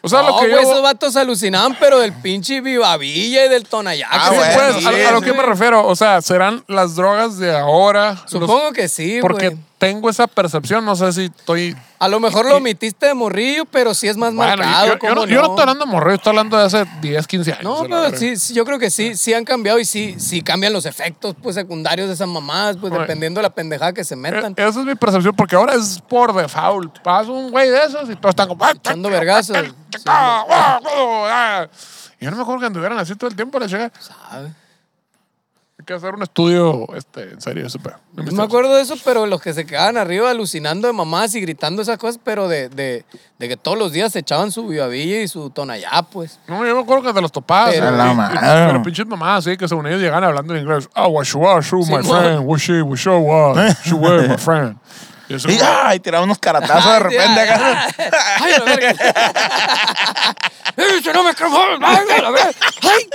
O 0.00 0.08
sea, 0.08 0.22
lo 0.22 0.30
No, 0.30 0.40
que 0.40 0.48
yo- 0.48 0.56
güey, 0.56 0.66
esos 0.66 0.82
vatos 0.82 1.14
alucinaban, 1.16 1.76
pero 1.78 1.98
del 1.98 2.14
pinche 2.14 2.62
Vivavilla 2.62 3.44
y 3.44 3.48
del 3.50 3.68
Tonayac. 3.68 4.08
Ah, 4.10 4.28
Sí, 4.30 4.36
bueno, 4.36 4.52
pues, 4.54 4.76
sí, 4.96 5.02
a, 5.02 5.08
a 5.10 5.12
lo 5.12 5.20
que 5.20 5.34
me 5.34 5.42
refiero, 5.42 5.86
o 5.86 5.94
sea, 5.94 6.22
serán 6.22 6.64
las 6.66 6.79
drogas 6.96 7.38
de 7.38 7.56
ahora. 7.56 8.12
los- 8.22 8.30
Supongo 8.30 8.72
que 8.72 8.88
sí, 8.88 9.18
porque 9.20 9.48
güey. 9.50 9.60
tengo 9.78 10.10
esa 10.10 10.26
percepción, 10.26 10.84
no 10.84 10.96
sé 10.96 11.12
si 11.12 11.24
estoy. 11.26 11.76
A 11.98 12.08
lo 12.08 12.18
mejor 12.18 12.46
lo 12.46 12.56
omitiste 12.56 13.06
de 13.06 13.14
morrillo, 13.14 13.64
pero 13.66 13.92
sí 13.94 14.08
es 14.08 14.16
más 14.16 14.34
Bueno, 14.34 14.56
marcado. 14.56 14.86
yo, 14.86 14.92
yo 14.94 14.98
¿cómo 14.98 15.14
no, 15.14 15.26
yo 15.26 15.42
no 15.42 15.48
estoy 15.48 15.60
hablando 15.60 15.84
de 15.84 15.90
morrer, 15.90 16.14
estoy 16.14 16.30
hablando 16.30 16.56
de 16.56 16.64
hace 16.64 16.86
10, 17.02 17.26
15 17.26 17.52
años. 17.52 17.62
No, 17.64 17.82
pero 17.82 18.16
sí, 18.16 18.36
sí, 18.36 18.54
yo 18.54 18.64
creo 18.64 18.78
que 18.78 18.90
sí, 18.90 19.14
sí 19.16 19.34
han 19.34 19.44
cambiado 19.44 19.78
y 19.78 19.84
sí, 19.84 20.16
sí 20.18 20.40
cambian 20.42 20.72
los 20.72 20.86
efectos 20.86 21.34
pues, 21.42 21.54
secundarios 21.56 22.08
de 22.08 22.14
esas 22.14 22.28
mamadas, 22.28 22.76
pues 22.80 22.90
Oye. 22.92 23.00
dependiendo 23.02 23.38
de 23.38 23.42
la 23.42 23.50
pendejada 23.50 23.92
que 23.92 24.02
se 24.04 24.16
metan. 24.16 24.52
Eh, 24.56 24.66
Esa 24.66 24.80
es 24.80 24.86
mi 24.86 24.94
percepción, 24.94 25.34
porque 25.36 25.56
ahora 25.56 25.74
es 25.74 26.00
por 26.08 26.34
default. 26.34 26.98
Pasa 27.00 27.30
un 27.30 27.50
güey 27.50 27.68
de 27.68 27.84
esos 27.84 28.08
y 28.08 28.16
todos 28.16 28.30
están 28.30 28.48
como. 28.48 28.66
Echando 28.68 29.10
vergazos. 29.10 29.56
Y 32.18 32.24
yo 32.24 32.30
no 32.30 32.36
me 32.36 32.42
acuerdo 32.42 32.60
que 32.60 32.66
anduvieran 32.66 32.98
así 32.98 33.14
todo 33.16 33.30
el 33.30 33.36
tiempo, 33.36 33.58
la 33.58 33.66
chica. 33.66 33.90
¿Sabe? 33.98 34.52
Hay 35.90 35.98
que 35.98 36.06
hacer 36.06 36.14
un 36.14 36.22
estudio 36.22 36.86
este, 36.94 37.32
en 37.32 37.40
serio, 37.40 37.66
ese 37.66 37.80
pedo. 37.80 37.96
No 38.14 38.22
me 38.30 38.42
acuerdo 38.44 38.76
de 38.76 38.82
eso, 38.82 38.94
pero 39.04 39.26
los 39.26 39.42
que 39.42 39.52
se 39.52 39.66
quedaban 39.66 39.96
arriba 39.96 40.30
alucinando 40.30 40.86
de 40.86 40.92
mamás 40.94 41.34
y 41.34 41.40
gritando 41.40 41.82
esas 41.82 41.98
cosas, 41.98 42.20
pero 42.22 42.46
de, 42.46 42.68
de, 42.68 43.04
de 43.40 43.48
que 43.48 43.56
todos 43.56 43.76
los 43.76 43.90
días 43.90 44.12
se 44.12 44.20
echaban 44.20 44.52
su 44.52 44.68
vivavilla 44.68 45.20
y 45.20 45.26
su 45.26 45.50
tonallá, 45.50 46.02
pues. 46.12 46.38
No, 46.46 46.64
yo 46.64 46.76
me 46.76 46.82
acuerdo 46.82 47.02
que 47.02 47.12
te 47.12 47.20
los 47.20 47.32
topabas. 47.32 47.74
Pero- 47.74 47.92
y- 47.92 47.96
La 47.98 48.06
y- 48.06 48.36
y- 48.36 48.38
pero 48.68 48.82
pinches 48.84 49.04
mamás, 49.08 49.42
sí, 49.42 49.56
que 49.56 49.66
según 49.66 49.88
ellos 49.88 50.00
llegan 50.00 50.22
hablando 50.22 50.54
en 50.54 50.62
inglés. 50.62 50.88
Ah, 50.94 51.08
shoot, 51.24 51.88
my 51.88 52.04
friend. 52.04 52.44
Are, 53.56 53.76
shoot, 53.84 54.00
way, 54.00 54.28
my 54.28 54.36
friend. 54.38 54.76
Y 55.28 55.34
eso 55.34 55.48
Y, 55.50 55.58
ay, 55.60 55.98
tiraba 56.00 56.24
unos 56.24 56.38
caratazos 56.38 56.92
de 56.92 56.98
repente 57.00 57.40
ay, 57.40 57.48
acá. 57.48 57.88
ay, 58.40 58.52
la 58.58 58.64
verga. 58.64 58.90
¡Eh, 60.76 61.00
no 61.12 61.22
me! 61.24 61.30
¡Ay, 61.82 62.20
la 62.22 62.30
verga! 62.30 62.50
¡Ay! 62.82 63.10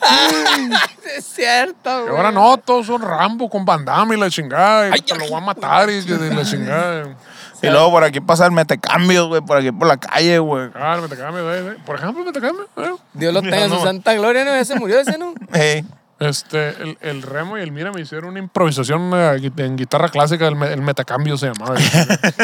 Ay, 0.00 0.70
es 1.16 1.24
cierto, 1.24 2.00
Y 2.00 2.02
güey. 2.04 2.16
ahora 2.16 2.32
no, 2.32 2.56
todos 2.58 2.86
son 2.86 3.02
Rambo 3.02 3.48
con 3.48 3.64
bandama 3.64 4.14
y 4.14 4.18
la 4.18 4.30
chingada. 4.30 4.88
Y 4.88 4.92
Ay, 4.94 5.00
te 5.00 5.14
lo 5.16 5.24
ay. 5.24 5.30
voy 5.30 5.38
a 5.38 5.44
matar 5.44 5.90
y, 5.90 5.94
y 5.94 6.06
la 6.06 6.44
chingada. 6.44 7.16
Y 7.62 7.68
luego 7.70 7.92
por 7.92 8.04
aquí 8.04 8.20
pasa 8.20 8.44
el 8.44 8.52
metecambios, 8.52 9.26
güey, 9.28 9.40
por 9.40 9.56
aquí 9.56 9.72
por 9.72 9.88
la 9.88 9.96
calle, 9.96 10.38
güey. 10.38 10.68
Ah, 10.74 10.98
cambio, 11.18 11.54
eh, 11.54 11.72
eh. 11.72 11.76
Por 11.86 11.96
ejemplo, 11.96 12.22
cambio. 12.30 12.68
eh. 12.76 12.94
Dios 13.14 13.32
lo 13.32 13.40
tenga 13.42 13.64
en 13.64 13.70
su 13.70 13.76
No. 13.76 13.82
santa 13.82 14.12
gloria, 14.12 14.44
¿no? 14.44 14.50
Ya 14.54 14.62
se 14.66 14.74
murió 14.74 15.00
ese, 15.00 15.16
¿no? 15.16 15.32
Ey. 15.54 15.82
Este, 16.20 16.68
el, 16.82 16.98
el 17.00 17.22
Remo 17.22 17.56
y 17.56 17.62
el 17.62 17.72
Mira 17.72 17.90
me 17.90 18.02
hicieron 18.02 18.30
una 18.30 18.38
improvisación 18.38 19.10
eh, 19.14 19.50
en 19.56 19.76
guitarra 19.76 20.10
clásica, 20.10 20.46
el, 20.46 20.62
el 20.62 20.82
metacambio 20.82 21.38
se 21.38 21.46
llamaba. 21.46 21.76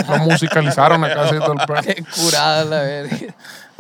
Lo 0.08 0.18
musicalizaron 0.20 1.04
acá, 1.04 1.22
así 1.24 1.38
todo 1.38 1.52
el 1.52 1.58
pedo. 1.66 1.82
Qué 1.82 2.02
curada 2.16 2.64
la 2.64 2.80
verga. 2.80 3.16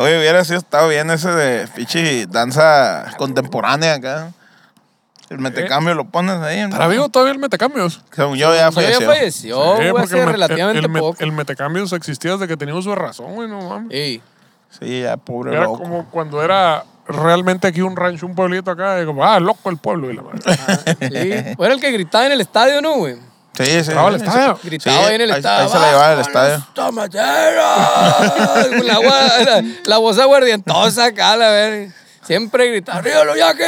Oye, 0.00 0.18
hubiera 0.18 0.44
sido 0.44 0.58
estado 0.58 0.88
bien 0.88 1.10
ese 1.10 1.30
de 1.30 1.66
pichi 1.68 2.26
danza 2.26 3.04
contemporánea 3.18 3.94
acá. 3.94 4.32
El 5.28 5.38
metecambio 5.38 5.94
lo 5.94 6.06
pones 6.06 6.36
ahí. 6.38 6.58
¿no? 6.60 6.64
¿Estará 6.68 6.88
vivo 6.88 7.08
todavía 7.08 7.32
el 7.34 7.38
metacambios? 7.38 8.02
Según 8.10 8.36
yo 8.36 8.52
ya 8.54 8.70
Yo 8.70 8.70
ya 8.70 8.72
falleció. 8.72 9.06
falleció, 9.06 9.76
Sí, 9.78 9.88
güey, 9.90 10.04
hace 10.04 10.18
el, 10.20 10.26
me- 10.26 10.32
relativamente 10.32 10.78
el, 10.80 10.84
el, 10.86 10.92
poco. 11.00 11.16
el 11.22 11.32
metacambios 11.32 11.92
existía 11.92 12.32
desde 12.32 12.48
que 12.48 12.56
teníamos 12.56 12.84
su 12.84 12.94
razón, 12.94 13.34
güey, 13.34 13.48
no 13.48 13.60
mames. 13.68 13.88
Ey, 13.92 14.22
Sí, 14.70 15.02
ya, 15.02 15.16
pobre 15.16 15.52
Era 15.52 15.64
loco. 15.64 15.78
como 15.82 16.08
cuando 16.10 16.42
era 16.42 16.84
realmente 17.06 17.66
aquí 17.68 17.80
un 17.82 17.94
rancho, 17.96 18.24
un 18.26 18.34
pueblito 18.36 18.70
acá, 18.70 19.02
y 19.02 19.04
como, 19.06 19.24
ah, 19.24 19.38
loco 19.40 19.68
el 19.68 19.76
pueblo 19.78 20.10
y 20.10 20.14
la 20.16 20.22
madre. 20.22 20.40
sí. 21.00 21.54
O 21.58 21.64
era 21.64 21.74
el 21.74 21.80
que 21.80 21.90
gritaba 21.92 22.26
en 22.26 22.32
el 22.32 22.40
estadio, 22.40 22.80
¿no, 22.80 22.94
güey? 22.94 23.16
Sí, 23.54 23.64
sí. 23.66 23.76
Estaba 23.78 24.08
el 24.08 24.18
sí, 24.20 24.26
estadio. 24.26 24.60
Gritaba 24.62 24.96
Sí, 24.98 25.04
ahí 25.04 25.14
en 25.16 25.20
el 25.20 25.30
ahí- 25.32 25.36
estadio. 25.38 25.64
Ahí 25.64 25.68
se 25.70 25.78
la 25.78 25.86
llevaba 25.88 26.10
al 26.10 26.16
"¡Vámonos, 26.16 26.26
estadio. 26.28 26.66
tomateros!" 26.74 28.68
Con 28.78 28.86
la, 28.86 28.94
gua- 28.98 29.44
la, 29.44 29.64
la 29.84 29.98
voz 29.98 30.18
aguardientosa 30.18 31.04
acá, 31.06 31.36
la 31.36 31.50
verga. 31.50 31.92
Siempre 32.22 32.68
gritaba, 32.70 33.00
¡Río 33.02 33.24
lo 33.24 33.36
yaque! 33.36 33.64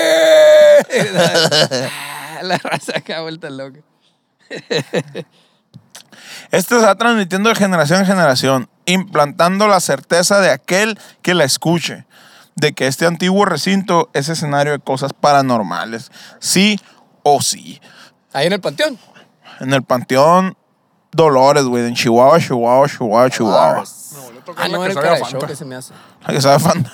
la 2.42 2.58
raza 2.58 2.92
acá 2.98 3.20
vuelta 3.22 3.50
loca. 3.50 3.80
Este 6.50 6.78
se 6.78 6.84
va 6.86 6.94
transmitiendo 6.94 7.48
de 7.48 7.54
generación 7.54 8.00
en 8.00 8.06
generación, 8.06 8.68
implantando 8.86 9.68
la 9.68 9.80
certeza 9.80 10.40
de 10.40 10.50
aquel 10.50 10.98
que 11.22 11.34
la 11.34 11.44
escuche, 11.44 12.04
de 12.54 12.72
que 12.74 12.86
este 12.86 13.06
antiguo 13.06 13.44
recinto 13.46 14.10
es 14.12 14.28
escenario 14.28 14.72
de 14.72 14.78
cosas 14.78 15.12
paranormales, 15.18 16.10
sí 16.40 16.78
o 17.22 17.40
sí. 17.40 17.80
Ahí 18.34 18.46
en 18.46 18.52
el 18.54 18.60
panteón. 18.60 18.98
En 19.62 19.72
el 19.72 19.82
Panteón 19.82 20.56
Dolores, 21.12 21.64
güey, 21.64 21.86
en 21.86 21.94
Chihuahua, 21.94 22.38
Chihuahua, 22.40 22.88
Chihuahua, 22.88 23.30
Chihuahua. 23.30 23.84
Ah, 24.56 24.68
no, 24.68 24.82
era 24.84 24.92
el 24.92 24.98
cara 24.98 25.16
de 25.16 25.24
show 25.24 25.40
que 25.46 25.54
se 25.54 25.64
me 25.64 25.76
hace. 25.76 25.92
Ay, 26.24 26.34
que 26.36 26.40
sabe 26.42 26.58
fan- 26.58 26.84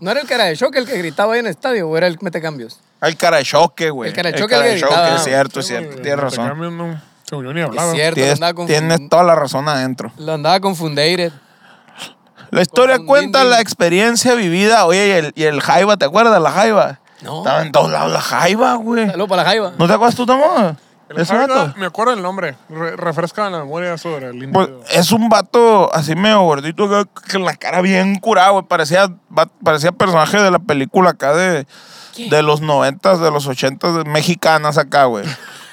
No 0.00 0.10
era 0.10 0.20
el 0.20 0.26
cara 0.26 0.44
de 0.44 0.56
show 0.56 0.70
el 0.74 0.86
que 0.86 0.96
gritaba 0.98 1.34
ahí 1.34 1.40
en 1.40 1.46
el 1.46 1.50
estadio, 1.50 1.88
o 1.88 1.96
era 1.96 2.06
el 2.06 2.18
metecambios. 2.20 2.80
El 3.00 3.16
cara 3.16 3.36
de 3.36 3.44
choque, 3.44 3.90
güey. 3.90 4.10
El 4.10 4.16
cara 4.16 4.30
de 4.30 4.34
El 4.36 4.40
choque 4.42 4.54
cara 4.54 4.64
que 4.64 4.70
de 4.74 4.80
choque, 4.80 4.94
gritaba. 4.94 5.16
es 5.16 5.22
cierto, 5.24 5.60
es 5.60 5.66
cierto. 5.66 5.96
Tienes 6.02 6.18
razón. 6.18 6.48
cambian, 6.48 6.76
no, 6.76 7.00
se 7.24 7.36
unió 7.36 7.52
ni 7.52 7.60
Es 7.60 7.66
hablaba. 7.66 7.92
cierto, 7.92 8.18
lo 8.20 8.24
Tienes, 8.26 8.42
andaba, 8.42 8.66
tienes 8.66 9.08
toda 9.08 9.22
la 9.22 9.34
razón 9.36 9.68
adentro. 9.68 10.12
lo 10.18 10.32
andaba 10.34 10.58
confundido. 10.60 11.30
La 12.50 12.62
historia 12.62 12.98
cuenta 13.06 13.44
la 13.44 13.60
experiencia 13.60 14.34
vivida. 14.34 14.86
Oye, 14.86 15.06
y 15.08 15.10
el, 15.10 15.32
y 15.36 15.42
el 15.44 15.60
Jaiba, 15.60 15.96
¿te 15.98 16.06
acuerdas? 16.06 16.40
La 16.40 16.50
Jaiba. 16.50 16.98
No. 17.22 17.38
Estaba 17.38 17.62
en 17.62 17.70
todos 17.72 17.90
lados 17.92 18.12
la 18.12 18.20
Jaiba, 18.20 18.74
güey. 18.74 19.06
Saludos 19.06 19.28
para 19.28 19.42
la 19.42 19.48
jaiba. 19.48 19.72
¿No 19.76 19.86
te 19.86 19.92
acuerdas 19.92 20.14
tú, 20.16 20.24
Tamo? 20.24 20.76
El 21.10 21.18
Ese 21.20 21.34
Jairo, 21.34 21.54
vato. 21.54 21.74
me 21.78 21.86
acuerdo 21.86 22.12
el 22.12 22.22
nombre. 22.22 22.54
Re- 22.68 22.96
refresca 22.96 23.48
la 23.48 23.58
memoria 23.60 23.96
sobre 23.96 24.26
el 24.26 24.50
Pues, 24.50 24.68
es 24.90 25.10
un 25.10 25.28
vato 25.28 25.92
así 25.94 26.14
medio 26.14 26.42
gordito, 26.42 26.88
que- 26.88 27.06
con 27.32 27.44
la 27.44 27.54
cara 27.56 27.80
bien 27.80 28.18
curada, 28.18 28.50
güey. 28.50 28.64
Parecía, 28.64 29.10
parecía 29.64 29.92
personaje 29.92 30.36
de 30.42 30.50
la 30.50 30.58
película 30.58 31.10
acá 31.10 31.34
de, 31.34 31.66
de 32.16 32.42
los 32.42 32.60
noventas, 32.60 33.20
de 33.20 33.30
los 33.30 33.46
ochentas, 33.46 33.94
de- 33.94 34.04
mexicanas 34.04 34.76
acá, 34.76 35.04
güey. 35.04 35.24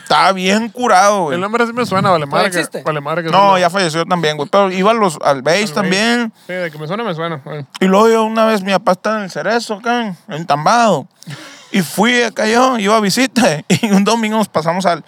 Estaba 0.03 0.31
bien 0.33 0.69
curado, 0.69 1.23
güey. 1.23 1.33
el 1.35 1.41
nombre 1.41 1.65
sí 1.65 1.73
me 1.73 1.83
suena, 1.85 2.11
vale 2.11 2.27
madre. 2.27 2.51
Que, 2.51 2.59
existe? 2.59 2.83
vale 2.83 3.01
madre 3.01 3.23
que 3.23 3.31
No, 3.31 3.39
suena. 3.39 3.59
ya 3.59 3.69
falleció 3.71 4.05
también, 4.05 4.37
güey. 4.37 4.47
Pero 4.47 4.71
iba 4.71 4.91
a 4.91 4.93
los, 4.93 5.17
al 5.23 5.41
base 5.41 5.67
también. 5.69 6.31
Sí, 6.45 6.53
de 6.53 6.69
que 6.71 6.77
me 6.77 6.85
suena, 6.87 7.03
me 7.03 7.15
suena. 7.15 7.41
Y 7.79 7.85
luego 7.85 8.07
yo 8.07 8.23
una 8.23 8.45
vez 8.45 8.61
mi 8.61 8.71
papá 8.71 8.91
estaba 8.91 9.17
en 9.17 9.23
el 9.23 9.31
cerezo 9.31 9.73
acá, 9.73 10.01
en- 10.05 10.17
en 10.29 10.45
Tambado. 10.45 11.07
Y 11.77 11.81
fui 11.81 12.23
acá 12.23 12.45
yo, 12.47 12.77
iba 12.79 12.95
a 12.95 12.99
visita. 13.01 13.61
Y 13.67 13.91
un 13.91 14.03
domingo 14.03 14.37
nos 14.37 14.47
pasamos 14.47 14.85
al, 14.85 15.03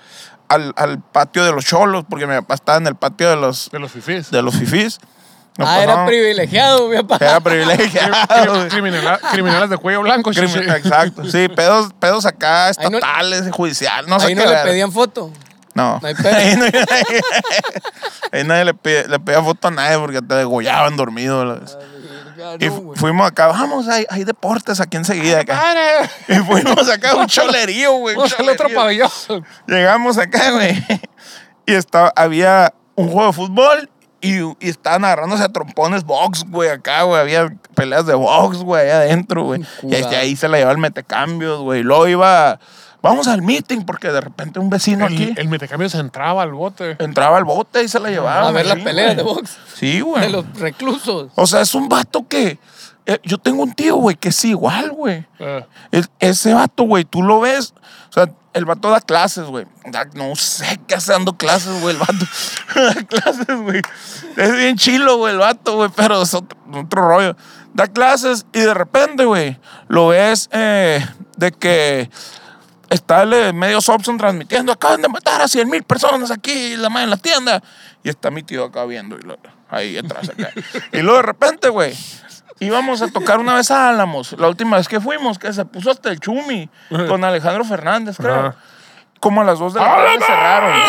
al, 0.49 0.73
al 0.75 0.99
patio 0.99 1.45
de 1.45 1.51
los 1.53 1.65
cholos, 1.65 2.03
porque 2.09 2.27
mi 2.27 2.35
papá 2.35 2.55
estaba 2.55 2.77
en 2.77 2.87
el 2.87 2.95
patio 2.95 3.29
de 3.29 3.35
los, 3.37 3.69
De 3.71 3.79
los 3.79 3.91
fifís. 3.91 4.29
de 4.31 4.41
los 4.41 4.55
fifís. 4.55 4.99
Nos 5.57 5.67
Ah, 5.67 5.81
era 5.81 6.05
privilegiado, 6.05 6.87
mi 6.89 6.97
papá. 7.01 7.17
Era 7.25 7.39
privilegiado. 7.41 8.67
criminales 9.31 9.69
de 9.69 9.77
cuello 9.77 10.01
blanco. 10.01 10.29
Crimi- 10.31 10.53
chichi. 10.53 10.69
Exacto, 10.69 11.25
sí, 11.25 11.47
pedos, 11.49 11.91
pedos 11.99 12.25
acá 12.25 12.65
Ahí 12.67 12.73
no- 12.91 12.97
estatales, 12.97 13.45
judiciales, 13.51 14.07
no 14.07 14.19
sé 14.19 14.27
Ahí 14.27 14.35
qué. 14.35 14.43
no 14.45 14.51
le 14.51 14.57
pedían 14.57 14.91
foto. 14.91 15.31
No. 15.73 15.99
no 16.01 16.07
hay 16.07 16.13
pedo. 16.23 16.35
ahí, 16.35 16.55
no- 16.57 16.65
ahí 18.31 18.43
nadie 18.43 18.65
le, 18.65 18.73
pide- 18.73 19.07
le 19.07 19.19
pedía 19.19 19.41
foto 19.41 19.67
a 19.67 19.71
nadie 19.71 19.97
porque 19.97 20.21
te 20.21 20.35
degollaban 20.35 20.95
dormido. 20.97 21.59
Y 22.59 22.65
No, 22.69 22.93
fuimos 22.95 23.27
acá, 23.27 23.47
vamos, 23.47 23.87
hay, 23.87 24.05
hay 24.09 24.23
deportes 24.23 24.79
aquí 24.79 24.97
enseguida. 24.97 25.41
Acá. 25.41 26.09
Y 26.27 26.35
fuimos 26.35 26.89
acá 26.89 27.11
a 27.11 27.15
un 27.15 27.27
cholerío, 27.27 27.93
güey. 27.93 28.15
al 28.15 28.49
otro 28.49 28.69
pabellón. 28.73 29.09
Llegamos 29.67 30.17
acá, 30.17 30.51
güey. 30.51 30.83
Y 31.65 31.73
estaba, 31.73 32.13
había 32.15 32.73
un 32.95 33.09
juego 33.09 33.27
de 33.27 33.33
fútbol 33.33 33.89
y, 34.21 34.39
y 34.41 34.69
estaban 34.69 35.05
agarrándose 35.05 35.43
a 35.43 35.49
trompones 35.49 36.03
box, 36.03 36.43
güey, 36.47 36.69
acá, 36.69 37.03
güey. 37.03 37.21
Había 37.21 37.53
peleas 37.75 38.05
de 38.05 38.15
box, 38.15 38.57
güey, 38.57 38.83
allá 38.83 38.97
adentro, 38.97 39.43
güey. 39.43 39.61
Y 39.83 39.95
ahí, 39.95 40.35
se 40.35 40.47
la 40.47 40.57
llevaba 40.57 40.73
el 40.73 40.79
metecambios, 40.79 41.61
güey. 41.61 41.81
Y 41.81 41.83
luego 41.83 42.07
iba, 42.07 42.59
vamos 43.07 43.27
al 43.27 43.41
meeting, 43.41 43.81
porque 43.85 44.11
de 44.11 44.21
repente 44.21 44.59
un 44.59 44.69
vecino 44.69 45.05
aquí 45.05 45.33
El, 45.35 45.47
metecambio 45.49 45.89
se 45.89 45.97
entraba 45.99 46.43
al 46.43 46.51
bote. 46.53 46.95
entraba 46.99 47.37
al 47.37 47.43
bote 47.45 47.83
y 47.83 47.87
se 47.87 47.99
la 47.99 48.09
llevaba. 48.09 48.47
A 48.47 48.51
ver 48.51 48.65
las 48.65 48.79
peleas 48.79 49.15
de 49.15 49.23
box. 49.23 49.57
Sí, 49.75 50.01
güey. 50.01 50.23
De 50.23 50.29
los 50.29 50.45
reclusos. 50.59 51.31
O 51.35 51.47
sea, 51.47 51.61
es 51.61 51.73
un 51.75 51.89
vato 51.89 52.27
que. 52.27 52.59
eh, 53.05 53.19
yo 53.23 53.37
tengo 53.37 53.63
un 53.63 53.73
tío, 53.73 53.95
güey, 53.95 54.15
que 54.15 54.29
es 54.29 54.45
igual, 54.45 54.91
güey. 54.91 55.25
Eh, 55.39 55.65
Es- 55.91 56.09
ese 56.19 56.53
vato, 56.53 56.83
güey, 56.83 57.05
tú 57.05 57.23
lo 57.23 57.39
ves. 57.39 57.73
O 58.09 58.13
sea, 58.13 58.29
el 58.53 58.65
vato 58.65 58.89
da 58.89 59.01
clases, 59.01 59.45
güey. 59.45 59.65
Da- 59.85 60.09
No 60.15 60.35
sé 60.35 60.79
qué 60.87 60.95
hace 60.95 61.11
dando 61.11 61.37
clases, 61.37 61.79
güey, 61.81 61.95
el 61.95 61.99
vato. 61.99 62.25
da 62.75 62.93
clases, 63.03 63.61
güey. 63.61 63.81
Es 64.35 64.55
bien 64.55 64.75
chilo, 64.77 65.17
güey, 65.17 65.33
el 65.33 65.39
vato, 65.39 65.75
güey, 65.75 65.89
pero 65.95 66.21
es 66.21 66.33
otro, 66.33 66.57
otro 66.73 67.07
rollo. 67.07 67.35
Da 67.73 67.85
clases 67.87 68.45
y 68.53 68.59
de 68.61 68.73
repente, 68.73 69.25
güey, 69.25 69.59
lo 69.87 70.07
ves 70.07 70.49
eh, 70.51 71.05
de 71.37 71.51
que 71.51 72.09
está 72.89 73.23
el 73.23 73.33
eh, 73.33 73.53
medio 73.53 73.81
Sobson 73.81 74.17
transmitiendo. 74.17 74.71
Acaban 74.71 75.01
de 75.01 75.09
matar 75.09 75.41
a 75.41 75.47
100 75.47 75.69
mil 75.69 75.83
personas 75.83 76.31
aquí 76.31 76.75
la 76.77 76.89
madre 76.89 77.05
en 77.05 77.09
la 77.11 77.17
tienda. 77.17 77.61
Y 78.03 78.09
está 78.09 78.31
mi 78.31 78.43
tío 78.43 78.65
acá 78.65 78.85
viendo, 78.85 79.17
y 79.17 79.21
lo- 79.21 79.37
ahí 79.69 79.97
atrás, 79.97 80.29
acá. 80.29 80.49
y 80.93 80.99
luego 80.99 81.17
de 81.17 81.23
repente, 81.23 81.69
güey, 81.69 81.93
íbamos 82.59 83.01
a 83.01 83.07
tocar 83.09 83.39
una 83.39 83.55
vez 83.55 83.69
a 83.71 83.89
Álamos. 83.89 84.33
La 84.39 84.47
última 84.47 84.77
vez 84.77 84.87
que 84.87 84.99
fuimos, 85.01 85.37
que 85.39 85.51
se 85.53 85.65
puso 85.65 85.91
hasta 85.91 86.09
el 86.09 86.19
chumi 86.19 86.69
con 87.07 87.23
Alejandro 87.23 87.63
Fernández, 87.65 88.17
creo. 88.17 88.35
Ajá. 88.35 88.55
Como 89.19 89.41
a 89.41 89.43
las 89.43 89.59
2 89.59 89.73
de 89.73 89.79
la 89.79 89.85
tarde 89.85 90.19
cerraron. 90.25 90.81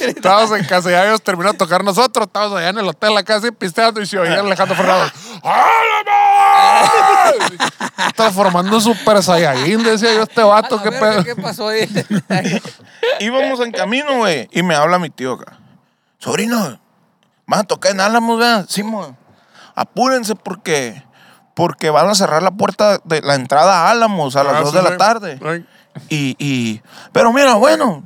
Estábamos 0.00 0.58
en 0.58 0.64
casa 0.64 0.90
y 0.90 0.94
ellos 0.94 1.22
terminó 1.22 1.52
de 1.52 1.58
tocar 1.58 1.82
nosotros. 1.82 2.26
Estábamos 2.26 2.58
allá 2.58 2.68
en 2.68 2.78
el 2.78 2.88
hotel, 2.88 3.16
acá 3.16 3.36
así 3.36 3.50
pisteando 3.50 4.00
y 4.00 4.06
se 4.06 4.18
oía 4.18 4.40
Alejandro 4.40 4.76
formando 8.32 8.76
un 8.76 8.82
super 8.82 9.22
saiyajin, 9.22 9.82
decía 9.82 10.14
yo, 10.14 10.22
este 10.22 10.42
vato, 10.42 10.76
la 10.76 10.82
qué 10.82 10.90
verga, 10.90 11.22
pedo. 11.22 11.24
¿Qué 11.24 11.36
pasó 11.42 11.68
ahí? 11.68 11.88
Íbamos 13.20 13.60
en 13.60 13.72
camino, 13.72 14.18
güey. 14.18 14.48
Y 14.52 14.62
me 14.62 14.74
habla 14.74 14.98
mi 14.98 15.10
tío 15.10 15.34
acá. 15.34 15.58
Sobrino, 16.18 16.80
van 17.46 17.60
a 17.60 17.64
tocar 17.64 17.92
en 17.92 18.00
Álamos, 18.00 18.38
¿verdad? 18.38 18.66
Sí, 18.68 18.82
mo. 18.82 19.16
Apúrense 19.74 20.34
porque, 20.34 21.02
porque 21.54 21.90
van 21.90 22.08
a 22.08 22.14
cerrar 22.14 22.42
la 22.42 22.52
puerta 22.52 22.98
de 23.04 23.20
la 23.22 23.34
entrada 23.34 23.86
a 23.86 23.90
Álamos 23.90 24.36
a 24.36 24.44
las 24.44 24.54
Ah, 24.54 24.60
2 24.60 24.70
sí, 24.70 24.76
de 24.76 24.82
la 24.82 24.96
tarde. 24.96 25.64
Y, 26.08 26.36
y, 26.38 26.82
pero 27.12 27.32
mira, 27.32 27.54
bueno, 27.54 28.02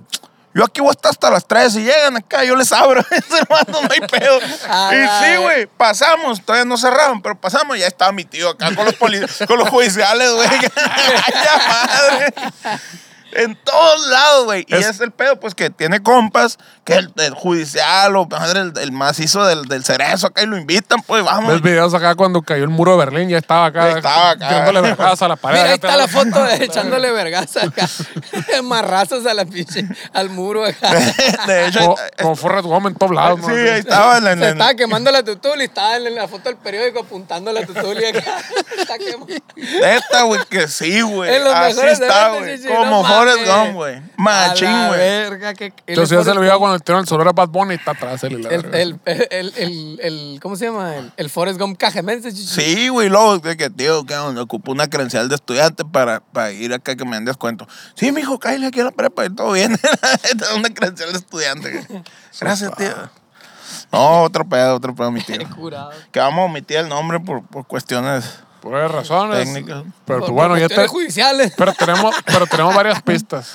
yo 0.55 0.65
aquí 0.65 0.81
voy 0.81 0.89
a 0.89 0.93
estar 0.93 1.11
hasta 1.11 1.31
las 1.31 1.47
3. 1.47 1.73
Si 1.73 1.85
llegan 1.85 2.17
acá, 2.17 2.43
yo 2.43 2.57
les 2.57 2.73
abro. 2.73 3.01
Ese 3.11 3.39
hermano, 3.39 3.83
no 3.83 3.89
hay 3.91 4.01
pedo. 4.01 4.41
A 4.69 4.91
y 4.93 5.25
sí, 5.25 5.37
güey, 5.37 5.67
pasamos. 5.67 6.45
Todavía 6.45 6.65
no 6.65 6.77
cerraron, 6.77 7.23
pero 7.23 7.39
pasamos. 7.41 7.79
Ya 7.79 7.87
estaba 7.87 8.11
mi 8.13 8.25
tío 8.25 8.51
acá 8.51 8.75
con 8.75 8.85
los, 8.85 8.95
con 9.47 9.59
los 9.59 9.69
judiciales, 9.71 10.33
güey. 10.33 10.49
¡Ay, 10.51 11.33
ya 11.33 11.59
madre! 11.69 12.35
En 13.33 13.57
todos 13.57 14.07
lados, 14.09 14.45
güey. 14.47 14.65
Y 14.69 14.75
Es- 14.75 14.87
es 14.87 15.01
el 15.01 15.11
pedo, 15.13 15.39
pues, 15.39 15.55
que 15.55 15.71
tiene 15.71 16.03
compas, 16.03 16.59
que 16.85 16.95
el, 16.95 17.13
el 17.17 17.35
judicial 17.35 18.17
o 18.17 18.27
madre, 18.27 18.61
el, 18.61 18.73
el 18.79 18.93
macizo 18.93 19.45
del, 19.45 19.67
del 19.67 19.85
cerezo 19.85 20.29
acá 20.29 20.43
y 20.43 20.47
lo 20.47 20.57
invitan, 20.57 21.03
pues, 21.03 21.23
vamos. 21.25 21.53
Ves 21.53 21.63
videos 21.63 21.93
acá 21.95 22.15
cuando 22.15 22.41
cayó 22.43 22.65
el 22.65 22.71
muro 22.71 22.93
de 22.93 22.99
Berlín, 23.05 23.29
ya 23.29 23.39
estaba 23.39 23.67
acá. 23.67 23.91
Estaba 23.91 24.31
acá. 24.31 24.49
Tirándole 24.49 24.81
vergadas 24.81 25.21
a 25.23 25.29
la 25.29 25.37
pared. 25.37 25.59
Mira, 25.59 25.69
ahí 25.71 25.75
está 25.75 25.97
la 25.97 26.09
foto 26.09 26.43
de 26.45 26.55
echándole 26.65 27.11
vergas 27.13 27.57
acá. 27.59 27.87
Marrazos 28.63 29.27
a 29.27 29.35
la 29.35 29.45
pinche, 29.45 29.87
al 30.13 30.31
muro 30.31 30.65
acá. 30.65 30.91
De 31.47 31.67
hecho, 31.69 31.95
Como, 32.21 32.37
Forrest 32.37 32.65
Gump 32.67 32.87
en 32.87 32.95
todos 32.95 33.15
lados. 33.15 33.41
sí, 33.45 33.53
ahí 33.53 33.81
estaba 33.81 34.19
en, 34.19 34.27
en- 34.27 34.39
Se 34.41 34.49
estaba 34.51 34.75
quemando 34.75 35.11
la 35.11 35.23
tutuli 35.23 35.63
y 35.63 35.65
estaba 35.67 35.97
en 35.97 36.15
la 36.15 36.29
foto 36.29 36.45
del 36.49 36.57
periódico 36.57 37.01
apuntando 37.01 37.53
la 37.53 37.65
tutuli 37.67 38.05
acá. 38.07 38.39
Está 38.79 38.99
quemando. 38.99 39.35
Neta, 39.57 40.23
güey, 40.23 40.41
que 40.49 40.69
sí, 40.69 41.01
güey. 41.03 41.35
En 41.35 41.45
los 41.45 41.55
Así 41.55 41.75
mejores 41.77 42.01
está, 42.01 42.29
güey. 42.31 42.57
sí, 42.57 42.63
sí, 42.63 42.69
Como 42.69 43.03
no 43.03 43.18
Forrest 43.19 43.47
mames. 43.47 43.65
Gump, 43.65 43.75
güey. 43.75 44.03
Machín, 44.17 44.87
güey. 44.89 44.99
verga, 44.99 45.55
que- 45.55 45.73
Yo 45.95 46.07
sí 46.07 46.15
ya 46.15 46.25
se 46.25 46.35
lo 46.35 46.41
veía 46.41 46.57
cuando 46.57 46.77
el 46.77 46.83
tiro 46.83 46.99
el 46.99 47.07
sonoro 47.07 47.31
a 47.31 47.33
Bad 47.33 47.49
Bunny 47.49 47.75
y 47.75 47.77
está 47.77 47.93
atrás 47.93 48.23
el, 48.25 48.37
verga. 48.43 48.79
el, 48.79 49.01
el, 49.05 49.53
el, 49.57 50.01
el- 50.03 50.39
¿Cómo 50.43 50.57
se 50.57 50.67
llama? 50.67 50.97
El, 50.97 51.13
el 51.17 51.31
Forrest 51.31 51.59
Gump 51.61 51.79
cajemense. 51.79 52.33
chichi. 52.33 52.47
Sí, 52.47 52.89
güey, 52.89 53.09
luego 53.09 53.39
de 53.39 53.57
que, 53.57 53.71
tío, 53.71 54.05
que 54.05 54.17
ocupo 54.17 54.73
una 54.73 54.89
credencial 54.89 55.29
de 55.29 55.35
estudiante 55.35 55.85
para, 55.85 56.21
para 56.21 56.53
ir 56.53 56.73
acá 56.73 56.97
que 56.97 57.05
me 57.05 57.17
den 57.17 57.25
descuento. 57.25 57.67
Sí, 57.95 58.13
mijo, 58.13 58.39
cállate 58.39 58.67
aquí 58.67 58.81
a 58.81 58.85
la 58.85 58.91
prepa 58.91 59.27
y 59.27 59.31
todo 59.35 59.53
bien. 59.53 59.73
Esta 60.23 60.45
es 60.51 60.53
una 60.57 60.69
credencial 60.71 61.13
de 61.13 61.19
estudiante. 61.19 61.87
Gracias, 62.41 62.75
tío. 62.77 62.95
No, 63.93 64.23
otro 64.23 64.49
pedo, 64.49 64.75
otro 64.75 64.95
pedo, 64.95 65.11
mi 65.11 65.21
tío. 65.25 65.39
Qué 65.39 65.47
curado. 65.47 65.91
Que 66.13 66.21
vamos 66.21 66.41
a 66.41 66.45
omitir 66.45 66.79
el 66.79 66.89
nombre 66.89 67.21
por, 67.21 67.43
por 67.47 67.67
cuestiones 67.67 68.41
Por 68.61 68.73
varias 68.73 68.91
razones. 68.93 69.39
técnicas. 69.45 69.85
Pero 70.05 70.19
Por- 70.21 70.29
pues, 70.29 70.33
bueno, 70.33 70.51
por 70.51 70.59
ya 70.61 70.69
te, 70.69 70.87
judiciales. 70.89 71.53
pero 71.57 71.73
tenemos, 71.75 72.15
pero 72.25 72.47
tenemos 72.47 72.75
varias 72.75 73.01
pistas. 73.03 73.47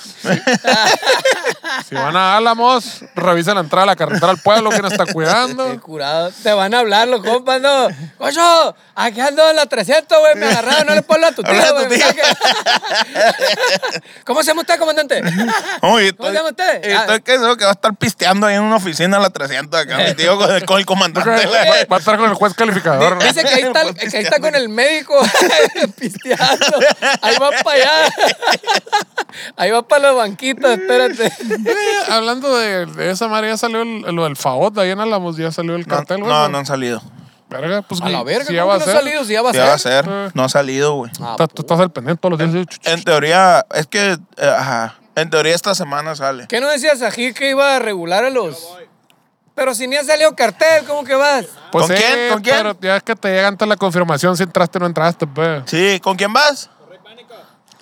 Si 1.88 1.96
van 1.96 2.16
a 2.16 2.38
Álamos, 2.38 3.04
revisen 3.16 3.56
la 3.56 3.62
entrada 3.62 3.84
a 3.84 3.88
la 3.88 3.96
carretera 3.96 4.30
al 4.32 4.38
pueblo, 4.38 4.70
quién 4.70 4.86
está 4.86 5.06
Qué 5.06 5.14
cuidando. 5.14 5.80
curado. 5.82 6.32
Te 6.44 6.52
van 6.54 6.74
a 6.74 6.80
hablar 6.80 7.08
los 7.08 7.22
compas, 7.24 7.60
¿no? 7.62 7.88
Coño, 8.18 8.76
aquí 8.96 9.20
ando 9.22 9.50
en 9.50 9.56
la 9.56 9.66
300, 9.66 10.18
güey. 10.20 10.36
Me 10.36 10.46
agarraron, 10.48 10.88
no 10.88 10.96
le 10.96 11.02
ponlo 11.02 11.28
a 11.28 11.32
tu 11.32 11.42
Habla 11.46 11.64
tío, 11.64 11.78
a 11.78 11.82
tu 11.84 11.88
güey. 11.88 12.02
¿Cómo 14.26 14.42
se 14.44 14.48
llama 14.48 14.62
usted, 14.62 14.78
comandante? 14.80 15.22
Oye, 15.82 16.14
¿Cómo 16.16 16.30
se 16.30 16.36
llama 16.36 16.50
usted? 16.50 16.82
Y 16.88 16.92
Ah. 16.92 17.02
estoy 17.02 17.22
que 17.22 17.36
creo 17.38 17.58
que 17.58 17.64
va 17.66 17.72
a 17.72 17.74
estar 17.74 17.96
pisteando 17.96 18.48
ahí 18.48 18.56
en 18.56 18.62
una 18.64 18.76
oficina 18.78 19.18
a 19.18 19.20
la 19.20 19.30
300 19.30 19.80
acá, 19.82 19.98
mi 19.98 20.14
tío 20.14 20.38
con 20.38 20.52
el, 20.54 20.66
con 20.66 20.78
el 20.80 20.86
comandante. 20.86 21.30
Va 21.92 21.96
a 21.98 22.00
estar 22.00 22.18
con 22.18 22.30
el 22.30 22.36
juez 22.36 22.54
calificador. 22.54 23.18
¿no? 23.18 23.24
Dice 23.24 23.44
que 23.44 23.54
ahí 23.54 23.62
está, 23.64 23.94
que 24.10 24.18
ahí 24.18 24.24
está 24.24 24.40
con 24.40 24.54
el 24.56 24.70
médico 24.70 24.93
México 24.94 25.20
pisteando. 26.00 26.78
Ahí 27.22 27.36
va 27.42 27.50
para 27.64 27.78
allá. 27.78 28.14
Ahí 29.58 29.72
va 29.72 29.82
para 29.88 30.04
las 30.04 30.16
banquitas, 30.16 30.78
espérate. 30.80 31.32
Hablando 32.10 32.56
de, 32.58 32.86
de 32.86 33.12
esa 33.12 33.28
madre, 33.28 33.48
ya 33.50 33.58
salió 33.58 33.82
el- 33.82 34.02
lo 34.02 34.24
del 34.26 34.36
Favot, 34.36 34.78
ahí 34.78 34.92
en 34.92 35.00
Álamos, 35.00 35.38
ya 35.38 35.52
salió 35.52 35.76
el 35.76 35.82
No, 35.82 35.88
cartel, 35.96 36.18
güey. 36.20 36.30
no, 36.32 36.50
no 36.50 36.58
han 36.60 36.66
salido. 36.66 37.02
Verga, 37.50 37.82
pues 37.84 38.02
A 38.02 38.10
la 38.10 38.24
verga, 38.24 38.46
sí, 38.46 38.54
ya 38.54 38.62
¿cómo 38.62 38.70
va 38.70 38.76
a 38.76 38.80
no 38.80 38.86
ser. 38.86 38.96
ha 38.96 39.00
salido? 39.00 39.24
Si 39.26 39.34
ya 39.34 39.42
va 39.44 39.50
a 39.52 39.54
Ya 39.54 39.66
va 39.66 39.74
a 39.74 39.78
ser. 39.78 40.06
ser. 40.06 40.14
Eh. 40.14 40.30
No 40.34 40.44
ha 40.44 40.50
salido, 40.50 40.94
güey. 40.96 41.12
Ah, 41.22 41.32
Estás- 41.38 41.50
Tú 41.54 41.62
estás 41.62 41.80
al 41.80 41.92
pendiente 41.92 42.20
todos 42.20 42.40
los 42.40 42.52
días. 42.54 42.66
En 42.84 43.04
teoría, 43.04 43.64
es 43.76 43.86
que, 43.88 44.14
eh, 44.38 44.48
ajá, 44.58 44.96
en 45.16 45.30
teoría 45.30 45.54
esta 45.54 45.76
semana 45.76 46.16
sale. 46.16 46.48
¿Qué 46.48 46.60
no 46.62 46.68
decías 46.70 47.02
Ají 47.04 47.34
que 47.34 47.50
iba 47.52 47.76
a 47.76 47.80
regular 47.80 48.24
a 48.26 48.30
los...? 48.32 48.58
Pero 49.56 49.76
si 49.76 49.88
ni 49.88 49.96
ha 49.96 50.04
salido 50.04 50.36
cartel, 50.36 50.84
¿cómo 50.88 51.04
que 51.04 51.14
vas? 51.14 51.46
Pues 51.72 51.88
¿Con 51.88 51.96
sí, 51.96 52.04
quién? 52.04 52.30
¿Con 52.32 52.42
quién? 52.42 52.56
Pero 52.58 52.78
ya 52.82 52.98
es 52.98 53.04
que 53.04 53.16
te 53.16 53.30
llega 53.30 53.48
antes 53.48 53.68
la 53.68 53.78
confirmación 53.78 54.36
si 54.36 54.44
entraste 54.44 54.80
o 54.80 54.82
no 54.82 54.88
entraste, 54.88 55.28
pues. 55.28 55.64
Sí, 55.68 56.00
¿con 56.02 56.18
quién 56.18 56.34
vas? 56.34 56.70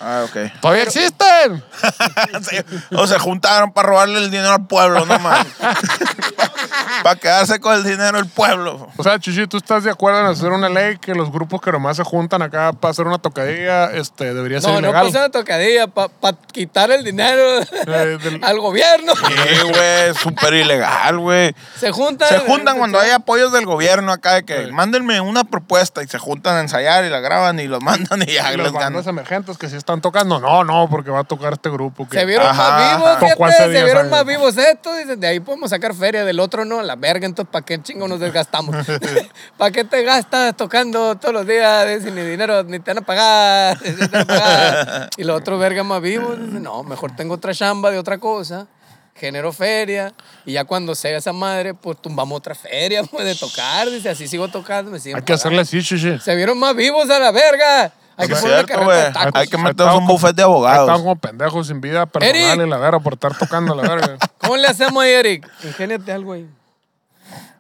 Ah, 0.04 0.26
ok. 0.26 0.60
¿Todavía 0.62 0.84
existen? 0.84 1.64
Sí, 2.50 2.58
O 2.96 3.06
se 3.08 3.20
juntaron 3.20 3.72
para 3.72 3.90
robarle 3.90 4.18
el 4.20 4.32
dinero 4.32 4.52
al 4.54 4.66
pueblo, 4.66 5.06
no 5.06 5.20
más. 5.20 5.46
para 7.04 7.16
quedarse 7.20 7.60
con 7.60 7.74
el 7.76 7.84
dinero 7.84 8.18
del 8.18 8.28
pueblo. 8.28 8.90
O 8.98 9.04
sea, 9.04 9.20
Chichi, 9.20 9.48
¿tú 9.48 9.58
estás 9.58 9.84
de 9.84 9.92
acuerdo 9.92 10.20
en 10.22 10.28
hacer 10.28 10.52
una 10.52 10.70
ley 10.70 10.98
que 10.98 11.14
los 11.14 11.32
grupos 11.32 11.62
que 11.62 11.72
nomás 11.72 11.98
se 11.98 12.04
juntan 12.04 12.42
acá 12.42 12.74
para 12.74 12.92
hacer 12.92 13.06
una 13.08 13.18
tocadilla 13.18 13.86
este, 13.92 14.34
debería 14.34 14.62
ser 14.62 14.70
No, 14.72 14.82
no 14.82 14.88
ilegal? 14.90 15.06
pasa 15.08 15.20
una 15.20 15.30
tocadilla 15.30 15.88
para 15.88 16.38
quitar 16.52 16.92
el 16.92 17.04
dinero 17.04 17.60
Eh, 17.62 18.18
del- 18.24 18.44
al 18.44 18.60
gobierno. 18.60 19.14
Sí, 19.16 19.62
güey, 19.64 20.14
súper 20.16 20.54
ilegal, 20.54 21.20
güey. 21.20 21.56
Se 21.80 21.92
juntan. 21.92 22.30
Se 22.30 22.40
juntan 22.40 22.78
cuando 22.78 23.00
hay 23.00 23.12
apoyos 23.12 23.52
del 23.52 23.66
gobierno 23.66 24.12
acá 24.12 24.34
de 24.36 24.46
que 24.46 24.68
mándenme 24.68 25.22
una 25.22 25.44
propuesta 25.44 26.04
y 26.04 26.08
se 26.08 26.18
juntan 26.20 26.56
a 26.58 26.62
ensayar 26.62 27.04
y 27.06 27.10
la 27.10 27.20
graban 27.20 27.60
y 27.60 27.68
los 27.68 27.82
mandan 27.84 28.22
y 28.24 28.34
ya 28.34 28.54
y 28.54 28.58
les 28.58 28.66
los 28.66 28.74
ganan. 28.74 28.94
bandas 28.94 29.08
emergentes 29.08 29.58
que 29.58 29.70
sí 29.70 29.76
están 29.76 29.91
tocando. 30.00 30.40
No, 30.40 30.64
no, 30.64 30.88
porque 30.90 31.10
va 31.10 31.20
a 31.20 31.24
tocar 31.26 31.54
este 31.54 31.70
grupo. 31.70 32.08
Que... 32.08 32.20
Se 32.20 32.26
vieron 32.26 32.48
Ajá, 32.48 32.70
más 32.70 32.96
vivos, 32.96 33.10
ajá. 33.10 33.20
¿Con 33.20 33.30
cuál 33.32 33.52
fíjate, 33.52 33.74
se 33.74 33.84
vieron 33.84 34.10
sabes? 34.10 34.12
más 34.12 34.26
vivos 34.26 34.58
estos. 34.58 34.98
Dicen, 34.98 35.20
de 35.20 35.28
ahí 35.28 35.40
podemos 35.40 35.70
sacar 35.72 35.94
feria, 35.94 36.24
del 36.24 36.40
otro 36.40 36.64
no, 36.64 36.82
la 36.82 36.96
verga, 36.96 37.26
entonces 37.26 37.52
¿para 37.52 37.66
qué 37.66 37.82
chingo 37.82 38.08
nos 38.08 38.20
desgastamos? 38.20 38.76
¿Para 39.58 39.72
qué 39.72 39.84
te 39.84 40.04
gastas 40.04 40.56
tocando 40.56 41.16
todos 41.16 41.34
los 41.34 41.48
días 41.48 42.04
sin 42.04 42.16
ni 42.16 42.22
dinero, 42.22 42.64
ni 42.64 42.80
te 42.80 42.92
van 42.92 43.00
a 43.00 43.06
pagar? 43.06 43.78
ni 43.86 43.96
te 43.96 44.08
van 44.08 44.22
a 44.22 44.26
pagar? 44.26 45.10
Y 45.18 45.24
los 45.24 45.38
otros 45.38 45.60
verga 45.60 45.84
más 45.84 46.02
vivos 46.02 46.40
dicen, 46.40 46.64
no, 46.64 46.84
mejor 46.84 47.16
tengo 47.16 47.34
otra 47.34 47.54
chamba 47.54 47.90
de 47.90 47.98
otra 47.98 48.20
cosa, 48.20 48.68
genero 49.16 49.52
feria, 49.52 50.14
y 50.46 50.54
ya 50.54 50.64
cuando 50.64 50.96
sea 50.96 51.18
esa 51.18 51.34
madre, 51.34 51.74
pues 51.74 52.02
tumbamos 52.02 52.38
otra 52.38 52.56
feria 52.56 53.04
pues, 53.04 53.26
de 53.26 53.36
tocar, 53.36 53.90
dice, 53.90 54.10
así 54.10 54.28
sigo 54.28 54.48
tocando, 54.48 54.92
me 54.92 55.00
siguen 55.00 55.18
Hay 55.18 55.22
que 55.24 55.34
pagando. 55.34 55.60
hacerle 55.60 55.62
así, 55.62 55.84
Chichi. 55.84 56.20
Se 56.20 56.36
vieron 56.36 56.58
más 56.58 56.76
vivos 56.76 57.10
a 57.10 57.20
la 57.20 57.32
verga. 57.32 57.92
Hay 58.18 58.28
que 58.28 58.36
cierto, 58.36 58.68
carreta 58.68 58.94
de 58.94 59.02
güey. 59.02 59.14
tacos. 59.14 59.32
Hay 59.36 59.48
que 59.48 59.58
meternos 59.58 59.88
estamos 59.88 60.02
un 60.02 60.08
buffet 60.08 60.36
de 60.36 60.44
abogados. 60.44 60.82
Estaban 60.82 61.02
como 61.02 61.16
pendejos 61.16 61.68
sin 61.68 61.82
vida 61.82 62.06
personal 62.06 62.68
y 62.68 62.70
la 62.70 62.78
verga 62.78 63.00
por 63.00 63.14
estar 63.14 63.38
tocando 63.38 63.74
la 63.76 63.84
verga. 63.84 64.18
¿Cómo 64.38 64.58
le 64.58 64.68
hacemos 64.68 65.04
ahí, 65.04 65.12
Eric? 65.12 65.50
Ingéniate 65.64 66.12
algo 66.12 66.34
ahí. 66.34 66.48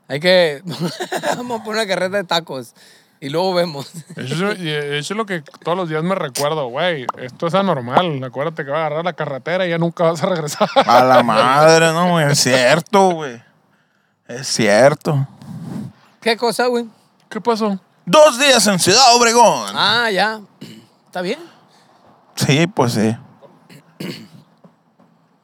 Hay 0.08 0.20
que. 0.20 0.62
Vamos 1.38 1.62
a 1.62 1.64
poner 1.64 1.82
una 1.82 1.88
carreta 1.88 2.18
de 2.18 2.24
tacos. 2.24 2.74
Y 3.24 3.30
luego 3.30 3.54
vemos. 3.54 3.92
Eso, 4.16 4.50
es 4.52 5.12
lo 5.12 5.28
que 5.28 5.44
todos 5.64 5.78
los 5.78 5.88
días 5.88 6.04
me 6.04 6.16
recuerdo, 6.16 6.68
güey. 6.70 7.06
Esto 7.20 7.46
es 7.46 7.54
anormal. 7.54 8.22
Acuérdate 8.24 8.66
que 8.66 8.72
va 8.72 8.78
a 8.78 8.86
agarrar 8.88 9.06
la 9.06 9.14
carretera 9.14 9.68
y 9.68 9.70
ya 9.70 9.78
nunca 9.78 10.06
vas 10.06 10.24
a 10.24 10.26
regresar. 10.26 10.68
A 10.88 11.04
la 11.04 11.22
madre, 11.22 11.94
no, 11.94 12.10
güey. 12.10 12.32
Es 12.32 12.40
cierto, 12.40 13.12
güey. 13.12 13.40
Es 14.28 14.48
cierto. 14.48 15.28
¿Qué 16.20 16.36
cosa, 16.36 16.66
güey? 16.66 16.88
¿Qué 17.30 17.40
pasó? 17.40 17.80
Dos 18.12 18.38
días 18.38 18.68
en 18.68 18.78
Ciudad 18.78 19.16
Obregón. 19.16 19.72
Ah, 19.74 20.10
ya. 20.12 20.42
¿Está 21.06 21.22
bien? 21.22 21.40
Sí, 22.36 22.68
pues 22.68 22.92
sí. 22.92 23.16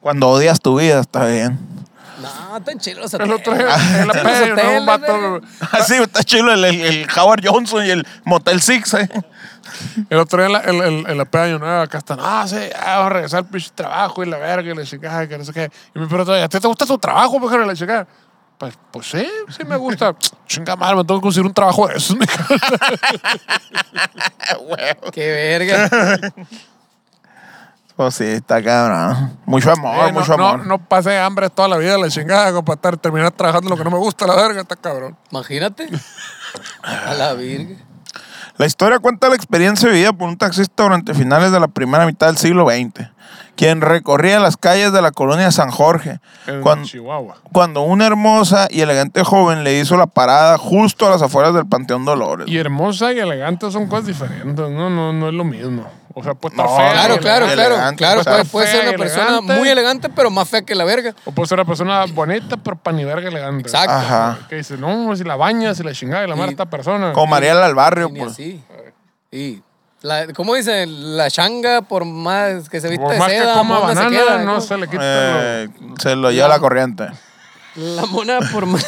Cuando 0.02 0.28
odias 0.28 0.60
tu 0.60 0.78
vida, 0.78 1.00
está 1.00 1.26
bien. 1.28 1.58
No, 2.22 2.58
están 2.58 2.78
chilos. 2.80 3.14
El 3.14 3.32
otro 3.32 3.54
hoteles. 3.54 3.74
día 3.90 4.02
en 4.02 4.08
la 4.10 4.14
Los 4.14 4.18
playa, 4.22 4.48
¿no? 4.48 4.54
hoteles, 4.54 4.80
Un 4.82 4.86
vato. 4.86 5.30
güey. 5.30 5.42
Así 5.72 5.94
está 5.96 6.24
chido 6.24 6.52
el, 6.52 6.66
el- 6.66 6.82
el 6.82 7.08
Howard 7.18 7.42
Johnson 7.48 7.86
y 7.86 7.90
el 7.90 8.06
Motel 8.26 8.62
Six, 8.62 8.94
eh. 8.96 9.10
El 10.10 10.18
otro 10.18 10.40
día 10.46 10.48
en 10.48 10.54
la, 10.54 10.62
en, 10.88 10.94
en- 11.06 11.10
en 11.10 11.18
la 11.18 11.28
Año 11.42 11.60
Nuevo, 11.60 11.82
acá 11.82 12.00
están, 12.00 12.20
ah, 12.22 12.46
sí, 12.48 12.58
vamos 12.74 13.06
a 13.06 13.10
regresar 13.10 13.38
al 13.40 13.46
pinche 13.46 13.70
trabajo 13.76 14.24
y 14.24 14.26
la 14.28 14.38
verga 14.38 14.72
y 14.72 14.76
la 14.76 14.84
chingada, 14.84 15.26
que 15.28 15.38
no 15.38 15.46
sé 15.46 15.54
qué. 15.54 15.70
Y 15.96 16.00
me 16.00 16.08
pregunto, 16.08 16.34
¿a 16.34 16.48
ti 16.50 16.60
te 16.60 16.68
gusta 16.68 16.86
tu 16.86 16.98
trabajo, 16.98 17.40
mujer? 17.40 17.62
Y 17.64 17.68
la 17.68 17.76
chingada. 17.76 18.08
Pues, 18.58 18.74
pues 18.92 19.08
sí, 19.12 19.28
sí 19.50 19.64
me 19.66 19.76
gusta. 19.78 20.16
Chinga 20.48 20.76
madre, 20.76 20.96
me 20.98 21.04
tengo 21.04 21.20
que 21.20 21.24
conseguir 21.26 21.46
un 21.48 21.54
trabajo 21.54 21.88
de 21.88 21.96
mija. 22.20 22.48
Qué 25.12 25.28
verga. 25.60 26.34
Pues 27.96 28.14
sí, 28.16 28.26
está 28.26 28.62
cabrón. 28.64 29.38
Mucho 29.46 29.72
amor, 29.72 30.10
Eh, 30.10 30.12
no, 30.12 30.20
mucho 30.20 30.38
no, 30.38 30.48
amor. 30.50 30.68
no 30.68 30.78
pasé 30.88 31.18
hambre 31.20 31.50
toda 31.50 31.68
la 31.68 31.78
vida, 31.78 31.98
la 31.98 32.10
chingada, 32.10 32.50
como 32.52 32.64
para 32.64 32.76
estar, 32.76 32.98
terminar 32.98 33.32
trabajando 33.32 33.70
lo 33.70 33.78
que 33.78 33.84
no 33.84 33.90
me 33.92 33.98
gusta, 33.98 34.28
la 34.28 34.36
verga, 34.36 34.62
está 34.62 34.76
cabrón. 34.76 35.18
Imagínate. 35.32 35.90
A 36.84 37.14
la 37.16 37.34
virgen. 37.34 37.84
La 38.58 38.66
historia 38.68 39.00
cuenta 39.00 39.30
la 39.30 39.36
experiencia 39.36 39.90
vivida 39.90 40.14
por 40.14 40.30
un 40.30 40.38
taxista 40.38 40.84
durante 40.84 41.14
finales 41.16 41.52
de 41.52 41.60
la 41.60 41.68
primera 41.68 42.06
mitad 42.06 42.28
del 42.28 42.38
siglo 42.38 42.68
XX, 42.70 43.10
quien 43.58 43.82
recorría 43.82 44.40
las 44.40 44.56
calles 44.56 44.94
de 44.94 45.02
la 45.02 45.12
colonia 45.12 45.52
San 45.52 45.72
Jorge, 45.72 46.20
En 46.46 46.62
cuando, 46.62 46.88
Chihuahua. 46.88 47.36
cuando 47.52 47.82
una 47.82 48.06
hermosa 48.08 48.68
y 48.70 48.80
elegante 48.82 49.24
joven 49.24 49.64
le 49.66 49.78
hizo 49.80 49.98
la 49.98 50.08
parada 50.08 50.58
justo 50.58 51.06
a 51.08 51.10
las 51.10 51.22
afueras 51.22 51.54
del 51.54 51.66
Panteón 51.68 52.06
Dolores. 52.06 52.48
Y 52.48 52.58
hermosa 52.58 53.12
y 53.12 53.20
elegante 53.20 53.70
son 53.72 53.88
cosas 53.88 54.06
diferentes, 54.06 54.70
no, 54.70 54.90
no, 54.90 55.12
no 55.12 55.28
es 55.28 55.34
lo 55.34 55.44
mismo. 55.44 55.86
O 56.14 56.24
sea, 56.24 56.34
puede 56.34 56.56
estar 56.56 56.66
No, 56.68 56.76
fea. 56.76 56.92
Claro, 56.94 57.16
y 57.16 57.18
claro, 57.20 57.46
claro. 57.46 57.62
elegante, 57.76 57.98
Claro, 57.98 58.24
puede, 58.24 58.46
puede 58.46 58.68
ser 58.68 58.86
y 58.86 58.88
una 58.90 58.98
persona 58.98 59.28
elegante. 59.28 59.54
muy 59.60 59.70
elegante, 59.70 60.10
pero 60.10 60.32
más 60.32 60.50
fea 60.50 60.64
que 60.64 60.74
la 60.74 60.84
verga. 60.84 61.14
O 61.26 61.32
puede 61.32 61.48
ser 61.48 61.60
una 61.60 61.66
persona 61.68 62.06
bonita, 62.12 62.58
pero 62.58 62.76
pa' 62.76 62.92
ni 62.92 63.04
verga 63.06 63.28
elegante. 63.30 63.62
Exacto. 63.62 63.92
Ajá. 63.94 64.40
Que 64.50 64.56
dice, 64.56 64.78
no, 64.78 65.16
si 65.16 65.24
la 65.24 65.36
bañas, 65.36 65.78
si 65.78 65.84
la 65.84 65.92
chingada 65.94 66.24
y 66.26 66.28
la 66.28 66.36
mata 66.36 66.48
Y- 66.48 66.54
esta 66.54 66.66
persona. 66.66 67.14
Como 67.14 67.28
Mariela 67.28 67.66
del 67.68 67.76
Barrio, 67.76 68.10
pues. 68.10 68.32
así. 68.32 68.64
Y, 69.32 69.62
la, 70.02 70.28
¿cómo 70.34 70.56
dicen? 70.56 71.18
La 71.18 71.30
changa, 71.32 71.82
por 71.82 72.06
más 72.06 72.70
que 72.70 72.80
se 72.82 72.90
viste 72.90 73.04
Por 73.04 73.14
de 73.14 73.20
más 73.20 73.30
que 73.30 73.38
seda, 73.40 73.54
coma 73.54 73.80
mona 73.80 73.90
se 73.90 73.96
banana, 73.96 74.10
queda, 74.18 74.38
no 74.44 74.46
¿cómo? 74.56 74.62
se 74.62 74.78
le 74.78 74.88
quita. 74.88 75.02
Eh, 75.04 75.70
se 76.02 76.16
lo 76.16 76.32
lleva 76.32 76.48
la 76.48 76.60
corriente. 76.60 77.08
La 77.76 78.06
mona 78.06 78.40
por 78.52 78.66
más... 78.66 78.86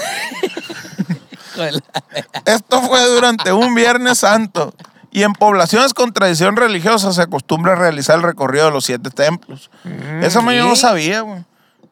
La- 1.55 1.71
Esto 2.45 2.81
fue 2.81 3.03
durante 3.07 3.51
un 3.51 3.75
Viernes 3.75 4.19
Santo. 4.19 4.73
Y 5.11 5.23
en 5.23 5.33
poblaciones 5.33 5.93
con 5.95 6.13
tradición 6.13 6.55
religiosa 6.55 7.11
se 7.13 7.21
acostumbra 7.23 7.73
a 7.73 7.75
realizar 7.75 8.17
el 8.17 8.23
recorrido 8.23 8.65
de 8.65 8.71
los 8.71 8.85
siete 8.85 9.09
templos. 9.09 9.71
Esa 10.21 10.41
mañana 10.41 10.65
yo 10.65 10.69
no 10.69 10.75
sabía, 10.75 11.21
güey. 11.21 11.43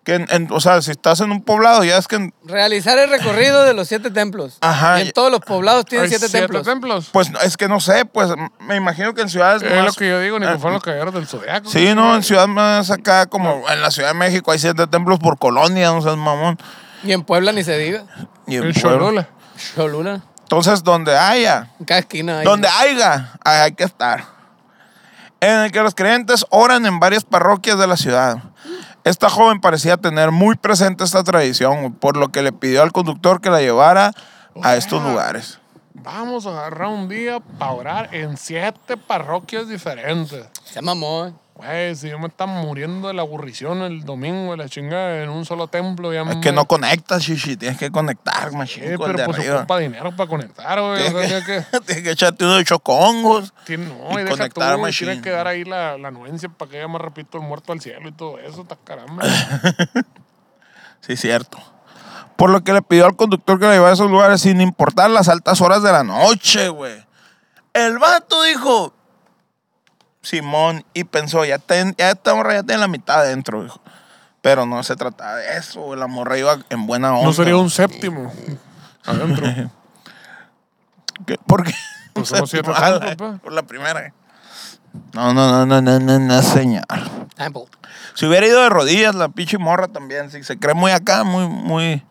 Que 0.08 0.16
en- 0.16 0.28
en- 0.30 0.48
o 0.54 0.62
sea, 0.62 0.82
si 0.82 0.92
estás 0.92 1.20
en 1.20 1.32
un 1.34 1.44
poblado, 1.44 1.84
ya 1.84 1.98
es 1.98 2.08
que 2.08 2.16
en- 2.16 2.34
Realizar 2.46 2.98
el 2.98 3.10
recorrido 3.10 3.66
de 3.66 3.74
los 3.74 3.90
siete 3.90 4.10
templos. 4.10 4.58
Ajá. 4.62 5.00
Y 5.02 5.08
en 5.08 5.12
todos 5.12 5.30
los 5.30 5.42
poblados 5.42 5.84
tienen 5.84 6.06
Hay 6.06 6.10
siete, 6.18 6.30
templos. 6.30 6.66
templos. 6.66 7.10
Pues 7.12 7.30
es 7.44 7.58
que 7.58 7.68
no 7.68 7.82
sé, 7.82 8.06
pues 8.06 8.30
m- 8.32 8.50
me 8.62 8.78
imagino 8.78 9.14
que 9.14 9.20
en 9.24 9.28
ciudades 9.28 9.62
Es 9.64 9.84
lo 9.84 9.92
que 9.92 10.08
yo 10.08 10.22
digo, 10.22 10.40
ni 10.40 10.46
que 10.48 10.54
Eh, 10.54 10.58
fueron 10.60 10.76
los 10.76 10.84
caballeros 10.84 11.14
del 11.14 11.28
zodiaco. 11.28 11.70
Sí, 11.70 11.94
no, 11.94 12.16
en 12.16 12.24
ciudades 12.24 12.48
más 12.48 12.90
acá, 12.90 13.26
como 13.26 13.70
en 13.70 13.82
la 13.82 13.92
Ciudad 13.92 14.08
de 14.08 14.14
México, 14.14 14.50
hay 14.54 14.60
siete 14.60 14.88
templos 14.88 15.20
por 15.20 15.38
colonia, 15.38 15.90
no 15.92 16.02
seas 16.02 16.16
mamón. 16.16 16.58
Y 17.04 17.12
en 17.12 17.24
Puebla 17.26 17.52
ni 17.52 17.66
se 17.66 17.78
diga. 17.78 18.06
Y 18.48 18.56
en. 18.56 18.72
Cholula. 18.72 19.28
Cholula. 19.76 20.22
Entonces, 20.44 20.86
donde 20.86 21.18
haya, 21.18 21.72
En 21.82 21.86
cada 21.86 22.00
esquina 22.00 22.40
hay. 22.40 22.46
donde 22.46 22.70
haya, 22.70 23.34
ahí 23.44 23.60
hay 23.60 23.72
que 23.74 23.84
estar. 23.84 24.24
En 25.42 25.52
el 25.64 25.72
que 25.74 25.82
los 25.82 25.94
creyentes 25.94 26.46
oran 26.50 26.86
en 26.86 26.98
varias 27.02 27.26
parroquias 27.26 27.78
de 27.78 27.88
la 27.88 27.98
ciudad. 27.98 28.38
Esta 29.08 29.30
joven 29.30 29.62
parecía 29.62 29.96
tener 29.96 30.32
muy 30.32 30.58
presente 30.58 31.06
esta 31.06 31.24
tradición, 31.24 31.94
por 31.94 32.18
lo 32.18 32.28
que 32.28 32.42
le 32.42 32.52
pidió 32.52 32.84
al 32.84 32.92
conductor 32.92 33.40
que 33.40 33.50
la 33.50 33.62
llevara 33.62 34.12
a 34.62 34.76
estos 34.76 35.02
lugares. 35.02 35.60
Vamos 35.94 36.46
a 36.46 36.50
agarrar 36.50 36.90
un 36.90 37.08
día 37.08 37.40
para 37.40 37.72
orar 37.72 38.14
en 38.14 38.36
siete 38.36 38.98
parroquias 38.98 39.70
diferentes. 39.70 40.46
Se 40.66 40.82
mamó. 40.82 41.28
eh. 41.28 41.34
Güey, 41.58 41.96
si 41.96 42.08
yo 42.10 42.20
me 42.20 42.28
estaba 42.28 42.52
muriendo 42.52 43.08
de 43.08 43.16
la 43.16 43.24
aburrición 43.24 43.82
el 43.82 44.04
domingo 44.06 44.52
de 44.52 44.58
la 44.58 44.70
chingada 44.70 45.24
en 45.24 45.30
un 45.30 45.44
solo 45.44 45.68
templo, 45.68 46.14
ya 46.14 46.22
Es 46.22 46.28
me- 46.36 46.40
que 46.42 46.52
no 46.52 46.66
conectas, 46.66 47.24
shishi, 47.24 47.58
tienes 47.58 47.80
que 47.80 47.90
conectar, 47.90 48.52
machín, 48.52 48.84
el 48.84 49.00
pero 49.00 49.26
pues 49.26 49.40
arriba. 49.40 49.58
ocupa 49.58 49.80
dinero 49.80 50.16
para 50.16 50.30
conectar, 50.30 50.80
güey. 50.80 50.92
O 50.94 50.98
sea, 50.98 51.12
Tienes 51.12 51.28
tiene 51.28 51.64
que, 51.64 51.66
que, 51.72 51.80
tienes 51.86 52.04
que 52.04 52.12
echarte 52.12 52.46
unos 52.46 52.64
chocongos. 52.64 53.54
tiene- 53.66 53.88
no, 53.88 54.12
y 54.12 54.22
y, 54.22 54.24
deja 54.26 54.30
tú, 54.30 54.38
conectar 54.38 54.78
machine. 54.78 55.12
tiene 55.14 55.24
que 55.24 55.32
dar 55.32 55.48
ahí 55.48 55.64
la, 55.66 55.98
la 55.98 56.10
anuencia 56.10 56.48
para 56.50 56.70
que 56.70 56.78
haya 56.78 56.88
más 56.88 57.02
repito 57.02 57.40
el 57.40 57.44
muerto 57.44 57.74
al 57.74 57.82
cielo 57.82 58.08
y 58.08 58.12
todo 58.12 58.38
eso, 58.38 58.62
está 58.62 58.76
caramba. 58.84 59.24
Sí, 61.02 61.16
cierto. 61.16 61.58
Por 62.36 62.50
lo 62.50 62.64
que 62.64 62.74
le 62.74 62.82
pidió 62.82 63.06
al 63.06 63.16
conductor 63.16 63.60
que 63.60 63.66
la 63.66 63.74
llevara 63.74 63.92
a 63.92 63.94
esos 63.94 64.10
lugares 64.12 64.42
sin 64.42 64.62
importar 64.62 65.10
las 65.10 65.30
altas 65.30 65.62
horas 65.62 65.82
de 65.84 65.92
la 65.92 66.04
noche, 66.04 66.70
güey. 66.70 67.06
El 67.74 67.98
vato 68.00 68.44
dijo, 68.44 68.94
Simón, 70.28 70.84
y 70.94 71.06
pensó, 71.06 71.46
ya, 71.46 71.58
ten- 71.58 71.96
ya 71.98 72.12
esta 72.12 72.36
morra 72.36 72.56
ya 72.56 72.64
tiene 72.64 72.82
la 72.82 72.88
mitad 72.90 73.22
adentro, 73.22 73.64
dijo. 73.64 73.80
Pero 74.42 74.66
no 74.66 74.84
se 74.84 74.96
trataba 74.98 75.36
de 75.36 75.58
eso. 75.58 75.96
La 75.96 76.08
morra 76.08 76.38
iba 76.38 76.58
en 76.70 76.86
buena 76.86 77.14
onda. 77.14 77.26
No 77.26 77.34
sería 77.34 77.56
un 77.56 77.70
séptimo 77.70 78.32
adentro. 79.06 79.46
¿Qué? 81.26 81.38
¿Por 81.48 81.64
qué? 81.64 81.74
Pues 82.14 82.28
somos 82.30 82.50
siete 82.50 82.70
Mala, 82.70 83.00
tantos, 83.00 83.16
pa. 83.16 83.38
Por 83.42 83.54
la 83.54 83.64
primera. 83.64 84.14
No, 85.14 85.34
no, 85.34 85.66
no, 85.66 85.66
no, 85.66 85.82
no, 85.82 86.00
no, 86.00 86.20
no, 86.20 86.42
señor. 86.42 86.84
Temple. 87.36 87.64
Si 88.14 88.26
hubiera 88.26 88.46
ido 88.48 88.62
de 88.62 88.70
rodillas, 88.70 89.16
la 89.16 89.30
pinche 89.30 89.58
morra 89.58 89.88
también. 89.88 90.30
Si 90.32 90.44
se 90.44 90.58
cree 90.58 90.74
muy 90.74 90.92
acá, 90.92 91.24
muy, 91.24 91.48
muy. 91.48 92.04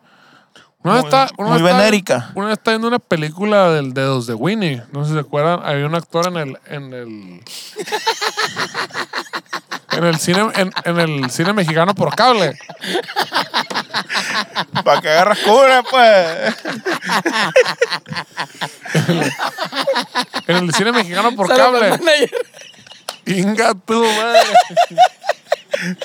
Una 0.92 1.00
está- 1.00 1.28
una 1.38 1.48
muy 1.50 1.58
está- 1.58 1.76
venérica. 1.78 2.30
Una 2.34 2.46
vez 2.48 2.58
está 2.58 2.70
viendo 2.72 2.88
una 2.88 2.98
película 2.98 3.70
del 3.70 3.92
Dedos 3.94 4.26
de 4.26 4.34
Winnie. 4.34 4.82
No 4.92 5.04
sé 5.04 5.08
si 5.10 5.14
se 5.14 5.20
acuerdan. 5.20 5.60
Había 5.64 5.86
un 5.86 5.94
actor 5.94 6.26
en 6.28 6.36
el. 6.36 6.58
En 6.66 6.92
el, 6.92 7.40
en 9.92 10.04
el 10.04 10.18
cine, 10.18 10.46
en, 10.54 10.72
en 10.84 10.98
el 11.00 11.30
cine 11.30 11.52
mexicano 11.52 11.94
por 11.94 12.14
cable. 12.14 12.58
Para 14.84 15.00
que 15.00 15.08
agarras 15.08 15.38
cura, 15.38 15.82
pues. 15.90 16.54
En 20.46 20.56
el 20.56 20.74
cine 20.74 20.92
mexicano 20.92 21.34
por 21.34 21.48
cable. 21.48 21.98
Inga 23.26 23.74
tu 23.74 24.04
madre. 24.04 24.40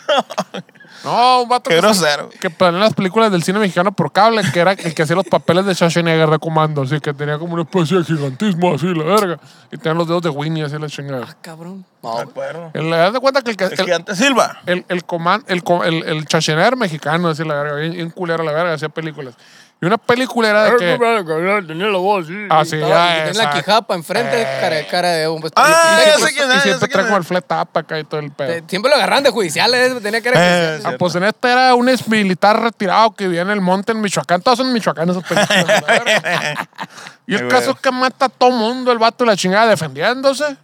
No, 0.07 0.61
un 1.03 1.49
vato 1.49 1.69
Qué 1.69 1.75
que, 1.75 1.81
grosero. 1.81 2.29
que 2.29 2.49
planea 2.49 2.79
las 2.81 2.93
películas 2.93 3.31
del 3.31 3.41
cine 3.43 3.59
mexicano 3.59 3.91
por 3.91 4.11
cable, 4.11 4.41
que 4.51 4.59
era 4.59 4.73
el 4.73 4.93
que 4.93 5.03
hacía 5.03 5.15
los 5.15 5.25
papeles 5.25 5.65
de 5.65 5.73
Schwarzenegger 5.73 6.29
de 6.29 6.39
comando, 6.39 6.83
así 6.83 6.99
que 6.99 7.13
tenía 7.13 7.39
como 7.39 7.53
una 7.53 7.63
especie 7.63 7.97
de 7.97 8.03
gigantismo, 8.03 8.73
así, 8.75 8.85
la 8.93 9.03
verga. 9.03 9.39
Y 9.71 9.77
tenía 9.77 9.93
los 9.95 10.07
dedos 10.07 10.21
de 10.21 10.29
Winnie, 10.29 10.63
así 10.63 10.77
la 10.77 10.87
chingada. 10.87 11.25
Ah, 11.29 11.35
cabrón. 11.41 11.85
No, 12.03 12.17
acuerdo. 12.17 12.71
Le 12.73 12.89
das 12.89 13.13
de 13.13 13.19
cuenta 13.19 13.41
que 13.41 13.51
el, 13.51 13.57
que- 13.57 13.65
El 13.65 13.71
el, 13.73 13.77
gigante 13.85 14.15
Silva. 14.15 14.59
el, 14.65 14.85
el, 14.89 15.05
coman- 15.05 15.43
el, 15.47 15.63
el, 15.85 16.03
el 16.03 16.23
Schwarzenegger 16.25 16.75
mexicano, 16.77 17.29
así 17.29 17.43
la 17.43 17.55
verga, 17.55 17.75
bien, 17.77 17.93
bien 17.93 18.09
culero 18.11 18.43
la 18.43 18.51
verga, 18.51 18.73
hacía 18.73 18.89
películas. 18.89 19.35
Y 19.83 19.87
una 19.87 19.97
película 19.97 20.47
era 20.47 20.63
de 20.65 20.77
que... 20.77 21.63
Tenía 21.67 21.87
la 21.87 21.97
voz, 21.97 22.27
sí. 22.27 22.35
Así, 22.51 22.75
Estaba- 22.75 22.93
ya, 22.93 23.11
y 23.11 23.13
Tiene 23.23 23.25
la 23.25 23.43
exacto. 23.45 23.57
quijapa 23.57 23.95
enfrente, 23.95 24.43
cara, 24.61 24.87
cara 24.87 25.09
de 25.09 25.27
un 25.27 25.41
Ah, 25.55 26.01
y 26.03 26.05
ya 26.05 26.11
siempre- 26.13 26.27
sé 26.27 26.33
quién 26.35 26.49
y 26.49 26.51
es, 26.51 26.55
ya 26.57 26.61
siempre 26.61 26.87
trae 26.89 27.05
como 27.05 27.17
el 27.17 27.23
fleta 27.23 27.61
up 27.63 27.69
acá 27.79 27.97
y 27.97 28.03
todo 28.03 28.19
el 28.19 28.31
pedo. 28.31 28.51
Eh, 28.51 28.63
Siempre 28.67 28.91
lo 28.91 28.95
agarran 28.97 29.23
de 29.23 29.31
judiciales, 29.31 29.99
tenía 30.03 30.21
que 30.21 30.29
Eh, 30.29 30.31
era 30.35 30.79
Ah, 30.89 30.93
pues 30.99 31.15
en 31.15 31.23
este 31.23 31.51
era 31.51 31.73
un 31.73 31.89
ex 31.89 32.07
militar 32.07 32.61
retirado 32.61 33.09
que 33.15 33.23
vivía 33.25 33.41
en 33.41 33.49
el 33.49 33.59
monte 33.61 33.91
en 33.91 34.01
Michoacán. 34.01 34.39
Todos 34.43 34.59
son 34.59 34.71
Michoacán 34.71 35.09
esas 35.09 35.23
películas. 35.23 35.65
la 35.67 35.81
verga. 35.81 36.69
y 37.25 37.33
el 37.33 37.47
caso 37.47 37.71
es 37.71 37.79
que 37.79 37.89
mata 37.91 38.25
a 38.25 38.29
todo 38.29 38.51
mundo 38.51 38.91
el 38.91 38.99
vato 38.99 39.23
de 39.23 39.31
la 39.31 39.35
chingada 39.35 39.65
defendiéndose. 39.67 40.57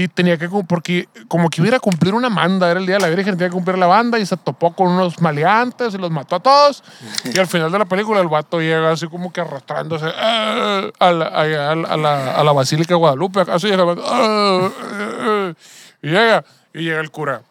Y 0.00 0.06
tenía 0.06 0.38
que, 0.38 0.48
porque 0.68 1.08
como 1.26 1.50
que 1.50 1.60
iba 1.60 1.76
a 1.76 1.80
cumplir 1.80 2.14
una 2.14 2.28
manda, 2.30 2.70
era 2.70 2.78
el 2.78 2.86
día 2.86 2.98
de 2.98 3.00
la 3.00 3.08
Virgen, 3.08 3.36
tenía 3.36 3.48
que 3.48 3.54
cumplir 3.54 3.76
la 3.78 3.88
banda 3.88 4.16
y 4.20 4.24
se 4.26 4.36
topó 4.36 4.72
con 4.72 4.86
unos 4.92 5.20
maleantes 5.20 5.92
y 5.92 5.98
los 5.98 6.12
mató 6.12 6.36
a 6.36 6.40
todos. 6.40 6.84
Y 7.24 7.36
al 7.36 7.48
final 7.48 7.72
de 7.72 7.80
la 7.80 7.84
película 7.84 8.20
el 8.20 8.28
vato 8.28 8.60
llega 8.60 8.92
así 8.92 9.08
como 9.08 9.32
que 9.32 9.40
arrastrándose 9.40 10.06
"Ah", 10.16 10.82
a, 11.00 11.10
la, 11.10 11.24
a, 11.26 11.44
la- 11.44 11.70
a 11.72 11.96
la, 11.96 12.34
a 12.36 12.44
la 12.44 12.52
Basílica 12.52 12.94
de 12.94 12.98
Guadalupe. 12.98 13.40
Así 13.50 13.66
llega 13.66 13.82
el 13.82 13.88
vato, 13.96 14.04
"Ah", 14.06 14.70
ah", 14.80 15.52
y 16.00 16.08
llega, 16.10 16.44
y 16.74 16.82
llega 16.84 17.00
el 17.00 17.10
cura. 17.10 17.42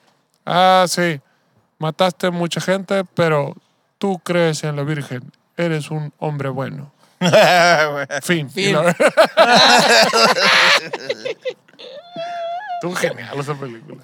Ah, 0.46 0.86
sí, 0.88 1.20
mataste 1.80 2.30
mucha 2.32 2.62
gente, 2.62 3.04
pero 3.14 3.56
tú 3.98 4.20
crees 4.24 4.64
en 4.64 4.78
la 4.78 4.84
Virgen, 4.84 5.30
eres 5.58 5.92
un 5.92 6.14
hombre 6.20 6.48
bueno. 6.48 6.94
Fin. 8.22 8.48
Fin. 8.50 8.78
Estuvo 12.90 13.10
genial 13.10 13.40
esa 13.40 13.56
película. 13.56 14.02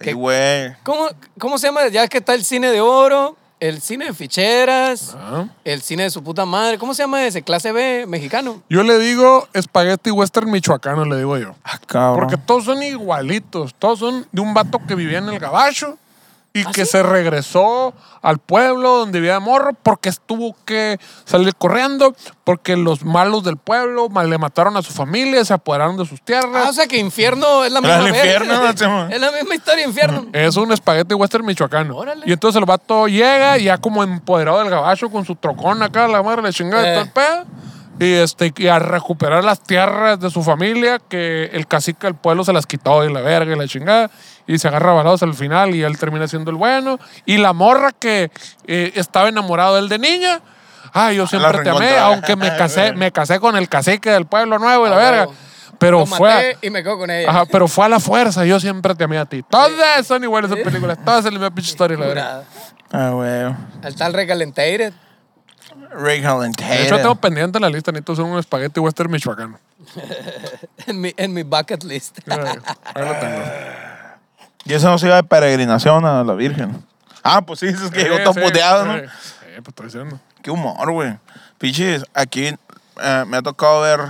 Sí, 0.00 0.12
güey. 0.12 0.74
¿Cómo, 0.82 1.08
¿Cómo 1.38 1.58
se 1.58 1.66
llama? 1.66 1.88
Ya 1.88 2.08
que 2.08 2.18
está 2.18 2.34
el 2.34 2.44
cine 2.44 2.70
de 2.70 2.80
oro, 2.80 3.36
el 3.60 3.82
cine 3.82 4.06
de 4.06 4.14
ficheras, 4.14 5.14
Ah. 5.18 5.44
el 5.64 5.82
cine 5.82 6.04
de 6.04 6.10
su 6.10 6.22
puta 6.24 6.46
madre. 6.46 6.78
¿Cómo 6.78 6.94
se 6.94 7.02
llama 7.02 7.26
ese? 7.26 7.42
Clase 7.42 7.72
B 7.72 8.06
mexicano. 8.08 8.62
Yo 8.70 8.82
le 8.82 8.98
digo 8.98 9.46
espagueti 9.52 10.10
western 10.10 10.50
michoacano, 10.50 11.04
le 11.04 11.18
digo 11.18 11.36
yo. 11.36 11.54
Ah, 11.64 11.78
cabrón. 11.86 12.20
Porque 12.20 12.38
todos 12.42 12.64
son 12.64 12.82
igualitos. 12.82 13.74
Todos 13.74 13.98
son 13.98 14.26
de 14.32 14.40
un 14.40 14.54
vato 14.54 14.80
que 14.88 14.94
vivía 14.94 15.18
en 15.18 15.28
el 15.28 15.38
gabacho 15.38 15.98
y 16.52 16.62
¿Ah, 16.66 16.70
que 16.74 16.84
sí? 16.84 16.90
se 16.92 17.02
regresó 17.04 17.94
al 18.22 18.38
pueblo 18.38 18.98
donde 18.98 19.20
vivía 19.20 19.34
de 19.34 19.40
morro 19.40 19.70
porque 19.82 20.10
tuvo 20.26 20.56
que 20.64 20.98
salir 21.24 21.54
corriendo, 21.54 22.14
porque 22.44 22.76
los 22.76 23.04
malos 23.04 23.44
del 23.44 23.56
pueblo 23.56 24.08
mal- 24.08 24.28
le 24.28 24.36
mataron 24.36 24.76
a 24.76 24.82
su 24.82 24.92
familia, 24.92 25.44
se 25.44 25.54
apoderaron 25.54 25.96
de 25.96 26.06
sus 26.06 26.20
tierras. 26.22 26.64
Ah, 26.66 26.70
o 26.70 26.72
sea 26.72 26.86
que 26.88 26.98
infierno 26.98 27.64
es 27.64 27.72
la 27.72 27.80
misma 27.80 28.08
infierno. 28.08 28.54
Es 29.10 29.20
la 29.20 29.30
misma 29.30 29.54
historia, 29.54 29.84
infierno. 29.86 30.26
Es 30.32 30.56
un 30.56 30.72
espagueti 30.72 31.14
western 31.14 31.46
michoacano. 31.46 31.96
Órale. 31.96 32.24
Y 32.26 32.32
entonces 32.32 32.58
el 32.58 32.66
vato 32.66 33.06
llega 33.06 33.56
ya 33.58 33.78
como 33.78 34.02
empoderado 34.02 34.58
del 34.58 34.70
gabacho 34.70 35.08
con 35.10 35.24
su 35.24 35.36
trocón 35.36 35.82
acá, 35.82 36.08
la 36.08 36.22
madre 36.22 36.42
le 36.42 36.52
chingada 36.52 36.82
y 36.82 36.86
Eh. 36.88 36.92
todo 36.94 37.04
el 37.04 37.10
pedo. 37.10 37.60
Y, 38.00 38.14
este, 38.14 38.50
y 38.56 38.66
a 38.68 38.78
recuperar 38.78 39.44
las 39.44 39.60
tierras 39.62 40.18
de 40.18 40.30
su 40.30 40.42
familia 40.42 40.98
que 41.06 41.44
el 41.52 41.66
cacique 41.66 42.06
del 42.06 42.14
pueblo 42.14 42.44
se 42.44 42.52
las 42.54 42.64
quitó 42.66 43.04
y 43.04 43.12
la 43.12 43.20
verga 43.20 43.54
y 43.54 43.58
la 43.58 43.68
chingada. 43.68 44.10
Y 44.52 44.58
se 44.58 44.66
agarra 44.68 44.92
balados 44.92 45.22
al 45.22 45.34
final 45.34 45.74
y 45.76 45.82
él 45.82 45.96
termina 45.96 46.26
siendo 46.26 46.50
el 46.50 46.56
bueno. 46.56 46.98
Y 47.24 47.38
la 47.38 47.52
morra 47.52 47.92
que 47.92 48.32
eh, 48.66 48.92
estaba 48.96 49.28
enamorado 49.28 49.74
de 49.76 49.80
él 49.82 49.88
de 49.88 49.98
niña. 49.98 50.40
Ah, 50.92 51.12
yo 51.12 51.26
siempre 51.28 51.62
te 51.62 51.70
amé, 51.70 51.96
aunque 51.98 52.34
me 52.34 52.48
casé, 52.56 52.92
me 52.96 53.12
casé 53.12 53.38
con 53.38 53.56
el 53.56 53.68
cacique 53.68 54.10
del 54.10 54.26
pueblo 54.26 54.58
nuevo 54.58 54.86
y 54.86 54.90
la 54.90 54.96
Ah, 54.96 54.98
verga. 55.10 55.26
Pero 55.78 56.00
Lo 56.00 56.06
fue. 56.06 56.32
a- 56.32 56.56
y 56.60 56.68
me 56.70 56.82
quedo 56.82 56.98
con 56.98 57.10
ella. 57.10 57.30
Ajá, 57.30 57.46
pero 57.46 57.68
fue 57.68 57.86
a 57.86 57.88
la 57.88 58.00
fuerza. 58.00 58.44
Yo 58.44 58.58
siempre 58.58 58.94
te 58.96 59.04
amé 59.04 59.18
a 59.18 59.24
ti. 59.24 59.42
Todas 59.48 60.04
son 60.06 60.22
iguales 60.24 60.50
esas 60.50 60.64
películas. 60.64 60.98
Todas 61.04 61.22
son 61.24 61.32
la 61.34 61.38
misma 61.40 61.54
pinche 61.54 61.70
historia, 61.70 61.96
la 61.96 62.06
verdad. 62.06 62.44
Ah, 62.92 63.10
güey. 63.10 63.54
Al 63.84 63.94
tal 63.96 64.12
recalentated. 64.12 64.92
Rick 65.92 66.24
Holland 66.26 66.56
De 66.56 66.84
hecho, 66.86 66.96
tengo 66.96 67.14
pendiente 67.14 67.58
en 67.58 67.62
la 67.62 67.68
lista. 67.70 67.92
Necesito 67.92 68.12
hacer 68.12 68.24
un 68.24 68.38
espagueti 68.38 68.80
western 68.80 69.10
michoacano. 69.10 69.58
En 70.86 71.00
mi, 71.00 71.14
en 71.16 71.32
mi 71.32 71.42
bucket 71.44 71.84
list. 71.84 72.18
Ahí 72.28 72.36
lo 73.04 73.12
tengo. 73.14 73.42
Y 74.64 74.74
eso 74.74 74.88
no 74.90 74.98
se 74.98 75.06
iba 75.06 75.16
de 75.16 75.24
peregrinación 75.24 76.04
a 76.04 76.22
la 76.24 76.34
Virgen. 76.34 76.84
Ah, 77.22 77.42
pues 77.42 77.60
sí, 77.60 77.66
es 77.66 77.78
que 77.90 78.02
llegó 78.02 78.16
Sí, 78.18 78.22
todo 78.24 78.34
sí, 78.34 78.40
puteado, 78.40 78.84
¿no? 78.86 78.94
sí. 78.94 79.00
Sí, 79.04 79.46
pues 79.62 79.68
estoy 79.68 79.86
diciendo. 79.86 80.20
Qué 80.42 80.50
humor, 80.50 80.90
güey. 80.92 81.16
Pichis, 81.58 82.04
aquí 82.14 82.46
eh, 83.02 83.24
me 83.26 83.36
ha 83.36 83.42
tocado 83.42 83.82
ver, 83.82 84.00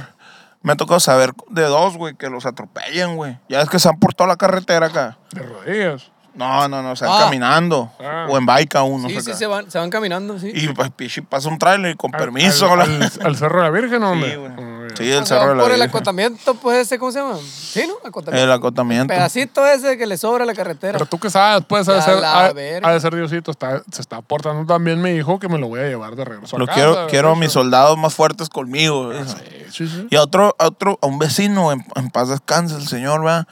me 0.62 0.72
ha 0.72 0.76
tocado 0.76 1.00
saber 1.00 1.32
de 1.48 1.62
dos, 1.62 1.96
güey, 1.96 2.14
que 2.14 2.28
los 2.30 2.46
atropellan, 2.46 3.16
güey. 3.16 3.36
Ya 3.48 3.62
es 3.62 3.68
que 3.68 3.78
se 3.78 3.88
han 3.88 3.98
por 3.98 4.14
toda 4.14 4.28
la 4.28 4.36
carretera 4.36 4.86
acá. 4.86 5.16
De 5.32 5.42
rodillas. 5.42 6.10
No, 6.32 6.68
no, 6.68 6.80
no, 6.82 6.94
se 6.94 7.04
van 7.04 7.14
Ah. 7.20 7.24
caminando. 7.24 7.90
Ah. 7.98 8.26
O 8.28 8.38
en 8.38 8.46
bike 8.46 8.76
uno. 8.84 9.08
sí, 9.08 9.20
sí, 9.20 9.34
se 9.34 9.46
van, 9.48 9.68
se 9.68 9.78
van 9.78 9.90
caminando, 9.90 10.38
sí. 10.38 10.52
Y 10.54 10.68
pues, 10.68 10.90
pichi, 10.92 11.20
pasa 11.22 11.48
un 11.48 11.58
trailer 11.58 11.90
y 11.92 11.96
con 11.96 12.14
Al- 12.14 12.20
permiso. 12.20 12.70
Al, 12.72 12.78
la- 12.78 12.84
al- 12.84 13.12
al 13.24 13.36
Cerro 13.36 13.58
de 13.58 13.64
la 13.64 13.70
Virgen, 13.70 14.02
¿o 14.04 14.14
Sí, 14.14 14.20
güey. 14.36 14.52
Ah. 15.00 15.04
Sí, 15.04 15.12
el 15.12 15.26
cerro 15.26 15.48
de 15.50 15.54
la 15.56 15.62
por 15.62 15.72
el 15.72 15.82
acotamiento, 15.82 16.54
pues 16.54 16.78
ese, 16.78 16.98
¿cómo 16.98 17.12
se 17.12 17.18
llama? 17.20 17.36
Sí, 17.38 17.84
¿no? 17.86 17.94
Acotamiento. 18.08 18.44
El 18.44 18.52
acotamiento. 18.52 19.08
Pedacito 19.14 19.66
ese 19.66 19.96
que 19.98 20.06
le 20.06 20.16
sobra 20.16 20.44
a 20.44 20.46
la 20.46 20.54
carretera. 20.54 20.92
Pero 20.92 21.06
tú 21.06 21.18
que 21.18 21.30
sabes, 21.30 21.64
puedes 21.66 21.86
Ya 21.86 21.92
ha 21.94 21.96
de 21.96 22.02
ser, 22.02 22.84
ha, 22.84 22.92
de 22.92 23.00
ser 23.00 23.14
Diosito. 23.14 23.50
Está, 23.50 23.82
se 23.90 24.00
está 24.02 24.16
aportando 24.16 24.66
también 24.66 25.00
mi 25.02 25.10
hijo 25.10 25.38
que 25.38 25.48
me 25.48 25.58
lo 25.58 25.68
voy 25.68 25.80
a 25.80 25.84
llevar 25.88 26.16
de 26.16 26.24
regreso. 26.24 26.56
a 26.56 26.58
Lo 26.58 26.66
casa, 26.66 26.74
quiero, 26.76 26.96
de 27.02 27.06
quiero 27.10 27.30
a 27.32 27.36
mis 27.36 27.52
soldados 27.52 27.96
más 27.98 28.14
fuertes 28.14 28.48
conmigo. 28.48 29.12
eso. 29.12 29.36
Sí, 29.70 29.86
sí, 29.86 29.88
sí. 29.88 30.06
Y 30.10 30.16
a 30.16 30.22
otro, 30.22 30.54
a 30.58 30.66
otro, 30.66 30.98
a 31.02 31.06
un 31.06 31.18
vecino, 31.18 31.72
en, 31.72 31.84
en 31.96 32.10
paz 32.10 32.28
descanse 32.28 32.76
el 32.76 32.86
señor, 32.88 33.22
¿verdad? 33.24 33.46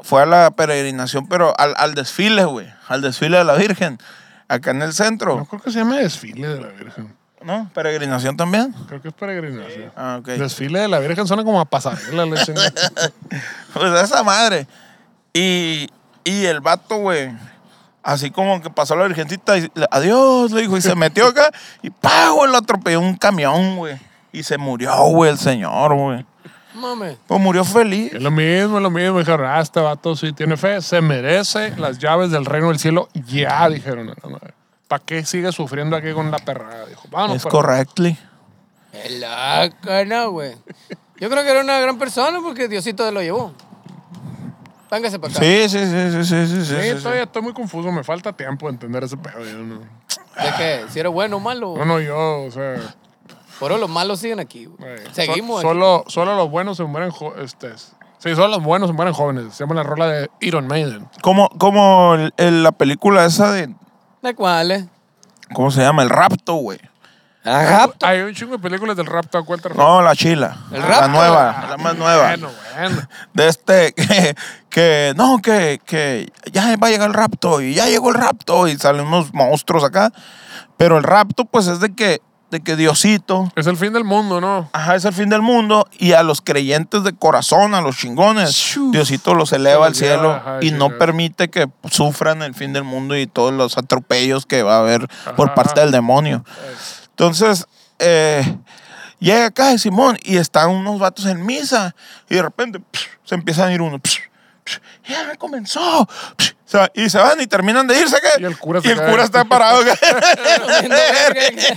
Fue 0.00 0.22
a 0.22 0.26
la 0.26 0.50
peregrinación, 0.50 1.26
pero 1.28 1.54
al, 1.58 1.74
al 1.78 1.94
desfile, 1.94 2.44
güey. 2.44 2.66
Al 2.88 3.00
desfile 3.02 3.38
de 3.38 3.44
la 3.44 3.54
Virgen. 3.54 3.98
Acá 4.48 4.70
en 4.70 4.82
el 4.82 4.88
No 4.88 4.92
centro. 4.92 5.44
creo 5.46 5.60
que 5.60 5.70
se 5.72 5.78
llame 5.80 5.98
desfile 5.98 6.46
de 6.48 6.60
la 6.60 6.68
Virgen. 6.68 7.16
¿No? 7.42 7.70
¿Peregrinación 7.74 8.36
también? 8.36 8.74
Creo 8.88 9.00
que 9.00 9.08
es 9.08 9.14
peregrinación. 9.14 9.92
Ah, 9.94 10.18
ok. 10.20 10.26
Desfile 10.26 10.80
de 10.80 10.88
la 10.88 10.98
Virgen 10.98 11.26
suena 11.26 11.44
como 11.44 11.60
a 11.60 11.64
pasarela. 11.64 12.24
Pues 13.74 14.02
esa 14.02 14.22
madre. 14.22 14.66
Y, 15.34 15.90
y 16.24 16.46
el 16.46 16.60
vato, 16.60 16.96
güey. 16.96 17.30
Así 18.02 18.30
como 18.30 18.62
que 18.62 18.70
pasó 18.70 18.96
la 18.96 19.04
virgencita 19.04 19.58
y 19.58 19.70
adiós, 19.90 20.52
le 20.52 20.62
dijo, 20.62 20.76
y 20.76 20.80
se 20.80 20.94
metió 20.94 21.26
acá 21.26 21.50
y 21.82 21.90
¡pah! 21.90 22.30
güey, 22.30 22.50
lo 22.50 22.56
atropelló 22.56 23.00
un 23.00 23.16
camión, 23.16 23.76
güey. 23.76 23.98
Y 24.32 24.44
se 24.44 24.58
murió, 24.58 24.94
güey, 25.08 25.32
el 25.32 25.38
señor, 25.38 25.92
güey. 25.94 26.24
Mame. 26.74 27.16
Pues 27.26 27.40
murió 27.40 27.64
feliz. 27.64 28.12
Es 28.14 28.22
lo 28.22 28.30
mismo, 28.30 28.76
es 28.76 28.82
lo 28.82 28.90
mismo. 28.90 29.18
Dijeron, 29.18 29.46
ah, 29.46 29.60
este 29.60 29.80
vato 29.80 30.14
sí 30.14 30.32
tiene 30.32 30.56
fe, 30.56 30.80
se 30.82 31.00
merece 31.00 31.74
las 31.76 31.98
llaves 31.98 32.30
del 32.30 32.44
reino 32.44 32.68
del 32.68 32.78
cielo. 32.78 33.08
Ya, 33.14 33.68
dijeron. 33.68 34.14
¿Para 34.88 35.02
qué 35.04 35.24
sigue 35.24 35.50
sufriendo 35.52 35.96
aquí 35.96 36.12
con 36.12 36.30
la? 36.30 36.38
Dijo, 36.88 37.08
vámonos. 37.10 37.36
Es 37.36 37.42
para- 37.42 37.52
correctly. 37.52 38.18
Es 38.92 39.20
loco, 39.20 40.04
¿no, 40.06 40.30
güey? 40.30 40.52
Yo 41.18 41.28
creo 41.28 41.42
que 41.42 41.50
era 41.50 41.60
una 41.60 41.78
gran 41.80 41.98
persona 41.98 42.38
porque 42.42 42.68
Diosito 42.68 43.10
lo 43.10 43.20
llevó. 43.20 43.52
Véngase 44.90 45.18
para 45.18 45.32
acá. 45.32 45.42
Sí, 45.42 45.68
sí, 45.68 45.78
sí, 45.78 46.10
sí, 46.12 46.24
sí, 46.24 46.46
sí, 46.46 46.64
sí, 46.64 46.74
Sí, 46.96 47.02
todavía 47.02 47.24
estoy 47.24 47.42
muy 47.42 47.52
confuso. 47.52 47.90
Me 47.90 48.04
falta 48.04 48.32
tiempo 48.32 48.66
de 48.68 48.74
entender 48.74 49.02
ese 49.04 49.16
pedo. 49.16 49.44
Yo 49.44 49.58
no, 49.58 49.80
¿De 49.80 50.52
qué? 50.56 50.84
Si 50.90 51.00
era 51.00 51.08
bueno 51.08 51.36
o 51.38 51.40
malo. 51.40 51.74
no, 51.76 51.84
no, 51.84 52.00
yo, 52.00 52.44
o 52.44 52.50
sea... 52.50 52.76
Por 53.58 53.72
eso 53.72 53.80
los 53.80 53.88
malos 53.90 54.20
siguen 54.20 54.38
aquí. 54.38 54.66
güey. 54.66 54.78
eh, 54.96 55.04
Seguimos 55.12 55.62
so- 55.62 55.68
aquí. 55.70 55.78
solo, 55.78 56.04
solo 56.08 56.36
los 56.36 56.50
buenos 56.50 56.76
se 56.76 56.84
mueren 56.84 57.10
este, 57.42 57.72
Sí, 58.18 58.34
solo 58.34 58.48
los 58.48 58.62
buenos 58.62 58.88
se 58.90 58.92
mueren 58.94 59.14
jóvenes. 59.14 59.54
Se 59.54 59.64
llama 59.64 59.74
la 59.74 59.82
rola 59.82 60.06
de 60.08 60.30
Iron 60.40 60.66
Maiden. 60.66 61.08
Como, 61.22 61.48
como 61.58 62.14
el- 62.14 62.34
el- 62.36 62.62
la 62.62 62.72
película 62.72 63.24
esa 63.24 63.50
de. 63.52 63.74
¿De 64.22 64.34
cuáles? 64.34 64.84
¿Cómo 65.54 65.70
se 65.70 65.80
llama? 65.80 66.02
El 66.02 66.10
rapto, 66.10 66.54
güey. 66.54 66.80
Rapto. 67.44 68.04
Hay 68.04 68.20
un 68.22 68.34
chingo 68.34 68.52
de 68.56 68.58
películas 68.58 68.96
del 68.96 69.06
rapto. 69.06 69.44
¿Cuál 69.44 69.62
te 69.62 69.68
No, 69.70 70.02
la 70.02 70.16
chila. 70.16 70.56
El 70.72 70.80
La 70.80 70.86
rapto. 70.86 71.08
nueva, 71.10 71.66
la 71.70 71.76
más 71.76 71.96
nueva. 71.96 72.28
Bueno, 72.30 72.48
bueno. 72.76 73.08
de 73.34 73.48
este 73.48 73.92
que, 73.94 74.34
que 74.68 75.12
no, 75.16 75.38
que, 75.40 75.80
que 75.86 76.32
ya 76.50 76.76
va 76.76 76.88
a 76.88 76.90
llegar 76.90 77.08
el 77.08 77.14
rapto 77.14 77.60
y 77.60 77.74
ya 77.74 77.86
llegó 77.86 78.08
el 78.08 78.16
rapto 78.16 78.66
y 78.66 78.76
salen 78.76 79.06
unos 79.06 79.32
monstruos 79.32 79.84
acá. 79.84 80.10
Pero 80.76 80.98
el 80.98 81.04
rapto, 81.04 81.44
pues 81.44 81.68
es 81.68 81.78
de 81.78 81.94
que, 81.94 82.20
de 82.56 82.62
que 82.62 82.76
Diosito, 82.76 83.50
Es 83.54 83.66
el 83.66 83.76
fin 83.76 83.92
del 83.92 84.04
mundo, 84.04 84.40
¿no? 84.40 84.68
ajá, 84.72 84.94
es 84.94 85.04
el 85.04 85.12
fin 85.12 85.28
del 85.28 85.42
mundo 85.42 85.86
y 85.98 86.12
a 86.12 86.22
los 86.22 86.40
creyentes 86.40 87.04
de 87.04 87.12
corazón, 87.14 87.74
a 87.74 87.80
los 87.80 87.96
chingones, 87.96 88.50
Shoo. 88.52 88.90
Diosito 88.92 89.34
los 89.34 89.52
eleva 89.52 89.86
al 89.86 89.94
cielo 89.94 90.32
ajá, 90.32 90.58
y 90.62 90.70
no 90.70 90.96
permite 90.98 91.48
que 91.50 91.68
sufran 91.90 92.42
el 92.42 92.54
fin 92.54 92.72
del 92.72 92.84
mundo 92.84 93.16
y 93.16 93.26
todos 93.26 93.52
los 93.52 93.76
atropellos 93.76 94.46
que 94.46 94.62
va 94.62 94.76
a 94.76 94.80
haber 94.80 95.06
por 95.36 95.48
Ajá. 95.48 95.54
parte 95.54 95.80
del 95.80 95.90
demonio. 95.90 96.44
Entonces, 97.10 97.66
eh, 97.98 98.56
llega 99.18 99.46
acá 99.46 99.68
de 99.68 99.78
Simón 99.78 100.18
y 100.22 100.36
están 100.38 100.70
unos 100.70 100.98
vatos 100.98 101.26
en 101.26 101.44
misa 101.44 101.94
y 102.30 102.36
de 102.36 102.42
repente 102.42 102.80
psh, 102.92 103.06
se 103.24 103.34
empiezan 103.34 103.68
a 103.68 103.72
ir 103.74 103.82
unos. 103.82 104.00
psh, 104.02 104.20
psh, 104.64 104.80
ya 105.08 105.36
comenzó. 105.36 106.08
Psh, 106.66 106.70
se 106.70 106.78
va- 106.78 106.90
y 106.94 107.08
se 107.10 107.18
van 107.18 107.40
y 107.40 107.46
terminan 107.46 107.86
de 107.86 107.98
irse. 107.98 108.16
¿qué? 108.20 108.40
Y 108.42 108.44
el 108.44 108.58
cura 108.58 108.80
se 108.80 108.88
Y 108.88 108.90
el 108.92 108.98
cae. 108.98 109.10
cura 109.10 109.24
está 109.24 109.44
parado. 109.44 109.80
¿qué? 109.84 109.92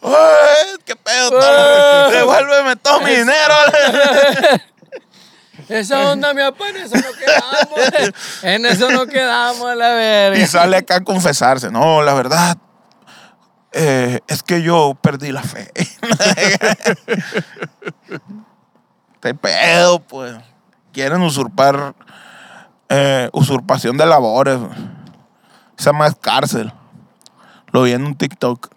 Uy, 0.00 0.12
¿Qué 0.84 0.96
pedo? 0.96 1.30
Devuélveme 2.10 2.76
todo 2.76 3.00
mi 3.00 3.10
dinero. 3.14 3.54
Esa 5.68 6.10
onda, 6.10 6.34
mi 6.34 6.42
papá, 6.42 6.68
en 6.70 6.76
eso 6.78 6.96
no 6.96 7.12
quedamos. 7.18 8.14
En 8.42 8.66
eso 8.66 8.90
no 8.90 9.06
quedamos, 9.06 9.76
la 9.76 9.90
verga. 9.94 10.38
y 10.38 10.46
sale 10.46 10.76
acá 10.76 10.96
a 10.96 11.00
confesarse. 11.04 11.70
No, 11.70 12.02
la 12.02 12.14
verdad. 12.14 12.56
eh, 13.72 14.20
es 14.26 14.42
que 14.42 14.60
yo 14.62 14.98
perdí 15.00 15.30
la 15.32 15.42
fe. 15.42 15.70
Este 19.14 19.34
pedo, 19.34 20.00
pues. 20.00 20.34
Quieren 20.92 21.22
usurpar. 21.22 21.94
Eh, 22.94 23.30
usurpación 23.32 23.96
de 23.96 24.04
labores. 24.06 24.58
Se 25.76 25.86
llama 25.86 26.06
es 26.06 26.14
cárcel. 26.14 26.72
Lo 27.72 27.82
vi 27.82 27.92
en 27.92 28.04
un 28.04 28.14
TikTok. 28.14 28.68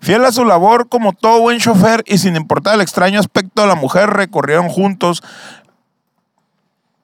Fiel 0.00 0.24
a 0.24 0.30
su 0.30 0.44
labor 0.44 0.88
como 0.88 1.12
todo 1.14 1.40
buen 1.40 1.58
chofer 1.58 2.04
y 2.06 2.18
sin 2.18 2.36
importar 2.36 2.74
el 2.74 2.80
extraño 2.80 3.18
aspecto 3.18 3.62
de 3.62 3.68
la 3.68 3.74
mujer, 3.74 4.10
recorrieron 4.10 4.68
juntos 4.68 5.22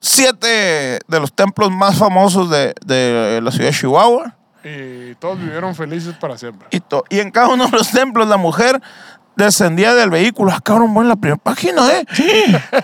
siete 0.00 1.00
de 1.08 1.20
los 1.20 1.32
templos 1.32 1.70
más 1.72 1.98
famosos 1.98 2.48
de, 2.50 2.74
de 2.84 3.40
la 3.42 3.50
ciudad 3.50 3.70
de 3.70 3.74
Chihuahua. 3.76 4.36
Y 4.62 5.14
todos 5.16 5.38
vivieron 5.40 5.74
felices 5.74 6.14
para 6.14 6.38
siempre. 6.38 6.68
Y, 6.70 6.78
to- 6.78 7.04
y 7.08 7.18
en 7.18 7.32
cada 7.32 7.48
uno 7.48 7.64
de 7.66 7.72
los 7.72 7.90
templos 7.90 8.28
la 8.28 8.36
mujer 8.36 8.80
descendía 9.36 9.94
del 9.94 10.10
vehículo. 10.10 10.52
Ah, 10.52 10.60
cabrón, 10.62 10.92
bueno, 10.94 11.08
la 11.10 11.16
primera 11.16 11.40
página, 11.42 11.88
¿eh? 11.92 12.04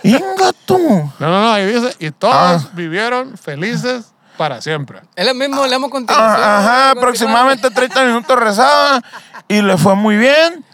¡Inga 0.03 0.53
tú! 0.67 0.79
No, 0.79 1.13
no, 1.29 1.43
no, 1.43 1.53
ahí 1.53 1.67
dice, 1.67 1.95
y 1.99 2.11
todos 2.11 2.35
Ah. 2.35 2.69
vivieron 2.75 3.37
felices 3.37 4.13
para 4.37 4.61
siempre. 4.61 5.01
Es 5.17 5.27
lo 5.27 5.35
mismo, 5.35 5.67
leemos 5.67 5.91
continuación. 5.91 6.41
Ah, 6.41 6.59
ajá, 6.59 6.91
aproximadamente 6.93 7.71
30 7.71 8.05
minutos 8.05 8.39
rezaba 8.39 9.03
y 9.49 9.63
le 9.63 9.77
fue 9.77 9.95
muy 9.95 10.17
bien. 10.17 10.65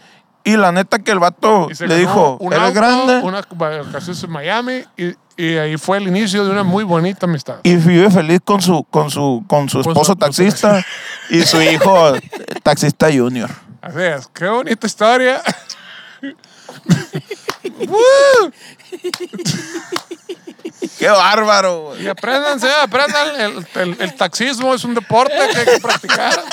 Y 0.47 0.57
la 0.57 0.71
neta 0.71 0.99
que 0.99 1.09
el 1.09 1.17
vato 1.17 1.69
le 1.79 1.97
dijo, 1.97 2.37
un 2.39 2.53
eres 2.53 2.65
auto, 2.67 2.75
grande 2.75 3.15
Una 3.23 3.41
vacaciones 3.49 4.23
en 4.23 4.29
Miami 4.29 4.83
y, 4.95 5.15
y 5.43 5.57
ahí 5.57 5.75
fue 5.75 5.97
el 5.97 6.07
inicio 6.07 6.45
de 6.45 6.51
una 6.51 6.61
muy 6.61 6.83
bonita 6.83 7.25
amistad. 7.25 7.55
y 7.63 7.75
vive 7.77 8.11
feliz 8.11 8.41
con 8.45 8.61
su, 8.61 8.83
con 8.83 9.09
su, 9.09 9.43
con 9.47 9.67
su 9.69 9.79
esposo 9.79 9.93
su- 9.95 9.95
con 9.95 10.05
su 10.05 10.15
taxista 10.17 10.85
y 11.31 11.41
su 11.41 11.59
hijo 11.63 12.13
taxista 12.63 13.07
junior. 13.11 13.49
Así 13.85 14.01
es, 14.01 14.27
qué 14.33 14.47
bonita 14.47 14.87
historia. 14.87 15.41
¡Qué 20.97 21.09
bárbaro! 21.09 21.81
güey! 21.89 22.03
Y 22.03 22.07
apréndanse, 22.07 22.67
aprendan. 22.81 23.39
El, 23.39 23.67
el- 23.75 23.97
el 24.01 24.15
taxismo 24.15 24.73
es 24.73 24.83
un 24.83 24.93
deporte 24.95 25.35
que 25.51 25.57
hay 25.59 25.65
que 25.65 25.79
practicar. 25.79 26.43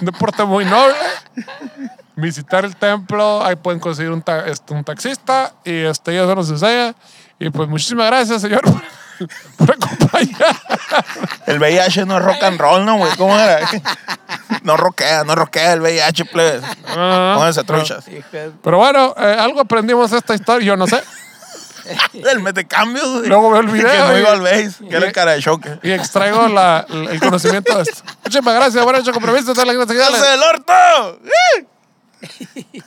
Un 0.00 0.06
deporte 0.06 0.44
muy 0.44 0.64
noble. 0.64 0.94
Visitar 2.16 2.64
el 2.64 2.74
templo, 2.76 3.44
ahí 3.44 3.56
pueden 3.56 3.78
conseguir 3.80 4.10
un, 4.10 4.22
ta- 4.22 4.46
este, 4.48 4.74
un 4.74 4.82
taxista 4.84 5.54
y 5.64 5.84
este, 5.84 6.14
ya 6.14 6.26
se 6.26 6.34
nos 6.34 6.50
enseña. 6.50 6.94
Y 7.38 7.50
pues 7.50 7.68
muchísimas 7.68 8.06
gracias, 8.08 8.42
señor, 8.42 8.62
por 9.56 9.70
acompañar. 9.72 10.56
El 11.46 11.58
VIH 11.58 12.06
no 12.06 12.18
es 12.18 12.24
rock 12.24 12.42
and 12.42 12.60
roll, 12.60 12.84
¿no, 12.84 12.96
güey? 12.96 13.12
¿Cómo 13.16 13.36
era? 13.38 13.60
No 14.62 14.76
roquea, 14.76 15.24
no 15.24 15.34
roquea 15.34 15.72
el 15.74 15.80
VIH, 15.80 16.24
plebes. 16.26 16.62
No, 16.88 16.96
no, 16.96 17.28
no. 17.30 17.34
Pónganse 17.36 17.64
truchas. 17.64 18.06
Hijo 18.08 18.28
de- 18.32 18.52
Pero 18.62 18.78
bueno, 18.78 19.14
eh, 19.18 19.36
algo 19.38 19.60
aprendimos 19.60 20.10
de 20.10 20.18
esta 20.18 20.34
historia, 20.34 20.66
yo 20.66 20.76
no 20.76 20.86
sé. 20.86 21.02
El 22.12 22.40
metecambio, 22.42 23.02
güey. 23.12 23.28
Luego 23.28 23.50
veo 23.50 23.60
el 23.62 23.68
video 23.68 23.90
Que 23.90 23.98
no 23.98 24.16
y- 24.18 24.20
iba 24.20 24.32
al 24.32 24.40
base, 24.42 24.72
que 24.90 24.94
era 24.94 25.06
y- 25.06 25.08
el 25.08 25.12
cara 25.12 25.32
de 25.32 25.40
choque. 25.40 25.78
Y 25.82 25.90
extraigo 25.92 26.46
la- 26.48 26.84
el 26.90 27.18
conocimiento 27.24 27.74
de 27.76 27.82
esto. 27.82 28.02
Muchísimas 28.24 28.54
gracias, 28.56 28.84
buenas 28.84 29.00
noches, 29.00 29.14
compromiso, 29.14 29.54
las 29.54 29.74
gracias. 29.74 30.14
¡Hace 30.22 30.34
el 30.34 30.42
orto! 30.42 31.20
¡Eh! 31.24 32.82